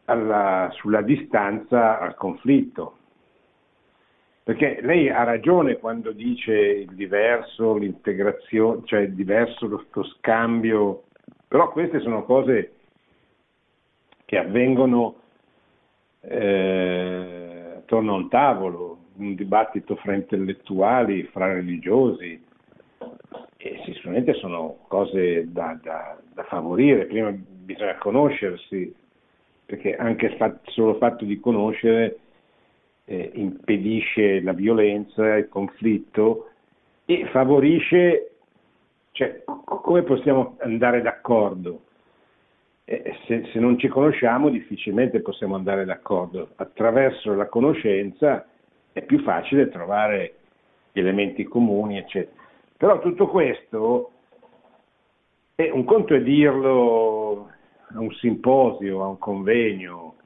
alla, 0.06 0.70
sulla 0.72 1.02
distanza 1.02 1.98
al 1.98 2.14
conflitto. 2.14 2.98
Perché 4.44 4.80
lei 4.82 5.08
ha 5.08 5.22
ragione 5.24 5.78
quando 5.78 6.12
dice 6.12 6.52
il 6.52 6.94
diverso, 6.94 7.78
l'integrazione, 7.78 8.82
cioè 8.84 9.00
il 9.00 9.14
diverso, 9.14 9.66
lo, 9.66 9.86
lo 9.90 10.04
scambio, 10.18 11.04
però 11.48 11.72
queste 11.72 11.98
sono 12.00 12.24
cose 12.24 12.72
che 14.26 14.36
avvengono 14.36 15.16
eh, 16.20 17.72
attorno 17.76 18.12
a 18.12 18.16
un 18.16 18.28
tavolo, 18.28 18.98
un 19.16 19.34
dibattito 19.34 19.96
fra 19.96 20.12
intellettuali, 20.14 21.22
fra 21.24 21.50
religiosi, 21.50 22.44
e 23.56 23.80
sicuramente 23.86 24.34
sono 24.34 24.80
cose 24.88 25.50
da, 25.50 25.78
da, 25.82 26.18
da, 26.34 26.42
favorire, 26.44 27.06
prima 27.06 27.30
bisogna 27.30 27.96
conoscersi, 27.96 28.94
perché 29.64 29.96
anche 29.96 30.26
il 30.26 30.60
solo 30.64 30.96
fatto 30.96 31.24
di 31.24 31.40
conoscere 31.40 32.18
eh, 33.04 33.30
impedisce 33.34 34.40
la 34.40 34.52
violenza, 34.52 35.36
il 35.36 35.48
conflitto 35.48 36.50
e 37.04 37.26
favorisce, 37.30 38.30
cioè 39.12 39.42
come 39.44 40.02
possiamo 40.02 40.56
andare 40.60 41.02
d'accordo? 41.02 41.82
Eh, 42.84 43.16
se, 43.26 43.48
se 43.52 43.58
non 43.58 43.78
ci 43.78 43.88
conosciamo 43.88 44.50
difficilmente 44.50 45.20
possiamo 45.20 45.54
andare 45.54 45.84
d'accordo, 45.84 46.50
attraverso 46.56 47.34
la 47.34 47.46
conoscenza 47.46 48.46
è 48.92 49.02
più 49.02 49.20
facile 49.20 49.68
trovare 49.68 50.34
elementi 50.92 51.44
comuni, 51.44 51.98
eccetera. 51.98 52.42
Però 52.76 53.00
tutto 53.00 53.28
questo, 53.28 54.10
è 55.54 55.70
un 55.70 55.84
conto 55.84 56.14
è 56.14 56.22
dirlo 56.22 57.50
a 57.94 58.00
un 58.00 58.12
simposio, 58.12 59.02
a 59.02 59.08
un 59.08 59.18
convegno, 59.18 60.16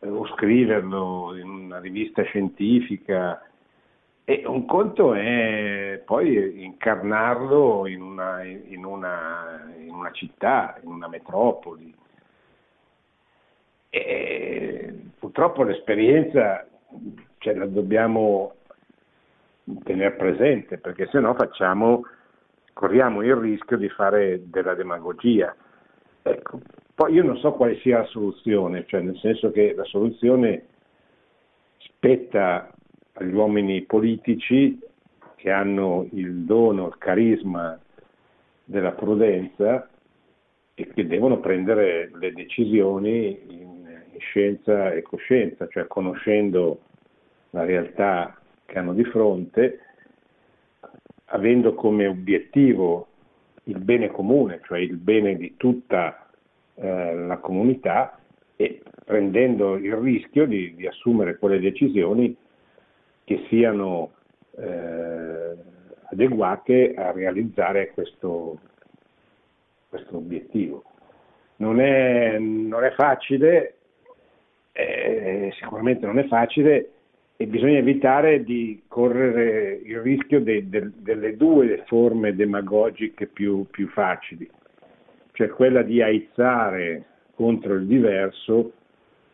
eh, 0.00 0.08
o 0.08 0.26
scriverlo 0.28 1.36
in 1.36 1.48
una 1.48 1.78
rivista 1.80 2.22
scientifica, 2.22 3.42
e 4.24 4.42
un 4.44 4.66
conto 4.66 5.14
è 5.14 6.02
poi 6.04 6.62
incarnarlo 6.62 7.86
in 7.86 8.02
una, 8.02 8.42
in 8.42 8.84
una, 8.84 9.72
in 9.78 9.90
una 9.90 10.10
città, 10.10 10.78
in 10.82 10.90
una 10.90 11.08
metropoli. 11.08 11.94
E 13.88 14.94
purtroppo 15.18 15.62
l'esperienza 15.62 16.66
cioè, 17.38 17.54
la 17.54 17.64
dobbiamo 17.64 18.52
tenere 19.82 20.14
presente, 20.14 20.76
perché 20.76 21.06
se 21.06 21.20
no 21.20 21.32
facciamo, 21.32 22.02
corriamo 22.74 23.22
il 23.22 23.34
rischio 23.34 23.78
di 23.78 23.88
fare 23.88 24.42
della 24.50 24.74
demagogia. 24.74 25.56
Ecco. 26.20 26.60
Poi 26.98 27.12
io 27.12 27.22
non 27.22 27.36
so 27.36 27.52
quale 27.52 27.78
sia 27.78 27.98
la 27.98 28.06
soluzione, 28.06 28.84
cioè 28.88 29.02
nel 29.02 29.16
senso 29.18 29.52
che 29.52 29.72
la 29.72 29.84
soluzione 29.84 30.66
spetta 31.78 32.74
agli 33.12 33.32
uomini 33.32 33.82
politici 33.82 34.76
che 35.36 35.48
hanno 35.48 36.08
il 36.10 36.38
dono, 36.38 36.88
il 36.88 36.98
carisma 36.98 37.78
della 38.64 38.90
prudenza 38.90 39.88
e 40.74 40.88
che 40.88 41.06
devono 41.06 41.38
prendere 41.38 42.10
le 42.14 42.32
decisioni 42.32 43.42
in, 43.46 44.02
scienza 44.18 44.90
e 44.90 45.02
coscienza, 45.02 45.68
cioè 45.68 45.86
conoscendo 45.86 46.80
la 47.50 47.62
realtà 47.62 48.36
che 48.66 48.76
hanno 48.76 48.92
di 48.92 49.04
fronte, 49.04 49.78
avendo 51.26 51.74
come 51.74 52.08
obiettivo 52.08 53.06
il 53.66 53.78
bene 53.78 54.08
comune, 54.08 54.60
cioè 54.64 54.80
il 54.80 54.96
bene 54.96 55.36
di 55.36 55.54
tutta 55.56 56.24
eh, 56.80 57.14
la 57.14 57.38
comunità 57.38 58.18
e 58.56 58.82
prendendo 59.04 59.76
il 59.76 59.94
rischio 59.94 60.46
di, 60.46 60.74
di 60.74 60.86
assumere 60.86 61.38
quelle 61.38 61.60
decisioni 61.60 62.36
che 63.24 63.44
siano 63.48 64.12
eh, 64.56 65.56
adeguate 66.10 66.94
a 66.94 67.12
realizzare 67.12 67.90
questo, 67.90 68.58
questo 69.88 70.16
obiettivo. 70.16 70.82
Non 71.56 71.80
è, 71.80 72.38
non 72.38 72.84
è 72.84 72.92
facile, 72.92 73.74
eh, 74.72 75.50
sicuramente 75.58 76.06
non 76.06 76.18
è 76.18 76.26
facile 76.26 76.90
e 77.36 77.46
bisogna 77.46 77.78
evitare 77.78 78.42
di 78.42 78.82
correre 78.88 79.80
il 79.84 80.00
rischio 80.00 80.40
de, 80.40 80.68
de, 80.68 80.90
delle 80.96 81.36
due 81.36 81.84
forme 81.86 82.34
demagogiche 82.34 83.26
più, 83.26 83.64
più, 83.70 83.88
facili, 83.88 84.48
cioè 85.38 85.46
quella 85.50 85.82
di 85.82 86.02
aizzare 86.02 87.04
contro 87.36 87.74
il 87.74 87.86
diverso, 87.86 88.72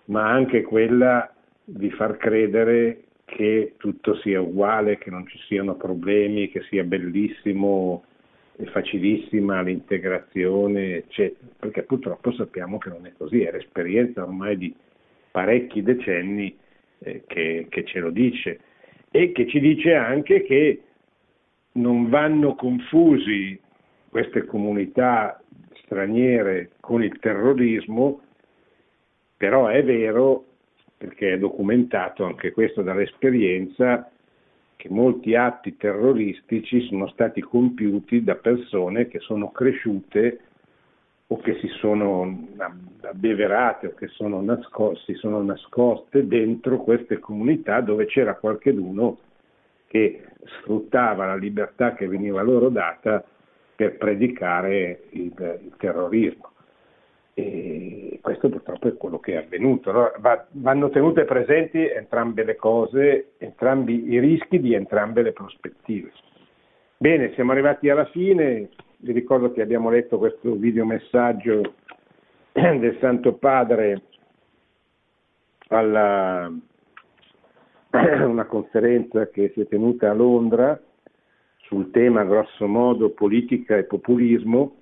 ma 0.06 0.30
anche 0.30 0.60
quella 0.60 1.32
di 1.64 1.90
far 1.92 2.18
credere 2.18 3.04
che 3.24 3.72
tutto 3.78 4.14
sia 4.16 4.38
uguale, 4.38 4.98
che 4.98 5.08
non 5.08 5.26
ci 5.26 5.38
siano 5.46 5.76
problemi, 5.76 6.50
che 6.50 6.60
sia 6.68 6.84
bellissimo 6.84 8.04
e 8.56 8.66
facilissima 8.66 9.62
l'integrazione, 9.62 10.96
eccetera, 10.96 11.46
perché 11.58 11.84
purtroppo 11.84 12.32
sappiamo 12.32 12.76
che 12.76 12.90
non 12.90 13.06
è 13.06 13.12
così, 13.16 13.40
è 13.40 13.50
l'esperienza 13.50 14.24
ormai 14.24 14.58
di 14.58 14.74
parecchi 15.30 15.82
decenni 15.82 16.54
eh, 16.98 17.22
che, 17.26 17.64
che 17.70 17.84
ce 17.86 17.98
lo 18.00 18.10
dice. 18.10 18.60
E 19.10 19.32
che 19.32 19.46
ci 19.46 19.58
dice 19.58 19.94
anche 19.94 20.42
che 20.42 20.82
non 21.72 22.10
vanno 22.10 22.54
confusi 22.56 23.58
queste 24.10 24.44
comunità 24.44 25.40
straniere 25.84 26.72
con 26.80 27.02
il 27.02 27.18
terrorismo, 27.18 28.20
però 29.36 29.68
è 29.68 29.82
vero, 29.84 30.44
perché 30.96 31.34
è 31.34 31.38
documentato 31.38 32.24
anche 32.24 32.52
questo 32.52 32.82
dall'esperienza, 32.82 34.08
che 34.76 34.88
molti 34.90 35.34
atti 35.34 35.76
terroristici 35.76 36.86
sono 36.88 37.08
stati 37.08 37.40
compiuti 37.40 38.22
da 38.22 38.34
persone 38.34 39.08
che 39.08 39.18
sono 39.20 39.50
cresciute 39.50 40.40
o 41.28 41.38
che 41.38 41.58
si 41.60 41.68
sono 41.78 42.48
abbeverate 43.00 43.86
o 43.86 43.94
che 43.94 44.08
sono 44.08 44.42
nascoste, 44.42 45.12
si 45.12 45.18
sono 45.18 45.42
nascoste 45.42 46.26
dentro 46.26 46.78
queste 46.78 47.18
comunità 47.18 47.80
dove 47.80 48.04
c'era 48.06 48.34
qualcheduno 48.34 49.18
che 49.86 50.22
sfruttava 50.44 51.26
la 51.26 51.36
libertà 51.36 51.94
che 51.94 52.06
veniva 52.06 52.42
loro 52.42 52.68
data 52.68 53.24
per 53.76 53.96
predicare 53.96 55.04
il, 55.10 55.32
il 55.36 55.72
terrorismo. 55.76 56.52
E 57.36 58.20
questo 58.22 58.48
purtroppo 58.48 58.86
è 58.86 58.96
quello 58.96 59.18
che 59.18 59.32
è 59.32 59.44
avvenuto. 59.44 59.90
No? 59.90 60.12
Va, 60.18 60.46
vanno 60.52 60.88
tenute 60.90 61.24
presenti 61.24 61.84
entrambe 61.84 62.44
le 62.44 62.54
cose, 62.54 63.32
entrambi 63.38 64.12
i 64.12 64.20
rischi 64.20 64.60
di 64.60 64.74
entrambe 64.74 65.22
le 65.22 65.32
prospettive. 65.32 66.12
Bene, 66.96 67.32
siamo 67.34 67.52
arrivati 67.52 67.90
alla 67.90 68.06
fine. 68.06 68.68
Vi 68.98 69.12
ricordo 69.12 69.52
che 69.52 69.62
abbiamo 69.62 69.90
letto 69.90 70.18
questo 70.18 70.54
videomessaggio 70.54 71.74
del 72.52 72.96
Santo 73.00 73.34
Padre 73.34 74.02
alla 75.68 76.50
una 78.24 78.44
conferenza 78.44 79.28
che 79.28 79.50
si 79.54 79.60
è 79.60 79.66
tenuta 79.66 80.10
a 80.10 80.14
Londra 80.14 80.80
sul 81.74 81.90
tema 81.90 82.22
grosso 82.22 82.68
modo 82.68 83.10
politica 83.10 83.76
e 83.76 83.82
populismo 83.82 84.76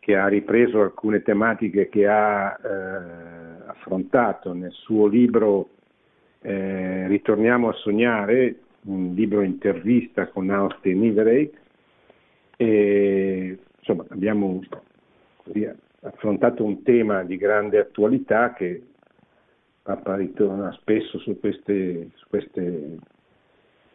che 0.00 0.16
ha 0.16 0.26
ripreso 0.26 0.80
alcune 0.80 1.22
tematiche 1.22 1.88
che 1.88 2.08
ha 2.08 2.58
eh, 2.60 3.68
affrontato 3.68 4.52
nel 4.52 4.72
suo 4.72 5.06
libro 5.06 5.68
eh, 6.40 7.06
Ritorniamo 7.06 7.68
a 7.68 7.72
sognare, 7.74 8.56
un 8.82 9.14
libro 9.14 9.42
intervista 9.42 10.26
con 10.28 10.50
Austin 10.50 11.04
Iverey. 11.04 11.52
Insomma, 13.78 14.04
abbiamo 14.08 14.62
così, 15.42 15.68
affrontato 16.00 16.64
un 16.64 16.82
tema 16.82 17.22
di 17.22 17.36
grande 17.36 17.78
attualità 17.78 18.52
che 18.52 18.82
apparitorna 19.84 20.72
spesso 20.72 21.18
su 21.18 21.38
queste, 21.38 22.10
su 22.14 22.26
queste, 22.28 22.96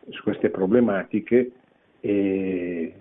su 0.09 0.23
queste 0.23 0.49
problematiche 0.49 1.51
e 2.01 2.93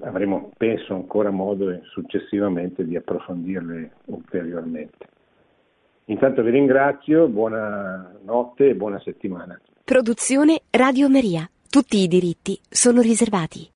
avremo, 0.00 0.50
penso, 0.56 0.94
ancora 0.94 1.30
modo 1.30 1.80
successivamente 1.92 2.84
di 2.86 2.96
approfondirle 2.96 3.90
ulteriormente. 4.06 5.08
Intanto 6.06 6.42
vi 6.42 6.50
ringrazio, 6.50 7.28
buona 7.28 8.12
notte 8.24 8.70
e 8.70 8.74
buona 8.74 9.00
settimana. 9.00 9.60
Produzione 9.84 10.62
Radio 10.70 11.08
Maria. 11.08 11.48
Tutti 11.68 11.98
i 11.98 12.08
diritti 12.08 12.58
sono 12.68 13.00
riservati. 13.00 13.68